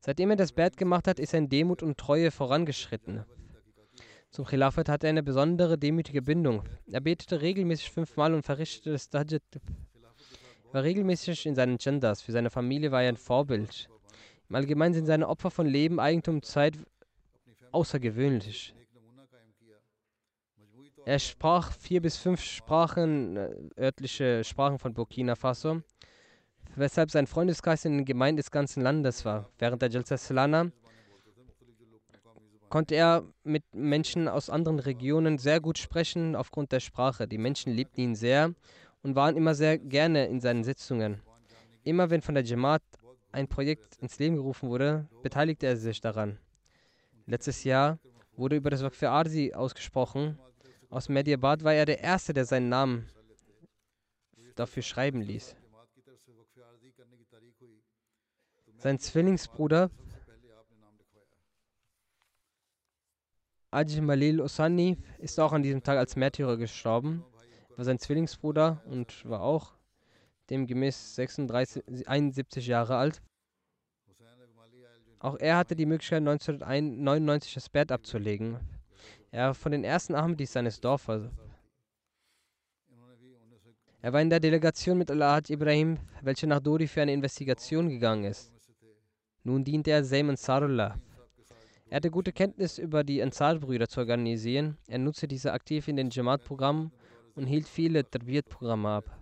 Seitdem 0.00 0.30
er 0.30 0.36
das 0.36 0.52
Bett 0.52 0.76
gemacht 0.76 1.08
hat, 1.08 1.18
ist 1.18 1.34
er 1.34 1.40
in 1.40 1.48
Demut 1.48 1.82
und 1.82 1.98
Treue 1.98 2.30
vorangeschritten. 2.30 3.24
Zum 4.30 4.44
Khilafat 4.44 4.88
hatte 4.88 5.06
er 5.06 5.10
eine 5.10 5.22
besondere 5.22 5.78
demütige 5.78 6.22
Bindung. 6.22 6.62
Er 6.86 7.00
betete 7.00 7.40
regelmäßig 7.40 7.90
fünfmal 7.90 8.34
und 8.34 8.42
verrichtete 8.42 8.92
das 8.92 9.08
Tahajjud. 9.08 9.42
Er 9.54 10.74
war 10.74 10.82
regelmäßig 10.82 11.46
in 11.46 11.54
seinen 11.54 11.78
Genders. 11.78 12.22
Für 12.22 12.32
seine 12.32 12.50
Familie 12.50 12.90
war 12.90 13.02
er 13.02 13.08
ein 13.08 13.16
Vorbild. 13.16 13.88
Im 14.48 14.56
Allgemeinen 14.56 14.94
sind 14.94 15.06
seine 15.06 15.28
Opfer 15.28 15.50
von 15.50 15.66
Leben, 15.66 15.98
Eigentum 15.98 16.36
und 16.36 16.44
Zeit 16.44 16.74
außergewöhnlich. 17.72 18.74
Er 21.06 21.20
sprach 21.20 21.72
vier 21.72 22.02
bis 22.02 22.16
fünf 22.16 22.42
Sprachen, 22.42 23.36
äh, 23.36 23.50
örtliche 23.78 24.42
Sprachen 24.42 24.80
von 24.80 24.92
Burkina 24.92 25.36
Faso, 25.36 25.82
weshalb 26.74 27.12
sein 27.12 27.28
Freundeskreis 27.28 27.84
in 27.84 27.98
den 27.98 28.04
Gemeinden 28.04 28.38
des 28.38 28.50
ganzen 28.50 28.82
Landes 28.82 29.24
war. 29.24 29.48
Während 29.58 29.82
der 29.82 29.90
Jalsa 29.90 30.16
Salana 30.16 30.72
konnte 32.68 32.94
er 32.94 33.24
mit 33.44 33.62
Menschen 33.74 34.28
aus 34.28 34.50
anderen 34.50 34.78
Regionen 34.78 35.38
sehr 35.38 35.60
gut 35.60 35.78
sprechen 35.78 36.36
aufgrund 36.36 36.72
der 36.72 36.80
Sprache. 36.80 37.28
Die 37.28 37.38
Menschen 37.38 37.72
liebten 37.72 38.00
ihn 38.00 38.14
sehr 38.14 38.54
und 39.02 39.14
waren 39.14 39.36
immer 39.36 39.54
sehr 39.54 39.78
gerne 39.78 40.26
in 40.26 40.40
seinen 40.40 40.64
Sitzungen. 40.64 41.20
Immer 41.84 42.10
wenn 42.10 42.22
von 42.22 42.34
der 42.34 42.44
Jamaat 42.44 42.82
ein 43.32 43.48
Projekt 43.48 43.96
ins 43.96 44.18
Leben 44.18 44.36
gerufen 44.36 44.68
wurde, 44.68 45.08
beteiligte 45.22 45.66
er 45.66 45.76
sich 45.76 46.00
daran. 46.00 46.38
Letztes 47.26 47.64
Jahr 47.64 47.98
wurde 48.36 48.56
über 48.56 48.70
das 48.70 48.82
Waqf 48.82 49.02
Arzi 49.02 49.52
ausgesprochen. 49.54 50.38
Aus 50.90 51.08
Mediabad 51.08 51.64
war 51.64 51.74
er 51.74 51.86
der 51.86 52.00
Erste, 52.00 52.32
der 52.32 52.44
seinen 52.44 52.68
Namen 52.68 53.08
dafür 54.54 54.82
schreiben 54.82 55.20
ließ. 55.20 55.56
Sein 58.78 58.98
Zwillingsbruder 58.98 59.90
Ajmalil 63.76 64.40
Osani 64.40 64.96
ist 65.18 65.38
auch 65.38 65.52
an 65.52 65.62
diesem 65.62 65.82
Tag 65.82 65.98
als 65.98 66.16
Märtyrer 66.16 66.56
gestorben. 66.56 67.22
Er 67.70 67.78
war 67.78 67.84
sein 67.84 67.98
Zwillingsbruder 67.98 68.82
und 68.86 69.28
war 69.28 69.42
auch 69.42 69.74
demgemäß 70.48 71.14
36, 71.16 72.08
71 72.08 72.66
Jahre 72.66 72.96
alt. 72.96 73.20
Auch 75.18 75.36
er 75.38 75.58
hatte 75.58 75.76
die 75.76 75.84
Möglichkeit, 75.84 76.20
1999 76.20 77.52
das 77.52 77.68
Bett 77.68 77.92
abzulegen. 77.92 78.58
Er 79.30 79.48
war 79.48 79.54
von 79.54 79.72
den 79.72 79.84
ersten 79.84 80.14
Ahmadis 80.14 80.52
seines 80.52 80.80
Dorfes. 80.80 81.28
Er 84.00 84.12
war 84.12 84.22
in 84.22 84.30
der 84.30 84.40
Delegation 84.40 84.96
mit 84.96 85.10
Al-Hajj 85.10 85.52
Ibrahim, 85.52 85.98
welche 86.22 86.46
nach 86.46 86.60
Dori 86.60 86.86
für 86.86 87.02
eine 87.02 87.12
Investigation 87.12 87.88
gegangen 87.90 88.24
ist. 88.24 88.52
Nun 89.42 89.64
diente 89.64 89.90
er 89.90 90.02
Zaym 90.02 90.30
Ansarullah. 90.30 90.98
Er 91.88 91.96
hatte 91.96 92.10
gute 92.10 92.32
Kenntnis 92.32 92.78
über 92.78 93.04
die 93.04 93.22
Ansar-Brüder 93.22 93.88
zu 93.88 94.00
organisieren. 94.00 94.76
Er 94.88 94.98
nutzte 94.98 95.28
diese 95.28 95.52
aktiv 95.52 95.86
in 95.86 95.96
den 95.96 96.10
Jamaat-Programmen 96.10 96.90
und 97.36 97.46
hielt 97.46 97.68
viele 97.68 98.08
Tarbiyat-Programme 98.08 98.88
ab. 98.88 99.20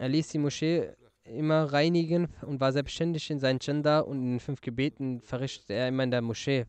Er 0.00 0.08
ließ 0.08 0.28
die 0.28 0.38
Moschee 0.38 0.90
immer 1.22 1.72
reinigen 1.72 2.28
und 2.42 2.60
war 2.60 2.72
selbstständig 2.72 3.30
in 3.30 3.38
seinen 3.38 3.60
Chanda 3.60 4.00
und 4.00 4.22
in 4.22 4.30
den 4.32 4.40
fünf 4.40 4.60
Gebeten 4.60 5.20
verrichtete 5.20 5.74
er 5.74 5.88
immer 5.88 6.02
in 6.02 6.10
der 6.10 6.20
Moschee. 6.20 6.66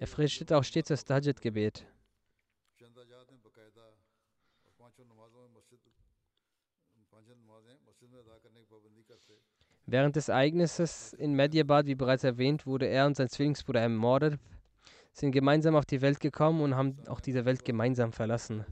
Er 0.00 0.06
verrichtete 0.08 0.56
auch 0.56 0.64
stets 0.64 0.88
das 0.88 1.04
Tahajjud-Gebet. 1.04 1.86
Während 9.86 10.16
des 10.16 10.28
Ereignisses 10.28 11.12
in 11.12 11.34
Medjabad, 11.34 11.86
wie 11.86 11.94
bereits 11.94 12.24
erwähnt, 12.24 12.66
wurde 12.66 12.86
er 12.86 13.06
und 13.06 13.16
sein 13.16 13.28
Zwillingsbruder 13.28 13.80
ermordet, 13.80 14.38
sind 15.12 15.32
gemeinsam 15.32 15.76
auf 15.76 15.84
die 15.84 16.00
Welt 16.00 16.20
gekommen 16.20 16.62
und 16.62 16.74
haben 16.74 16.96
auch 17.06 17.20
diese 17.20 17.44
Welt 17.44 17.64
gemeinsam 17.64 18.12
verlassen. 18.12 18.64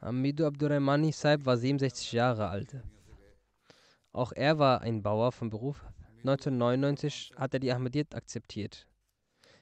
Hamidu 0.00 0.46
Abdurrahmani 0.46 1.12
Saib 1.12 1.44
war 1.44 1.56
67 1.56 2.12
Jahre 2.12 2.48
alt. 2.48 2.76
Auch 4.12 4.32
er 4.32 4.58
war 4.58 4.80
ein 4.80 5.02
Bauer 5.02 5.32
von 5.32 5.50
Beruf. 5.50 5.84
1999 6.18 7.32
hat 7.36 7.54
er 7.54 7.60
die 7.60 7.72
Ahmadiyyat 7.72 8.14
akzeptiert. 8.14 8.86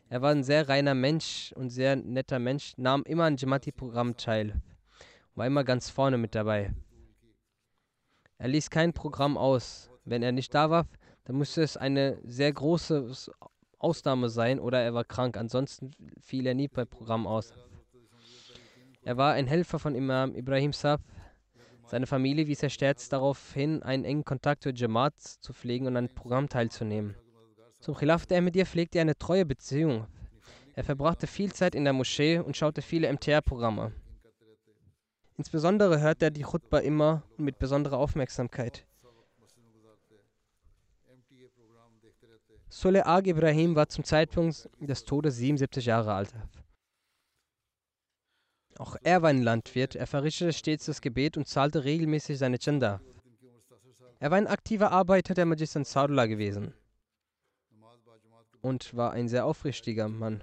Er 0.09 0.23
war 0.23 0.31
ein 0.31 0.45
sehr 0.45 0.69
reiner 0.69 0.95
Mensch 0.95 1.53
und 1.57 1.71
sehr 1.71 1.97
netter 1.97 2.39
Mensch, 2.39 2.75
nahm 2.77 3.03
immer 3.05 3.25
an 3.25 3.37
Jamati-Programm 3.37 4.17
teil 4.17 4.63
war 5.37 5.47
immer 5.47 5.65
ganz 5.65 5.91
vorne 5.91 6.19
mit 6.19 6.35
dabei. 6.35 6.75
Er 8.39 8.49
ließ 8.49 8.71
kein 8.71 8.93
Programm 8.93 9.39
aus. 9.39 9.91
Wenn 10.05 10.23
er 10.23 10.33
nicht 10.33 10.55
da 10.55 10.71
war, 10.71 10.87
dann 11.25 11.37
musste 11.37 11.63
es 11.63 11.77
eine 11.77 12.19
sehr 12.25 12.53
große 12.53 13.11
Ausnahme 13.79 14.29
sein 14.29 14.59
oder 14.59 14.81
er 14.81 14.95
war 14.95 15.05
krank. 15.05 15.37
Ansonsten 15.37 15.91
fiel 16.21 16.47
er 16.47 16.55
nie 16.55 16.69
bei 16.69 16.85
Programm 16.85 17.27
aus. 17.27 17.53
Er 19.03 19.17
war 19.17 19.35
ein 19.35 19.47
Helfer 19.47 19.79
von 19.79 19.95
Imam 19.95 20.35
Ibrahim 20.35 20.73
Saab. 20.73 21.01
Seine 21.87 22.07
Familie 22.07 22.49
wies 22.49 22.63
er 22.63 22.71
stets 22.71 23.09
darauf 23.09 23.53
hin, 23.53 23.83
einen 23.83 24.05
engen 24.05 24.25
Kontakt 24.25 24.65
zur 24.65 24.75
Jamaat 24.75 25.21
zu 25.21 25.53
pflegen 25.53 25.87
und 25.87 25.97
an 25.97 26.09
Programm 26.09 26.49
teilzunehmen. 26.49 27.15
Zum 27.81 27.95
Khilafat 27.95 28.33
Ahmadiyya 28.33 28.65
pflegte 28.65 28.99
er 28.99 29.03
eine 29.03 29.17
treue 29.17 29.47
Beziehung. 29.47 30.07
Er 30.75 30.83
verbrachte 30.83 31.27
viel 31.27 31.53
Zeit 31.53 31.75
in 31.75 31.85
der 31.85 31.93
Moschee 31.93 32.39
und 32.39 32.57
schaute 32.57 32.83
viele 32.83 33.13
MTR-Programme. 33.13 33.93
Insbesondere 35.39 36.01
hört 36.01 36.23
er 36.23 36.31
die 36.31 36.45
Chutba 36.45 36.79
immer 36.79 37.23
mit 37.37 37.59
besonderer 37.59 37.99
Aufmerksamkeit. 37.99 38.87
Soleh 42.69 43.03
Ag 43.03 43.27
Ibrahim 43.27 43.75
war 43.75 43.89
zum 43.89 44.05
Zeitpunkt 44.05 44.69
des 44.81 45.05
Todes 45.05 45.37
77 45.37 45.87
Jahre 45.87 46.15
alt. 46.15 46.35
Auch 48.79 48.97
er 49.03 49.23
war 49.23 49.31
ein 49.31 49.43
Landwirt, 49.43 49.95
er 49.95 50.07
verrichtete 50.07 50.53
stets 50.53 50.87
das 50.87 51.01
Gebet 51.01 51.37
und 51.37 51.49
zahlte 51.49 51.85
regelmäßig 51.85 52.39
seine 52.39 52.59
Chanda. 52.59 53.01
Er 54.19 54.31
war 54.31 54.39
ein 54.39 54.47
aktiver 54.47 54.91
Arbeiter 54.93 55.35
der 55.35 55.47
Magistern 55.47 55.85
Sadula 55.85 56.27
gewesen 56.27 56.75
und 58.63 58.95
war 58.95 59.13
ein 59.13 59.29
sehr 59.29 59.47
aufrichtiger 59.47 60.09
Mann. 60.09 60.43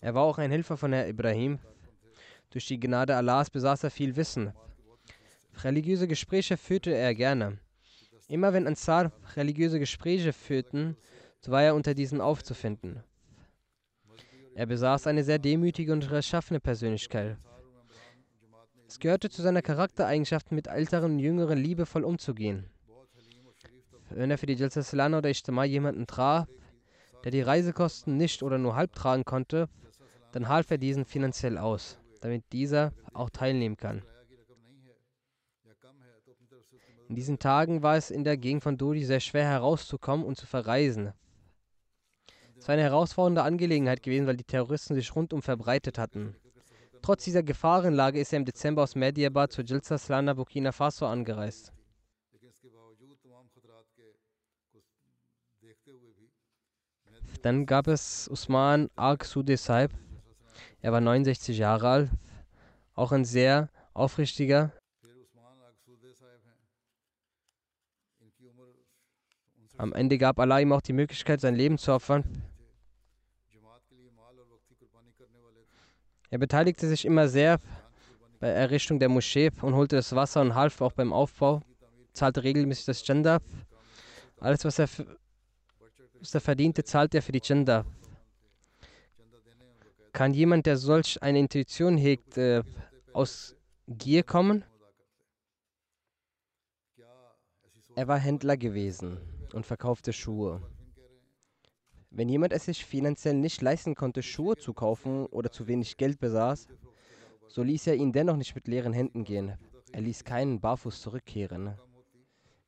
Er 0.00 0.14
war 0.14 0.22
auch 0.22 0.38
ein 0.38 0.50
Helfer 0.50 0.76
von 0.76 0.92
Herr 0.92 1.08
Ibrahim, 1.08 1.58
durch 2.50 2.66
die 2.66 2.80
Gnade 2.80 3.16
Allahs 3.16 3.50
besaß 3.50 3.84
er 3.84 3.90
viel 3.90 4.16
Wissen. 4.16 4.52
Religiöse 5.62 6.08
Gespräche 6.08 6.56
führte 6.56 6.94
er 6.94 7.14
gerne. 7.14 7.58
Immer 8.28 8.52
wenn 8.52 8.66
Ansar 8.66 9.12
religiöse 9.36 9.78
Gespräche 9.78 10.32
führten, 10.32 10.96
so 11.40 11.50
war 11.50 11.62
er 11.62 11.74
unter 11.74 11.94
diesen 11.94 12.20
aufzufinden. 12.20 13.02
Er 14.54 14.66
besaß 14.66 15.06
eine 15.06 15.24
sehr 15.24 15.38
demütige 15.38 15.92
und 15.92 16.10
rechtschaffene 16.10 16.60
Persönlichkeit. 16.60 17.36
Es 18.88 18.98
gehörte 18.98 19.28
zu 19.28 19.42
seiner 19.42 19.62
Charaktereigenschaft, 19.62 20.50
mit 20.50 20.66
älteren 20.66 21.12
und 21.12 21.18
jüngeren 21.18 21.58
liebevoll 21.58 22.04
umzugehen. 22.04 22.70
Wenn 24.10 24.30
er 24.30 24.38
für 24.38 24.46
die 24.46 24.54
Jalsa 24.54 24.82
Salana 24.82 25.18
oder 25.18 25.28
Ijtima 25.28 25.64
jemanden 25.64 26.06
traf, 26.06 26.48
der 27.24 27.30
die 27.30 27.42
Reisekosten 27.42 28.16
nicht 28.16 28.42
oder 28.42 28.56
nur 28.56 28.76
halb 28.76 28.94
tragen 28.94 29.24
konnte, 29.24 29.68
dann 30.32 30.48
half 30.48 30.70
er 30.70 30.78
diesen 30.78 31.04
finanziell 31.04 31.58
aus, 31.58 31.98
damit 32.20 32.44
dieser 32.52 32.92
auch 33.12 33.30
teilnehmen 33.30 33.76
kann. 33.76 34.02
In 37.08 37.14
diesen 37.14 37.38
Tagen 37.38 37.82
war 37.82 37.96
es 37.96 38.10
in 38.10 38.22
der 38.22 38.36
Gegend 38.36 38.62
von 38.62 38.76
Dodi 38.76 39.04
sehr 39.04 39.20
schwer 39.20 39.46
herauszukommen 39.46 40.26
und 40.26 40.36
zu 40.36 40.46
verreisen. 40.46 41.12
Es 42.58 42.68
war 42.68 42.74
eine 42.74 42.82
herausfordernde 42.82 43.42
Angelegenheit 43.42 44.02
gewesen, 44.02 44.26
weil 44.26 44.36
die 44.36 44.44
Terroristen 44.44 44.94
sich 44.94 45.14
rundum 45.14 45.40
verbreitet 45.40 45.96
hatten. 45.96 46.36
Trotz 47.00 47.24
dieser 47.24 47.42
Gefahrenlage 47.42 48.20
ist 48.20 48.32
er 48.32 48.38
im 48.38 48.44
Dezember 48.44 48.82
aus 48.82 48.94
Mediabar 48.94 49.48
zu 49.48 49.62
Jilza 49.62 49.96
Slana 49.96 50.34
Burkina 50.34 50.72
Faso 50.72 51.06
angereist. 51.06 51.72
Dann 57.42 57.66
gab 57.66 57.86
es 57.86 58.28
Usman 58.28 58.90
Ark 58.96 59.24
Sudesib, 59.24 59.92
er 60.80 60.92
war 60.92 61.00
69 61.00 61.58
Jahre 61.58 61.88
alt, 61.88 62.10
auch 62.94 63.12
ein 63.12 63.24
sehr 63.24 63.68
aufrichtiger. 63.94 64.72
Am 69.76 69.92
Ende 69.92 70.18
gab 70.18 70.38
Allah 70.40 70.58
ihm 70.58 70.72
auch 70.72 70.80
die 70.80 70.92
Möglichkeit, 70.92 71.40
sein 71.40 71.54
Leben 71.54 71.78
zu 71.78 71.92
opfern. 71.92 72.24
Er 76.30 76.38
beteiligte 76.38 76.86
sich 76.88 77.04
immer 77.04 77.28
sehr 77.28 77.58
bei 78.38 78.48
Errichtung 78.48 78.98
der 78.98 79.08
Moschee 79.08 79.50
und 79.62 79.74
holte 79.74 79.96
das 79.96 80.14
Wasser 80.14 80.40
und 80.40 80.54
half 80.54 80.80
auch 80.80 80.92
beim 80.92 81.12
Aufbau, 81.12 81.62
zahlte 82.12 82.44
regelmäßig 82.44 82.84
das 82.84 83.02
Gender. 83.02 83.40
Alles, 84.38 84.64
was 84.64 84.78
er, 84.78 84.88
was 86.20 86.34
er 86.34 86.40
verdiente, 86.40 86.84
zahlte 86.84 87.18
er 87.18 87.22
für 87.22 87.32
die 87.32 87.40
Gender. 87.40 87.84
Kann 90.12 90.34
jemand, 90.34 90.66
der 90.66 90.76
solch 90.76 91.22
eine 91.22 91.38
Intuition 91.38 91.96
hegt, 91.96 92.38
äh, 92.38 92.62
aus 93.12 93.56
Gier 93.86 94.22
kommen? 94.22 94.64
Er 97.94 98.06
war 98.06 98.18
Händler 98.18 98.56
gewesen 98.56 99.18
und 99.52 99.66
verkaufte 99.66 100.12
Schuhe. 100.12 100.62
Wenn 102.10 102.28
jemand 102.28 102.52
es 102.52 102.64
sich 102.64 102.84
finanziell 102.84 103.34
nicht 103.34 103.60
leisten 103.60 103.94
konnte, 103.94 104.22
Schuhe 104.22 104.56
zu 104.56 104.72
kaufen 104.72 105.26
oder 105.26 105.50
zu 105.50 105.66
wenig 105.66 105.96
Geld 105.96 106.20
besaß, 106.20 106.68
so 107.48 107.62
ließ 107.62 107.86
er 107.86 107.96
ihn 107.96 108.12
dennoch 108.12 108.36
nicht 108.36 108.54
mit 108.54 108.68
leeren 108.68 108.92
Händen 108.92 109.24
gehen. 109.24 109.58
Er 109.92 110.00
ließ 110.00 110.24
keinen 110.24 110.60
barfuß 110.60 111.00
zurückkehren. 111.02 111.74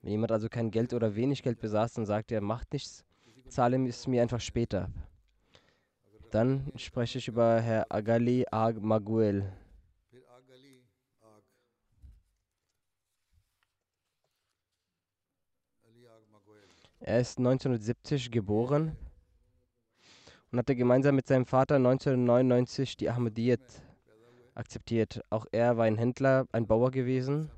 Wenn 0.02 0.12
jemand 0.12 0.32
also 0.32 0.48
kein 0.48 0.70
Geld 0.70 0.94
oder 0.94 1.14
wenig 1.14 1.42
Geld 1.42 1.60
besaß, 1.60 1.94
dann 1.94 2.06
sagte 2.06 2.34
er, 2.34 2.40
macht 2.40 2.72
nichts, 2.72 3.04
zahle 3.48 3.86
es 3.86 4.06
mir 4.06 4.22
einfach 4.22 4.40
später. 4.40 4.90
Dann 6.30 6.72
spreche 6.76 7.18
ich 7.18 7.26
über 7.26 7.60
Herr 7.60 7.86
Agali 7.90 8.46
Ag 8.50 8.80
Maguel. 8.80 9.52
Er 17.02 17.18
ist 17.18 17.38
1970 17.38 18.30
geboren 18.30 18.96
und 20.52 20.58
hatte 20.58 20.76
gemeinsam 20.76 21.16
mit 21.16 21.26
seinem 21.26 21.46
Vater 21.46 21.76
1999 21.76 22.96
die 22.98 23.10
Ahmadiyyat 23.10 23.60
akzeptiert. 24.54 25.20
Auch 25.30 25.46
er 25.50 25.78
war 25.78 25.86
ein 25.86 25.96
Händler, 25.96 26.46
ein 26.52 26.66
Bauer 26.66 26.90
gewesen. 26.90 27.50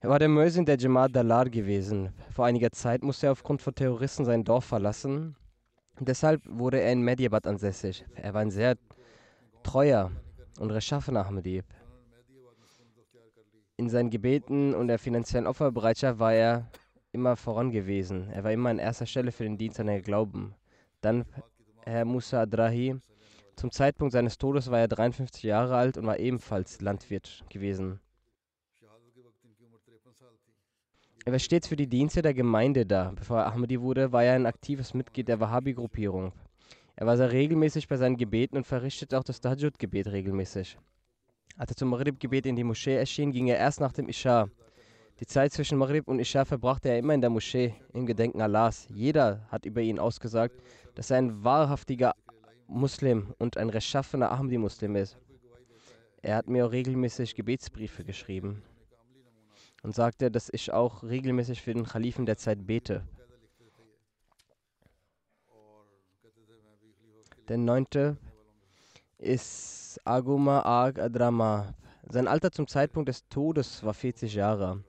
Er 0.00 0.08
war 0.08 0.18
der 0.18 0.28
Mösin 0.28 0.64
der 0.64 0.78
Jamaat 0.78 1.16
Dalar 1.16 1.50
gewesen. 1.50 2.14
Vor 2.30 2.46
einiger 2.46 2.70
Zeit 2.70 3.02
musste 3.02 3.26
er 3.26 3.32
aufgrund 3.32 3.60
von 3.60 3.74
Terroristen 3.74 4.24
sein 4.24 4.44
Dorf 4.44 4.64
verlassen. 4.64 5.36
Deshalb 6.00 6.42
wurde 6.46 6.80
er 6.80 6.92
in 6.92 7.02
Medjabat 7.02 7.46
ansässig. 7.46 8.04
Er 8.16 8.34
war 8.34 8.40
ein 8.40 8.50
sehr 8.50 8.76
treuer 9.62 10.10
und 10.58 10.70
rechtschaffener 10.70 11.24
Ahmadib. 11.24 11.64
In 13.76 13.88
seinen 13.88 14.10
Gebeten 14.10 14.74
und 14.74 14.88
der 14.88 14.98
finanziellen 14.98 15.46
Opferbereitschaft 15.46 16.18
war 16.18 16.32
er 16.32 16.70
immer 17.12 17.36
voran 17.36 17.70
gewesen. 17.70 18.28
Er 18.30 18.44
war 18.44 18.52
immer 18.52 18.70
an 18.70 18.78
erster 18.78 19.06
Stelle 19.06 19.32
für 19.32 19.44
den 19.44 19.56
Dienst 19.56 19.78
an 19.78 19.86
den 19.86 20.02
Glauben. 20.02 20.54
Dann 21.00 21.24
Herr 21.84 22.04
Musa 22.04 22.42
Adrahi. 22.42 22.96
Zum 23.56 23.70
Zeitpunkt 23.70 24.12
seines 24.12 24.36
Todes 24.36 24.70
war 24.70 24.80
er 24.80 24.88
53 24.88 25.44
Jahre 25.44 25.76
alt 25.76 25.96
und 25.96 26.06
war 26.06 26.18
ebenfalls 26.18 26.80
Landwirt 26.80 27.44
gewesen. 27.50 28.00
Er 31.26 31.32
war 31.32 31.38
stets 31.38 31.68
für 31.68 31.76
die 31.76 31.86
Dienste 31.86 32.20
der 32.20 32.34
Gemeinde 32.34 32.84
da. 32.84 33.10
Bevor 33.16 33.38
er 33.38 33.46
Ahmadi 33.46 33.80
wurde, 33.80 34.12
war 34.12 34.24
er 34.24 34.34
ein 34.34 34.44
aktives 34.44 34.92
Mitglied 34.92 35.26
der 35.26 35.40
Wahhabi-Gruppierung. 35.40 36.32
Er 36.96 37.06
war 37.06 37.16
sehr 37.16 37.32
regelmäßig 37.32 37.88
bei 37.88 37.96
seinen 37.96 38.18
Gebeten 38.18 38.58
und 38.58 38.66
verrichtete 38.66 39.18
auch 39.18 39.24
das 39.24 39.40
Tahajjud-Gebet 39.40 40.08
regelmäßig. 40.08 40.76
Als 41.56 41.70
er 41.70 41.76
zum 41.76 41.88
Maghrib-Gebet 41.88 42.44
in 42.44 42.56
die 42.56 42.64
Moschee 42.64 42.96
erschien, 42.96 43.32
ging 43.32 43.46
er 43.46 43.56
erst 43.56 43.80
nach 43.80 43.92
dem 43.92 44.06
Isha. 44.06 44.50
Die 45.18 45.26
Zeit 45.26 45.54
zwischen 45.54 45.78
Maghrib 45.78 46.08
und 46.08 46.18
Isha 46.18 46.44
verbrachte 46.44 46.90
er 46.90 46.98
immer 46.98 47.14
in 47.14 47.22
der 47.22 47.30
Moschee, 47.30 47.74
im 47.94 48.04
Gedenken 48.04 48.42
Allahs. 48.42 48.86
Jeder 48.90 49.46
hat 49.48 49.64
über 49.64 49.80
ihn 49.80 49.98
ausgesagt, 49.98 50.60
dass 50.94 51.10
er 51.10 51.16
ein 51.16 51.42
wahrhaftiger 51.42 52.14
Muslim 52.66 53.32
und 53.38 53.56
ein 53.56 53.70
rechtschaffener 53.70 54.30
Ahmadi-Muslim 54.30 54.94
ist. 54.96 55.16
Er 56.20 56.36
hat 56.36 56.48
mir 56.48 56.66
auch 56.66 56.72
regelmäßig 56.72 57.34
Gebetsbriefe 57.34 58.04
geschrieben 58.04 58.62
und 59.84 59.94
sagte, 59.94 60.30
dass 60.30 60.48
ich 60.50 60.72
auch 60.72 61.02
regelmäßig 61.02 61.60
für 61.60 61.74
den 61.74 61.84
Khalifen 61.84 62.24
der 62.24 62.38
Zeit 62.38 62.66
bete. 62.66 63.06
Der 67.48 67.58
neunte 67.58 68.16
ist 69.18 70.00
Aguma 70.04 70.62
Ag 70.64 70.98
Adrama. 70.98 71.74
Sein 72.08 72.26
Alter 72.26 72.50
zum 72.50 72.66
Zeitpunkt 72.66 73.10
des 73.10 73.28
Todes 73.28 73.84
war 73.84 73.92
40 73.92 74.34
Jahre. 74.34 74.82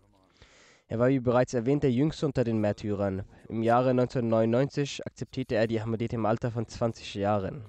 Er 0.87 0.99
war 0.99 1.09
wie 1.09 1.19
bereits 1.19 1.53
erwähnt 1.53 1.83
der 1.83 1.91
jüngste 1.91 2.25
unter 2.25 2.45
den 2.45 2.61
Märtyrern. 2.61 3.23
Im 3.49 3.63
Jahre 3.63 3.89
1999 3.89 5.05
akzeptierte 5.05 5.55
er 5.55 5.67
die 5.67 5.81
Ahmadiyya 5.81 6.13
im 6.13 6.25
Alter 6.25 6.51
von 6.51 6.67
20 6.67 7.15
Jahren. 7.15 7.65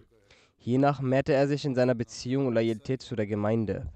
Hiernach 0.59 1.01
mehrte 1.01 1.33
er 1.33 1.49
sich 1.49 1.65
in 1.65 1.75
seiner 1.75 1.95
Beziehung 1.97 2.47
und 2.47 2.55
Loyalität 2.55 3.03
zu 3.03 3.17
der 3.17 3.27
Gemeinde. 3.27 3.91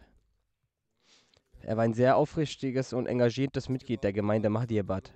Er 1.62 1.76
war 1.76 1.84
ein 1.84 1.94
sehr 1.94 2.16
aufrichtiges 2.16 2.92
und 2.92 3.06
engagiertes 3.06 3.68
Mitglied 3.68 4.02
der 4.02 4.12
Gemeinde 4.12 4.48
Mahdiabad. 4.48 5.12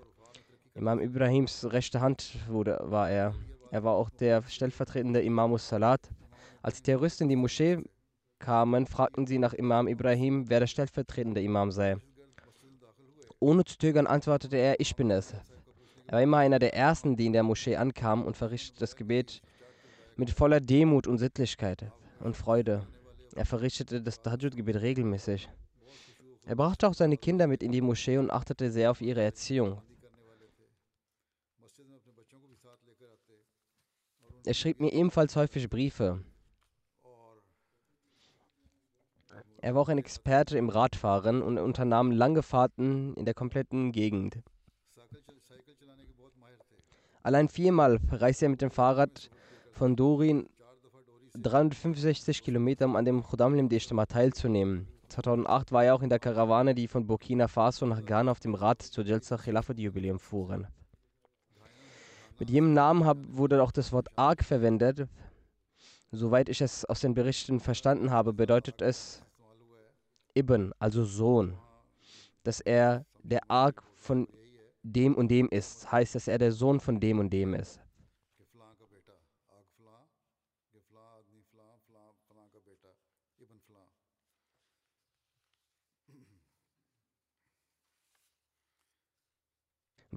Imam 0.75 1.01
Ibrahims 1.01 1.65
rechte 1.71 2.01
Hand 2.01 2.37
wurde, 2.49 2.81
war 2.83 3.11
er. 3.11 3.35
Er 3.71 3.83
war 3.85 3.95
auch 3.95 4.11
der 4.11 4.43
stellvertretende 4.43 5.23
Imamus 5.23 5.69
Salat. 5.69 6.01
Als 6.63 6.77
die 6.77 6.83
Terroristen 6.83 7.25
in 7.25 7.29
die 7.31 7.37
Moschee 7.37 7.79
kamen, 8.39 8.87
fragten 8.87 9.27
sie 9.27 9.39
nach 9.39 9.55
Imam 9.55 9.89
Ibrahim, 9.89 10.49
wer 10.49 10.61
der 10.61 10.67
stellvertretende 10.67 11.43
Imam 11.43 11.71
sei. 11.71 11.97
Ohne 13.41 13.65
zu 13.65 13.79
zögern 13.79 14.07
antwortete 14.07 14.57
er, 14.57 14.81
ich 14.81 14.97
bin 14.97 15.11
es. 15.11 15.33
Er 16.07 16.13
war 16.13 16.23
immer 16.23 16.39
einer 16.39 16.59
der 16.59 16.75
Ersten, 16.75 17.17
die 17.17 17.27
in 17.27 17.33
der 17.33 17.43
Moschee 17.43 17.77
ankamen 17.77 18.25
und 18.27 18.37
verrichtete 18.37 18.81
das 18.81 18.97
Gebet 18.97 19.41
mit 20.17 20.31
voller 20.31 20.61
Demut 20.61 21.07
und 21.07 21.19
Sittlichkeit 21.19 21.91
und 22.21 22.37
Freude. 22.37 22.87
Er 23.35 23.47
verrichtete 23.47 24.03
das 24.03 24.23
Tahajjud-Gebet 24.23 24.81
regelmäßig. 24.81 25.49
Er 26.47 26.57
brachte 26.57 26.87
auch 26.89 26.95
seine 26.95 27.17
Kinder 27.17 27.47
mit 27.47 27.63
in 27.63 27.73
die 27.73 27.81
Moschee 27.81 28.19
und 28.19 28.31
achtete 28.31 28.71
sehr 28.71 28.91
auf 28.91 29.01
ihre 29.01 29.23
Erziehung. 29.23 29.81
Er 34.47 34.53
schrieb 34.53 34.79
mir 34.79 34.93
ebenfalls 34.93 35.37
häufig 35.37 35.71
Briefe. 35.71 36.23
Er 39.63 39.75
war 39.75 39.81
auch 39.81 39.89
ein 39.89 39.97
Experte 39.97 40.59
im 40.59 40.69
Radfahren 40.69 41.41
und 41.41 41.57
unternahm 41.57 42.11
lange 42.11 42.43
Fahrten 42.43 43.15
in 43.15 43.25
der 43.25 43.33
kompletten 43.33 43.93
Gegend. 43.93 44.43
Allein 47.23 47.49
viermal 47.49 47.99
reiste 48.11 48.45
er 48.45 48.51
mit 48.51 48.61
dem 48.61 48.71
Fahrrad 48.71 49.31
von 49.73 49.97
Dorin 49.97 50.51
365 51.33 52.43
Kilometer, 52.43 52.85
um 52.85 52.97
an 52.97 53.07
dem 53.07 53.23
Khudamlim 53.23 53.71
Deshtima 53.71 54.05
teilzunehmen. 54.05 54.94
2008 55.15 55.71
war 55.71 55.85
er 55.85 55.95
auch 55.95 56.03
in 56.03 56.11
der 56.11 56.19
Karawane, 56.19 56.75
die 56.75 56.89
von 56.89 57.07
Burkina 57.07 57.47
Faso 57.47 57.87
nach 57.87 58.05
Ghana 58.05 58.33
auf 58.33 58.41
dem 58.41 58.55
Rad 58.55 58.83
zur 58.83 59.05
Jalsa 59.05 59.37
Khilafat 59.37 59.79
Jubiläum 59.79 60.19
fuhren. 60.19 60.67
Mit 62.41 62.51
jedem 62.51 62.73
Namen 62.73 63.05
wurde 63.37 63.63
auch 63.63 63.71
das 63.71 63.93
Wort 63.93 64.09
Ark 64.17 64.43
verwendet. 64.43 65.07
Soweit 66.11 66.49
ich 66.49 66.61
es 66.61 66.85
aus 66.85 67.01
den 67.01 67.15
Berichten 67.15 67.61
verstanden 67.61 68.11
habe, 68.11 68.33
bedeutet 68.33 68.83
es 68.83 69.23
Ibn, 70.37 70.73
also 70.81 71.05
Sohn. 71.05 71.55
Dass 72.43 72.61
er 72.61 73.05
der 73.23 73.49
Ark 73.49 73.85
von 73.95 74.27
dem 74.83 75.15
und 75.15 75.29
dem 75.29 75.49
ist, 75.49 75.91
heißt, 75.93 76.17
dass 76.17 76.27
er 76.27 76.39
der 76.39 76.51
Sohn 76.51 76.81
von 76.81 76.99
dem 76.99 77.21
und 77.21 77.31
dem 77.31 77.55
ist. 77.55 77.81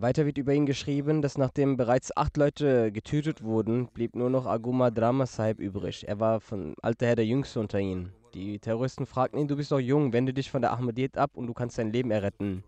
Weiter 0.01 0.25
wird 0.27 0.37
über 0.37 0.53
ihn 0.53 0.67
geschrieben, 0.67 1.21
dass 1.23 1.37
nachdem 1.37 1.75
bereits 1.75 2.15
acht 2.15 2.37
Leute 2.37 2.91
getötet 2.91 3.43
wurden, 3.43 3.87
blieb 3.87 4.15
nur 4.15 4.29
noch 4.29 4.45
Aguma 4.45 4.91
Drama 4.91 5.25
Sahib 5.25 5.59
übrig. 5.59 6.07
Er 6.07 6.19
war 6.19 6.39
von 6.39 6.75
alter 6.83 7.07
her 7.07 7.15
der 7.15 7.25
Jüngste 7.25 7.59
unter 7.59 7.79
ihnen. 7.79 8.13
Die 8.35 8.59
Terroristen 8.59 9.07
fragten 9.07 9.39
ihn, 9.39 9.47
du 9.47 9.55
bist 9.55 9.71
doch 9.71 9.79
jung, 9.79 10.13
wende 10.13 10.33
dich 10.33 10.51
von 10.51 10.61
der 10.61 10.73
Ahmadiyyat 10.73 11.17
ab 11.17 11.31
und 11.33 11.47
du 11.47 11.53
kannst 11.53 11.79
dein 11.79 11.91
Leben 11.91 12.11
erretten. 12.11 12.63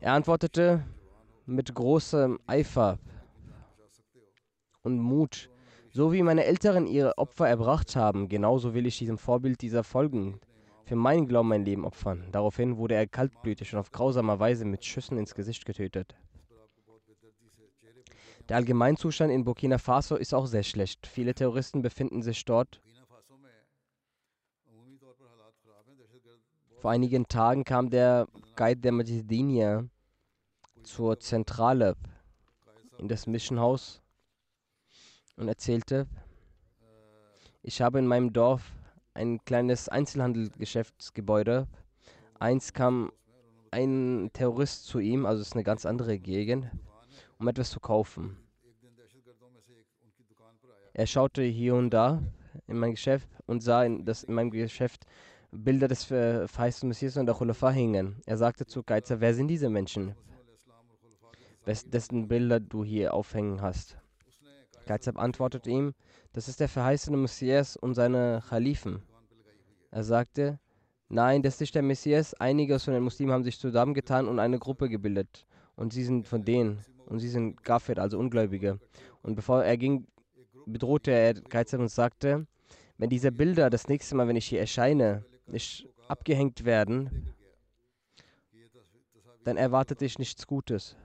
Er 0.00 0.12
antwortete 0.12 0.84
mit 1.46 1.74
großem 1.74 2.38
Eifer 2.46 2.98
und 4.82 4.98
Mut, 4.98 5.48
so 5.90 6.12
wie 6.12 6.22
meine 6.22 6.44
Älteren 6.44 6.86
ihre 6.86 7.16
Opfer 7.16 7.48
erbracht 7.48 7.96
haben, 7.96 8.28
genauso 8.28 8.74
will 8.74 8.86
ich 8.86 8.98
diesem 8.98 9.16
Vorbild 9.16 9.62
dieser 9.62 9.82
folgen, 9.82 10.40
für 10.84 10.96
meinen 10.96 11.26
Glauben 11.26 11.48
mein 11.48 11.64
Leben 11.64 11.86
opfern. 11.86 12.24
Daraufhin 12.32 12.76
wurde 12.76 12.96
er 12.96 13.06
kaltblütig 13.06 13.72
und 13.72 13.78
auf 13.78 13.92
grausamer 13.92 14.38
Weise 14.38 14.66
mit 14.66 14.84
Schüssen 14.84 15.16
ins 15.16 15.34
Gesicht 15.34 15.64
getötet. 15.64 16.14
Der 18.48 18.56
Allgemeinzustand 18.56 19.32
in 19.32 19.44
Burkina 19.44 19.78
Faso 19.78 20.16
ist 20.16 20.34
auch 20.34 20.46
sehr 20.46 20.62
schlecht. 20.62 21.06
Viele 21.06 21.34
Terroristen 21.34 21.80
befinden 21.80 22.22
sich 22.22 22.44
dort. 22.44 22.80
Vor 26.76 26.90
einigen 26.90 27.26
Tagen 27.26 27.64
kam 27.64 27.88
der 27.88 28.28
Guide 28.56 28.82
der 28.82 28.92
Majidinia 28.92 29.84
zur 30.82 31.18
Zentrale 31.18 31.96
in 32.98 33.08
das 33.08 33.26
Mission 33.26 33.58
House 33.58 34.02
und 35.36 35.48
erzählte, 35.48 36.06
ich 37.62 37.80
habe 37.80 37.98
in 37.98 38.06
meinem 38.06 38.34
Dorf 38.34 38.72
ein 39.14 39.42
kleines 39.46 39.88
Einzelhandelsgeschäftsgebäude. 39.88 41.66
Eins 42.38 42.74
kam 42.74 43.10
ein 43.70 44.28
Terrorist 44.34 44.84
zu 44.84 44.98
ihm, 44.98 45.24
also 45.24 45.40
es 45.40 45.48
ist 45.48 45.54
eine 45.54 45.64
ganz 45.64 45.86
andere 45.86 46.18
Gegend 46.18 46.70
um 47.38 47.48
etwas 47.48 47.70
zu 47.70 47.80
kaufen. 47.80 48.36
Er 50.92 51.06
schaute 51.06 51.42
hier 51.42 51.74
und 51.74 51.90
da 51.90 52.22
in 52.68 52.78
mein 52.78 52.92
Geschäft 52.92 53.28
und 53.46 53.62
sah, 53.62 53.88
dass 53.88 54.22
in 54.22 54.34
meinem 54.34 54.50
Geschäft 54.50 55.06
Bilder 55.50 55.88
des 55.88 56.04
verheißten 56.04 56.88
Messias 56.88 57.16
und 57.16 57.26
der 57.26 57.34
Khulafa 57.34 57.70
hingen. 57.70 58.22
Er 58.26 58.36
sagte 58.36 58.66
zu 58.66 58.82
Geizer, 58.82 59.20
wer 59.20 59.34
sind 59.34 59.48
diese 59.48 59.68
Menschen, 59.68 60.14
dessen 61.66 62.28
Bilder 62.28 62.60
du 62.60 62.84
hier 62.84 63.14
aufhängen 63.14 63.60
hast? 63.60 63.98
Geizab 64.86 65.18
antwortete 65.18 65.70
ihm, 65.70 65.94
das 66.32 66.48
ist 66.48 66.60
der 66.60 66.68
verheißene 66.68 67.16
Messias 67.16 67.76
und 67.76 67.94
seine 67.94 68.42
Khalifen. 68.48 69.02
Er 69.90 70.04
sagte, 70.04 70.58
nein, 71.08 71.42
das 71.42 71.54
ist 71.54 71.60
nicht 71.60 71.74
der 71.74 71.82
Messias. 71.82 72.34
Einige 72.34 72.74
aus 72.74 72.84
den 72.84 73.02
Muslimen 73.02 73.32
haben 73.32 73.44
sich 73.44 73.58
zusammengetan 73.58 74.28
und 74.28 74.38
eine 74.38 74.58
Gruppe 74.58 74.88
gebildet. 74.88 75.46
Und 75.76 75.92
sie 75.92 76.04
sind 76.04 76.28
von 76.28 76.44
denen 76.44 76.84
und 77.06 77.20
sie 77.20 77.28
sind 77.28 77.62
Gafir, 77.62 77.98
also 77.98 78.18
Ungläubige. 78.18 78.78
Und 79.22 79.34
bevor 79.34 79.64
er 79.64 79.76
ging, 79.76 80.06
bedrohte 80.66 81.10
er 81.10 81.34
Geizhab 81.34 81.80
und 81.80 81.88
sagte, 81.88 82.46
wenn 82.98 83.10
diese 83.10 83.32
Bilder 83.32 83.70
das 83.70 83.88
nächste 83.88 84.14
Mal, 84.14 84.28
wenn 84.28 84.36
ich 84.36 84.46
hier 84.46 84.60
erscheine, 84.60 85.24
nicht 85.46 85.88
abgehängt 86.08 86.64
werden, 86.64 87.34
dann 89.44 89.56
erwartet 89.56 90.00
dich 90.00 90.18
nichts 90.18 90.46
Gutes. 90.46 90.96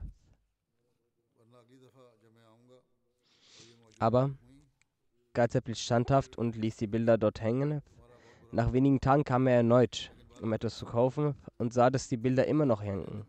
Aber 3.98 4.30
Geizhab 5.34 5.64
blieb 5.64 5.76
standhaft 5.76 6.38
und 6.38 6.56
ließ 6.56 6.76
die 6.76 6.86
Bilder 6.86 7.18
dort 7.18 7.40
hängen. 7.42 7.82
Nach 8.50 8.72
wenigen 8.72 9.00
Tagen 9.00 9.24
kam 9.24 9.46
er 9.46 9.56
erneut, 9.56 10.10
um 10.40 10.52
etwas 10.52 10.78
zu 10.78 10.86
kaufen, 10.86 11.34
und 11.58 11.72
sah, 11.72 11.90
dass 11.90 12.08
die 12.08 12.16
Bilder 12.16 12.46
immer 12.46 12.66
noch 12.66 12.82
hängen. 12.82 13.26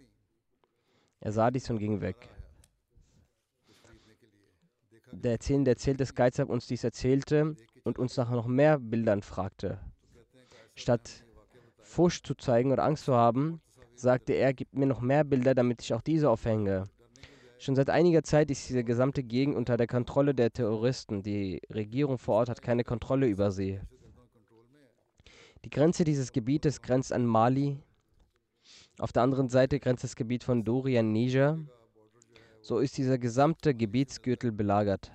Er 1.20 1.32
sah 1.32 1.52
dies 1.52 1.70
und 1.70 1.78
ging 1.78 2.02
weg. 2.02 2.30
Der 5.12 5.34
Erzählende 5.34 5.72
erzählt, 5.72 6.00
dass 6.00 6.16
Geizhab 6.16 6.50
uns 6.50 6.68
dies 6.68 6.84
erzählte 6.84 7.56
und 7.84 8.00
uns 8.00 8.18
nach 8.18 8.30
noch 8.30 8.48
mehr 8.48 8.80
Bildern 8.80 9.22
fragte. 9.22 9.80
Statt 10.76 11.26
Furcht 11.80 12.26
zu 12.26 12.36
zeigen 12.36 12.72
oder 12.72 12.84
Angst 12.84 13.06
zu 13.06 13.14
haben, 13.14 13.62
sagte 13.96 14.34
er, 14.34 14.54
gib 14.54 14.74
mir 14.74 14.86
noch 14.86 15.02
mehr 15.02 15.24
Bilder, 15.24 15.54
damit 15.54 15.82
ich 15.82 15.94
auch 15.94 16.02
diese 16.02 16.30
aufhänge. 16.30 16.86
Schon 17.60 17.76
seit 17.76 17.90
einiger 17.90 18.24
Zeit 18.24 18.50
ist 18.50 18.68
diese 18.70 18.84
gesamte 18.84 19.22
Gegend 19.22 19.56
unter 19.56 19.78
der 19.78 19.86
Kontrolle 19.86 20.34
der 20.34 20.52
Terroristen. 20.52 21.22
Die 21.22 21.62
Regierung 21.72 22.18
vor 22.18 22.36
Ort 22.36 22.50
hat 22.50 22.62
keine 22.62 22.84
Kontrolle 22.84 23.28
über 23.28 23.52
sie. 23.52 23.80
Die 25.64 25.70
Grenze 25.70 26.04
dieses 26.04 26.32
Gebietes 26.32 26.82
grenzt 26.82 27.14
an 27.14 27.26
Mali 27.26 27.78
Auf 28.98 29.12
der 29.12 29.22
anderen 29.22 29.50
Seite 29.50 29.80
grenzt 29.80 30.04
das 30.04 30.16
Gebiet 30.16 30.44
von 30.44 30.64
Dori 30.64 30.98
an 30.98 31.12
Niger. 31.12 31.60
So 32.62 32.78
ist 32.78 32.98
dieser 32.98 33.18
gesamte 33.18 33.74
Gebietsgürtel 33.74 34.52
belagert. 34.52 35.12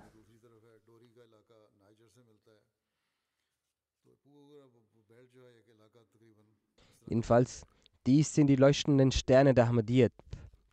Jedenfalls, 7.06 7.64
dies 8.04 8.34
sind 8.34 8.48
die 8.48 8.56
leuchtenden 8.56 9.12
Sterne 9.12 9.54
der 9.54 9.68
Ahmadiyyat. 9.68 10.12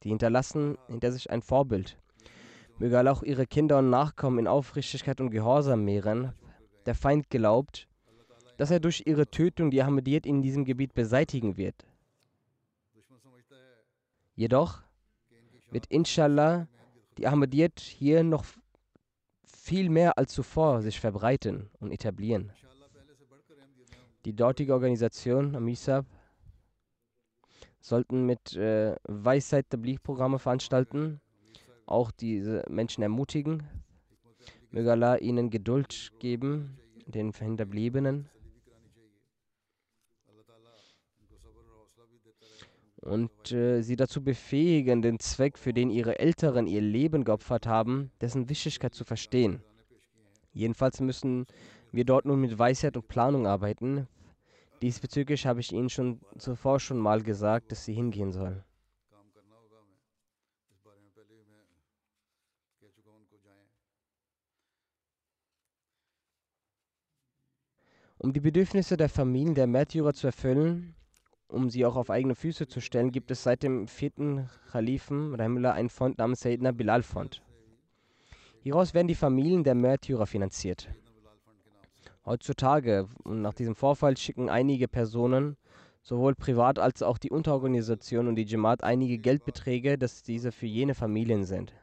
Die 0.01 0.09
hinterlassen 0.09 0.77
hinter 0.87 1.11
sich 1.11 1.29
ein 1.29 1.43
Vorbild. 1.43 1.97
Möge 2.79 2.97
Allah 2.97 3.11
auch 3.11 3.23
ihre 3.23 3.45
Kinder 3.45 3.77
und 3.77 3.91
Nachkommen 3.91 4.39
in 4.39 4.47
Aufrichtigkeit 4.47 5.21
und 5.21 5.29
Gehorsam 5.29 5.85
mehren. 5.85 6.33
Der 6.87 6.95
Feind 6.95 7.29
glaubt, 7.29 7.87
dass 8.57 8.71
er 8.71 8.79
durch 8.79 9.03
ihre 9.05 9.27
Tötung 9.27 9.69
die 9.69 9.83
Ahmadiyyat 9.83 10.25
in 10.25 10.41
diesem 10.41 10.65
Gebiet 10.65 10.95
beseitigen 10.95 11.55
wird. 11.55 11.85
Jedoch 14.35 14.81
wird 15.71 15.85
inshallah 15.87 16.67
die 17.17 17.27
Ahmadiyyat 17.27 17.79
hier 17.79 18.23
noch 18.23 18.45
viel 19.45 19.89
mehr 19.89 20.17
als 20.17 20.33
zuvor 20.33 20.81
sich 20.81 20.99
verbreiten 20.99 21.69
und 21.79 21.91
etablieren. 21.91 22.51
Die 24.25 24.35
dortige 24.35 24.73
Organisation 24.73 25.55
Amisab 25.55 26.05
sollten 27.81 28.25
mit 28.25 28.55
äh, 28.55 28.95
Weisheit 29.03 29.69
Tabligh-Programme 29.69 30.39
veranstalten, 30.39 31.19
auch 31.85 32.11
diese 32.11 32.63
Menschen 32.69 33.03
ermutigen. 33.03 33.63
Möge 34.71 34.91
Allah 34.91 35.17
ihnen 35.17 35.49
Geduld 35.49 36.11
geben, 36.19 36.79
den 37.05 37.33
Hinterbliebenen. 37.33 38.29
und 43.03 43.51
äh, 43.51 43.81
sie 43.81 43.95
dazu 43.95 44.23
befähigen, 44.23 45.01
den 45.01 45.19
Zweck, 45.19 45.57
für 45.57 45.73
den 45.73 45.89
ihre 45.89 46.19
Älteren 46.19 46.67
ihr 46.67 46.81
Leben 46.81 47.23
geopfert 47.23 47.67
haben, 47.67 48.11
dessen 48.21 48.49
Wichtigkeit 48.49 48.95
zu 48.95 49.03
verstehen. 49.03 49.61
Jedenfalls 50.53 51.01
müssen 51.01 51.45
wir 51.91 52.05
dort 52.05 52.25
nun 52.25 52.39
mit 52.39 52.57
Weisheit 52.57 52.95
und 52.95 53.07
Planung 53.07 53.45
arbeiten. 53.45 54.07
Diesbezüglich 54.81 55.45
habe 55.45 55.59
ich 55.59 55.71
Ihnen 55.71 55.89
schon 55.89 56.21
zuvor 56.37 56.79
schon 56.79 56.97
mal 56.97 57.21
gesagt, 57.21 57.71
dass 57.71 57.85
Sie 57.85 57.93
hingehen 57.93 58.31
sollen. 58.31 58.63
Um 68.17 68.31
die 68.31 68.39
Bedürfnisse 68.39 68.95
der 68.95 69.09
Familien 69.09 69.53
der 69.53 69.67
Märtyrer 69.67 70.13
zu 70.13 70.27
erfüllen, 70.27 70.95
um 71.53 71.69
sie 71.69 71.85
auch 71.85 71.95
auf 71.95 72.09
eigene 72.09 72.35
Füße 72.35 72.67
zu 72.67 72.81
stellen, 72.81 73.11
gibt 73.11 73.29
es 73.29 73.43
seit 73.43 73.63
dem 73.63 73.87
vierten 73.87 74.49
Khalifen 74.71 75.35
Rahimullah 75.35 75.71
einen 75.71 75.89
Fond 75.89 76.17
namens 76.17 76.41
Sayyidina 76.41 76.71
Bilal 76.71 77.03
Fond. 77.03 77.41
Hieraus 78.61 78.93
werden 78.93 79.07
die 79.07 79.15
Familien 79.15 79.63
der 79.63 79.75
Märtyrer 79.75 80.25
finanziert. 80.25 80.89
Heutzutage 82.25 83.07
nach 83.25 83.53
diesem 83.53 83.75
Vorfall 83.75 84.17
schicken 84.17 84.49
einige 84.49 84.87
Personen, 84.87 85.57
sowohl 86.01 86.33
privat 86.35 86.79
als 86.79 87.03
auch 87.03 87.17
die 87.17 87.29
Unterorganisation 87.29 88.27
und 88.27 88.35
die 88.35 88.45
Jamaat, 88.45 88.83
einige 88.83 89.17
Geldbeträge, 89.17 89.97
dass 89.97 90.23
diese 90.23 90.51
für 90.51 90.65
jene 90.65 90.95
Familien 90.95 91.43
sind. 91.43 91.73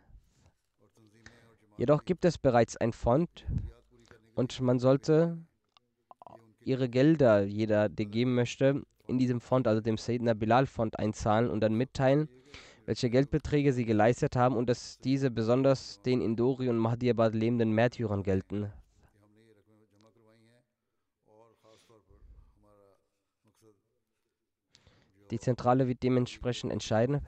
Jedoch 1.77 2.05
gibt 2.05 2.25
es 2.25 2.39
bereits 2.39 2.77
ein 2.77 2.93
Fond 2.93 3.47
und 4.35 4.61
man 4.61 4.79
sollte 4.79 5.39
ihre 6.61 6.89
Gelder, 6.89 7.45
jeder, 7.45 7.89
der 7.89 8.07
geben 8.07 8.35
möchte, 8.35 8.83
in 9.11 9.19
diesem 9.19 9.41
Fond, 9.41 9.67
also 9.67 9.81
dem 9.81 9.99
Sayyidina 9.99 10.35
Bilal 10.35 10.67
Fond, 10.67 10.99
einzahlen 10.99 11.51
und 11.51 11.61
dann 11.61 11.75
mitteilen, 11.75 12.29
welche 12.87 13.11
Geldbeträge 13.11 13.73
sie 13.73 13.85
geleistet 13.85 14.37
haben 14.37 14.57
und 14.57 14.71
dass 14.71 14.99
diese 14.99 15.31
besonders 15.31 16.01
den 16.03 16.23
in 16.23 16.37
Dori 16.37 16.69
und 16.69 16.79
Mahdiabad 16.79 17.35
lebenden 17.35 17.73
Märtyrern 17.73 18.23
gelten. 18.23 18.73
Die 25.31 25.39
Zentrale 25.39 25.87
wird 25.87 26.03
dementsprechend 26.03 26.73
entscheiden, 26.73 27.21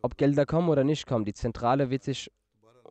ob 0.00 0.16
Gelder 0.16 0.46
kommen 0.46 0.70
oder 0.70 0.84
nicht 0.84 1.06
kommen. 1.06 1.24
Die 1.24 1.34
Zentrale 1.34 1.90
wird 1.90 2.02
sich 2.02 2.30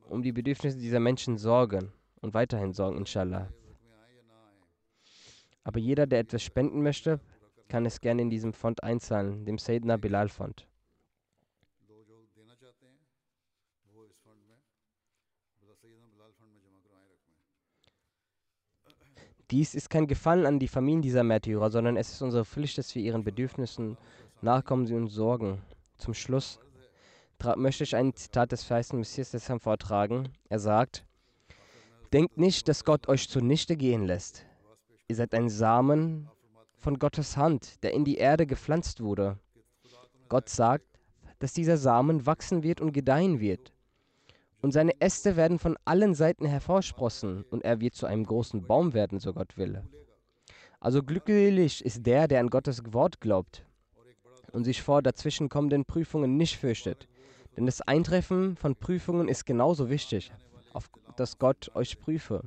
um 0.09 0.21
die 0.21 0.31
Bedürfnisse 0.31 0.77
dieser 0.77 0.99
Menschen 0.99 1.37
sorgen 1.37 1.91
und 2.21 2.33
weiterhin 2.33 2.73
sorgen, 2.73 2.97
inshallah. 2.97 3.49
Aber 5.63 5.79
jeder, 5.79 6.05
der 6.05 6.19
etwas 6.19 6.43
spenden 6.43 6.81
möchte, 6.83 7.19
kann 7.67 7.85
es 7.85 8.01
gerne 8.01 8.21
in 8.21 8.29
diesem 8.29 8.53
Fond 8.53 8.83
einzahlen, 8.83 9.45
dem 9.45 9.57
Sayyidina 9.57 9.97
Bilal 9.97 10.29
Fond. 10.29 10.67
Dies 19.49 19.75
ist 19.75 19.89
kein 19.89 20.07
Gefallen 20.07 20.45
an 20.45 20.59
die 20.59 20.67
Familien 20.67 21.01
dieser 21.01 21.23
Märtyrer, 21.23 21.69
sondern 21.69 21.95
es 21.95 22.11
ist 22.11 22.21
unsere 22.21 22.43
Pflicht, 22.43 22.77
dass 22.77 22.93
wir 22.95 23.01
ihren 23.01 23.23
Bedürfnissen 23.23 23.97
nachkommen 24.41 24.85
sie 24.85 24.95
uns 24.95 25.13
sorgen. 25.13 25.61
Zum 25.97 26.13
Schluss 26.13 26.59
möchte 27.55 27.85
ich 27.85 27.95
ein 27.95 28.13
Zitat 28.13 28.51
des 28.51 28.65
feisten 28.65 28.97
Messias 28.97 29.31
des 29.31 29.47
Herrn 29.47 29.61
vortragen. 29.61 30.29
Er 30.49 30.59
sagt, 30.59 31.07
Denkt 32.13 32.37
nicht, 32.37 32.69
dass 32.69 32.85
Gott 32.85 33.09
euch 33.09 33.27
zunichte 33.27 33.75
gehen 33.75 34.05
lässt. 34.05 34.45
Ihr 35.09 35.15
seid 35.15 35.33
ein 35.33 35.49
Samen, 35.49 36.29
von 36.77 36.99
Gottes 36.99 37.37
Hand, 37.37 37.83
der 37.83 37.93
in 37.93 38.05
die 38.05 38.17
Erde 38.17 38.45
gepflanzt 38.45 39.01
wurde. 39.01 39.37
Gott 40.29 40.49
sagt, 40.49 40.85
dass 41.39 41.53
dieser 41.53 41.77
Samen 41.77 42.25
wachsen 42.25 42.63
wird 42.63 42.81
und 42.81 42.91
gedeihen 42.93 43.39
wird. 43.39 43.73
Und 44.61 44.71
seine 44.71 44.99
Äste 44.99 45.35
werden 45.35 45.59
von 45.59 45.77
allen 45.85 46.15
Seiten 46.15 46.45
hervorsprossen, 46.45 47.43
und 47.49 47.63
er 47.63 47.79
wird 47.79 47.93
zu 47.93 48.05
einem 48.05 48.25
großen 48.25 48.65
Baum 48.65 48.93
werden, 48.93 49.19
so 49.19 49.33
Gott 49.33 49.57
will. 49.57 49.83
Also 50.79 51.03
glücklich 51.03 51.83
ist 51.85 52.05
der, 52.05 52.27
der 52.27 52.39
an 52.39 52.49
Gottes 52.49 52.81
Wort 52.93 53.21
glaubt 53.21 53.65
und 54.51 54.63
sich 54.63 54.81
vor 54.81 55.01
dazwischenkommenden 55.01 55.85
Prüfungen 55.85 56.37
nicht 56.37 56.57
fürchtet. 56.57 57.07
Denn 57.55 57.65
das 57.65 57.81
Eintreffen 57.81 58.55
von 58.55 58.75
Prüfungen 58.75 59.27
ist 59.27 59.45
genauso 59.45 59.89
wichtig, 59.89 60.31
auf 60.73 60.89
dass 61.15 61.39
Gott 61.39 61.71
euch 61.73 61.99
prüfe. 61.99 62.43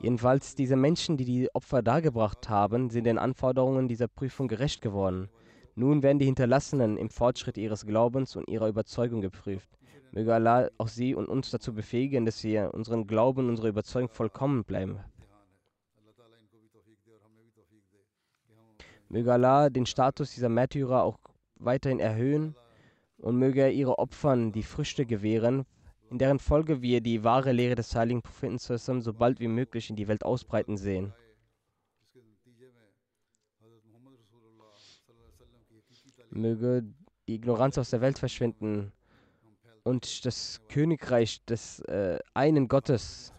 Jedenfalls 0.00 0.54
diese 0.54 0.76
Menschen, 0.76 1.16
die 1.16 1.24
die 1.24 1.54
Opfer 1.54 1.82
dargebracht 1.82 2.48
haben, 2.48 2.88
sind 2.90 3.04
den 3.04 3.18
Anforderungen 3.18 3.88
dieser 3.88 4.06
Prüfung 4.06 4.46
gerecht 4.46 4.80
geworden. 4.80 5.28
Nun 5.74 6.02
werden 6.02 6.20
die 6.20 6.26
Hinterlassenen 6.26 6.96
im 6.96 7.10
Fortschritt 7.10 7.58
ihres 7.58 7.84
Glaubens 7.84 8.36
und 8.36 8.48
ihrer 8.48 8.68
Überzeugung 8.68 9.20
geprüft. 9.20 9.68
Möge 10.12 10.34
Allah 10.34 10.68
auch 10.78 10.88
sie 10.88 11.14
und 11.14 11.28
uns 11.28 11.50
dazu 11.50 11.74
befähigen, 11.74 12.26
dass 12.26 12.42
wir 12.44 12.72
unseren 12.74 13.06
Glauben 13.06 13.44
und 13.44 13.50
unsere 13.50 13.68
Überzeugung 13.68 14.08
vollkommen 14.08 14.64
bleiben. 14.64 15.00
Möge 19.08 19.32
Allah 19.32 19.68
den 19.70 19.86
Status 19.86 20.32
dieser 20.34 20.48
Märtyrer 20.48 21.02
auch 21.02 21.18
weiterhin 21.56 21.98
erhöhen 21.98 22.54
und 23.18 23.36
möge 23.36 23.62
er 23.62 23.72
ihre 23.72 23.98
Opfern 23.98 24.52
die 24.52 24.62
Früchte 24.62 25.06
gewähren, 25.06 25.64
in 26.10 26.18
deren 26.18 26.38
Folge 26.38 26.82
wir 26.82 27.00
die 27.00 27.24
wahre 27.24 27.52
Lehre 27.52 27.74
des 27.74 27.94
heiligen 27.94 28.22
Propheten 28.22 28.58
Sassam 28.58 29.00
so 29.00 29.12
bald 29.12 29.40
wie 29.40 29.48
möglich 29.48 29.90
in 29.90 29.96
die 29.96 30.08
Welt 30.08 30.24
ausbreiten 30.24 30.76
sehen. 30.76 31.12
Möge 36.30 36.84
die 37.26 37.34
Ignoranz 37.34 37.78
aus 37.78 37.90
der 37.90 38.00
Welt 38.00 38.18
verschwinden 38.18 38.92
und 39.82 40.24
das 40.26 40.60
Königreich 40.68 41.44
des 41.44 41.80
äh, 41.80 42.18
einen 42.34 42.68
Gottes 42.68 43.32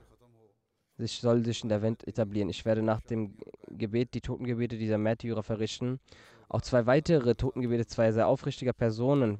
sich, 0.97 1.19
soll 1.19 1.45
sich 1.45 1.63
in 1.63 1.69
der 1.69 1.81
Welt 1.81 2.05
etablieren. 2.07 2.49
Ich 2.49 2.65
werde 2.65 2.81
nach 2.81 3.01
dem 3.01 3.37
Gebet 3.69 4.13
die 4.13 4.21
Totengebete 4.21 4.77
dieser 4.77 4.97
Märtyrer 4.97 5.43
verrichten. 5.43 5.99
Auch 6.49 6.61
zwei 6.61 6.85
weitere 6.85 7.35
Totengebete 7.35 7.85
zweier 7.85 8.13
sehr 8.13 8.27
aufrichtiger 8.27 8.73
Personen 8.73 9.39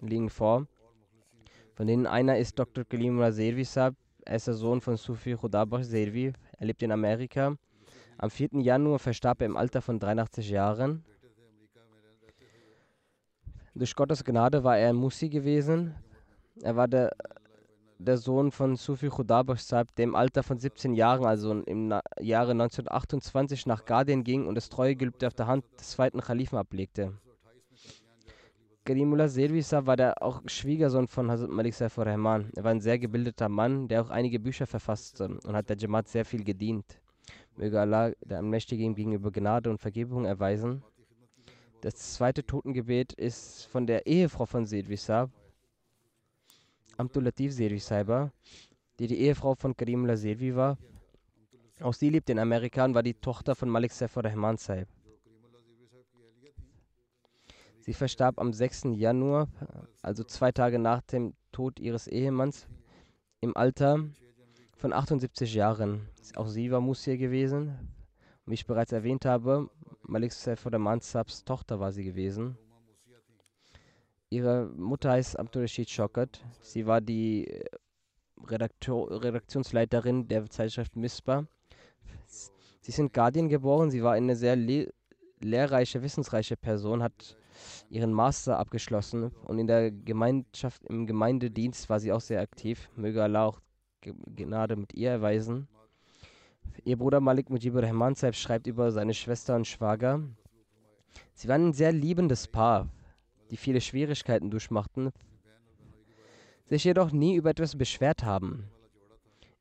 liegen 0.00 0.30
vor. 0.30 0.66
Von 1.78 1.86
denen 1.86 2.08
einer 2.08 2.36
ist 2.36 2.58
Dr. 2.58 2.84
Kalimullah 2.84 3.30
Servi 3.30 3.62
Saab. 3.62 3.94
Er 4.24 4.34
ist 4.34 4.48
der 4.48 4.54
Sohn 4.54 4.80
von 4.80 4.96
Sufi 4.96 5.36
Khudabash 5.36 5.84
Servi. 5.84 6.32
Er 6.58 6.66
lebt 6.66 6.82
in 6.82 6.90
Amerika. 6.90 7.54
Am 8.16 8.30
4. 8.30 8.48
Januar 8.54 8.98
verstarb 8.98 9.42
er 9.42 9.46
im 9.46 9.56
Alter 9.56 9.80
von 9.80 10.00
83 10.00 10.50
Jahren. 10.50 11.04
Durch 13.76 13.94
Gottes 13.94 14.24
Gnade 14.24 14.64
war 14.64 14.76
er 14.76 14.92
Musi 14.92 15.28
gewesen. 15.28 15.94
Er 16.62 16.74
war 16.74 16.88
der, 16.88 17.12
der 18.00 18.16
Sohn 18.16 18.50
von 18.50 18.74
Sufi 18.74 19.08
Khudabash 19.08 19.60
Saab, 19.60 19.94
der 19.94 20.02
im 20.02 20.16
Alter 20.16 20.42
von 20.42 20.58
17 20.58 20.94
Jahren, 20.94 21.26
also 21.26 21.52
im 21.62 21.94
Jahre 22.18 22.50
1928, 22.50 23.66
nach 23.66 23.84
Gardien 23.84 24.24
ging 24.24 24.48
und 24.48 24.56
das 24.56 24.68
Treuegelübde 24.68 25.28
auf 25.28 25.34
der 25.34 25.46
Hand 25.46 25.64
des 25.78 25.90
zweiten 25.90 26.20
Khalifen 26.20 26.58
ablegte. 26.58 27.12
Karimullah 28.88 29.28
Selvi 29.28 29.60
Saab 29.60 29.84
war 29.84 29.96
der 29.98 30.22
auch 30.22 30.40
Schwiegersohn 30.46 31.08
von 31.08 31.30
Hazrat 31.30 31.50
Malik 31.50 31.74
Saifur 31.74 32.06
Rahman. 32.06 32.50
Er 32.56 32.64
war 32.64 32.70
ein 32.70 32.80
sehr 32.80 32.98
gebildeter 32.98 33.50
Mann, 33.50 33.86
der 33.86 34.00
auch 34.00 34.08
einige 34.08 34.40
Bücher 34.40 34.66
verfasste 34.66 35.28
und 35.28 35.54
hat 35.54 35.68
der 35.68 35.76
Jamaat 35.76 36.08
sehr 36.08 36.24
viel 36.24 36.42
gedient. 36.42 36.98
Möge 37.58 37.78
Allah, 37.78 38.12
der 38.24 38.38
Allmächtige, 38.38 38.82
ihm 38.82 38.94
gegenüber 38.94 39.30
Gnade 39.30 39.68
und 39.68 39.76
Vergebung 39.76 40.24
erweisen. 40.24 40.82
Das 41.82 42.14
zweite 42.14 42.42
Totengebet 42.42 43.12
ist 43.12 43.66
von 43.66 43.86
der 43.86 44.06
Ehefrau 44.06 44.46
von 44.46 44.64
Seyd 44.64 44.88
Wissab, 44.88 45.30
Abdul 46.96 47.24
Latif 47.24 47.52
Seydwi 47.52 47.80
Saiba, 47.80 48.32
die 48.98 49.06
die 49.06 49.18
Ehefrau 49.18 49.54
von 49.54 49.76
Karimullah 49.76 50.16
Seydwi 50.16 50.56
war. 50.56 50.78
Auch 51.82 51.92
sie 51.92 52.08
lebte 52.08 52.32
in 52.32 52.38
Amerika 52.38 52.86
und 52.86 52.94
war 52.94 53.02
die 53.02 53.12
Tochter 53.12 53.54
von 53.54 53.68
Malik 53.68 53.92
Saifur 53.92 54.24
Rahman 54.24 54.56
Saib. 54.56 54.88
Sie 57.88 57.94
verstarb 57.94 58.38
am 58.38 58.52
6. 58.52 58.88
Januar, 58.96 59.48
also 60.02 60.22
zwei 60.22 60.52
Tage 60.52 60.78
nach 60.78 61.00
dem 61.00 61.32
Tod 61.52 61.80
ihres 61.80 62.06
Ehemanns, 62.06 62.68
im 63.40 63.56
Alter 63.56 64.04
von 64.76 64.92
78 64.92 65.54
Jahren. 65.54 66.06
Auch 66.36 66.48
sie 66.48 66.70
war 66.70 66.82
Musir 66.82 67.16
gewesen. 67.16 67.78
Wie 68.44 68.52
ich 68.52 68.66
bereits 68.66 68.92
erwähnt 68.92 69.24
habe, 69.24 69.70
Malik 70.02 70.34
Saifur 70.34 70.70
Rahman 70.70 71.00
Saibs 71.00 71.46
Tochter 71.46 71.80
war 71.80 71.90
sie 71.90 72.04
gewesen. 72.04 72.58
Ihre 74.28 74.66
Mutter 74.76 75.12
heißt 75.12 75.38
Abdul 75.38 75.62
Rashid 75.62 75.88
Shokat. 75.88 76.44
Sie 76.60 76.84
war 76.84 77.00
die 77.00 77.46
äh, 77.46 77.64
Redaktor, 78.46 79.24
Redaktionsleiterin 79.24 80.28
der 80.28 80.50
Zeitschrift 80.50 80.94
Mispa. 80.94 81.46
Sie 82.26 82.90
ist 82.90 82.98
in 82.98 83.12
Guardian 83.12 83.48
geboren. 83.48 83.90
Sie 83.90 84.02
war 84.02 84.12
eine 84.12 84.36
sehr 84.36 84.56
le 84.56 84.92
lehrreiche, 85.40 86.02
wissensreiche 86.02 86.58
Person, 86.58 87.02
hat 87.02 87.38
ihren 87.90 88.12
Master 88.12 88.58
abgeschlossen 88.58 89.32
und 89.44 89.58
in 89.58 89.66
der 89.66 89.90
Gemeinschaft, 89.90 90.84
im 90.86 91.06
Gemeindedienst 91.06 91.88
war 91.88 92.00
sie 92.00 92.12
auch 92.12 92.20
sehr 92.20 92.40
aktiv. 92.40 92.88
Möge 92.96 93.22
Allah 93.22 93.46
auch 93.46 93.60
Gnade 94.00 94.76
mit 94.76 94.94
ihr 94.94 95.10
erweisen. 95.10 95.68
Ihr 96.84 96.96
Bruder 96.96 97.20
Malik 97.20 97.50
Mujibur 97.50 97.82
Rahman 97.82 98.14
Saib 98.14 98.34
schreibt 98.34 98.66
über 98.66 98.92
seine 98.92 99.14
Schwester 99.14 99.56
und 99.56 99.66
Schwager. 99.66 100.22
Sie 101.34 101.48
waren 101.48 101.68
ein 101.68 101.72
sehr 101.72 101.92
liebendes 101.92 102.46
Paar 102.46 102.88
die 103.50 103.56
viele 103.56 103.80
Schwierigkeiten 103.80 104.50
durchmachten, 104.50 105.10
sich 106.66 106.84
jedoch 106.84 107.12
nie 107.12 107.34
über 107.34 107.50
etwas 107.50 107.76
beschwert 107.76 108.24
haben. 108.24 108.68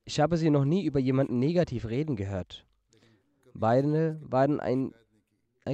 Ich 0.03 0.19
habe 0.19 0.37
sie 0.37 0.49
noch 0.49 0.65
nie 0.65 0.85
über 0.85 0.99
jemanden 0.99 1.39
negativ 1.39 1.85
reden 1.85 2.15
gehört. 2.15 2.65
Beide 3.53 4.19
waren 4.21 4.59
ein, 4.59 4.93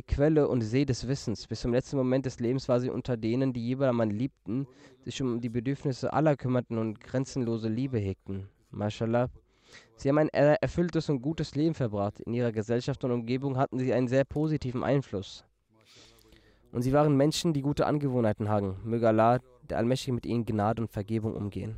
Quelle 0.02 0.48
und 0.48 0.62
See 0.62 0.86
des 0.86 1.08
Wissens. 1.08 1.48
Bis 1.48 1.62
zum 1.62 1.74
letzten 1.74 1.98
Moment 1.98 2.26
des 2.26 2.40
Lebens 2.40 2.68
war 2.68 2.80
sie 2.80 2.90
unter 2.90 3.18
denen, 3.18 3.54
die 3.54 3.66
jedermann 3.66 4.10
liebten, 4.10 4.68
sich 5.04 5.22
um 5.22 5.40
die 5.42 5.50
Bedürfnisse 5.50 6.12
aller 6.14 6.36
kümmerten 6.36 6.78
und 6.78 7.00
grenzenlose 7.00 7.70
Liebe 7.70 8.00
hegten. 8.00 8.48
Mashallah. 8.72 9.30
Sie 9.96 10.10
haben 10.10 10.18
ein 10.18 10.30
erfülltes 10.30 11.10
und 11.10 11.22
gutes 11.22 11.56
Leben 11.56 11.76
verbracht. 11.76 12.20
In 12.22 12.34
ihrer 12.34 12.52
Gesellschaft 12.52 13.04
und 13.04 13.12
Umgebung 13.12 13.58
hatten 13.58 13.80
sie 13.80 13.94
einen 13.94 14.08
sehr 14.08 14.26
positiven 14.26 14.84
Einfluss. 14.84 15.46
Und 16.72 16.82
sie 16.82 16.94
waren 16.94 17.16
Menschen, 17.16 17.54
die 17.54 17.62
gute 17.62 17.86
Angewohnheiten 17.86 18.50
hatten. 18.50 18.78
Möge 18.84 19.08
Allah, 19.08 19.40
der 19.70 19.78
Allmächtige, 19.78 20.14
mit 20.14 20.26
ihnen 20.26 20.46
Gnade 20.46 20.82
und 20.82 20.92
Vergebung 20.92 21.36
umgehen. 21.36 21.78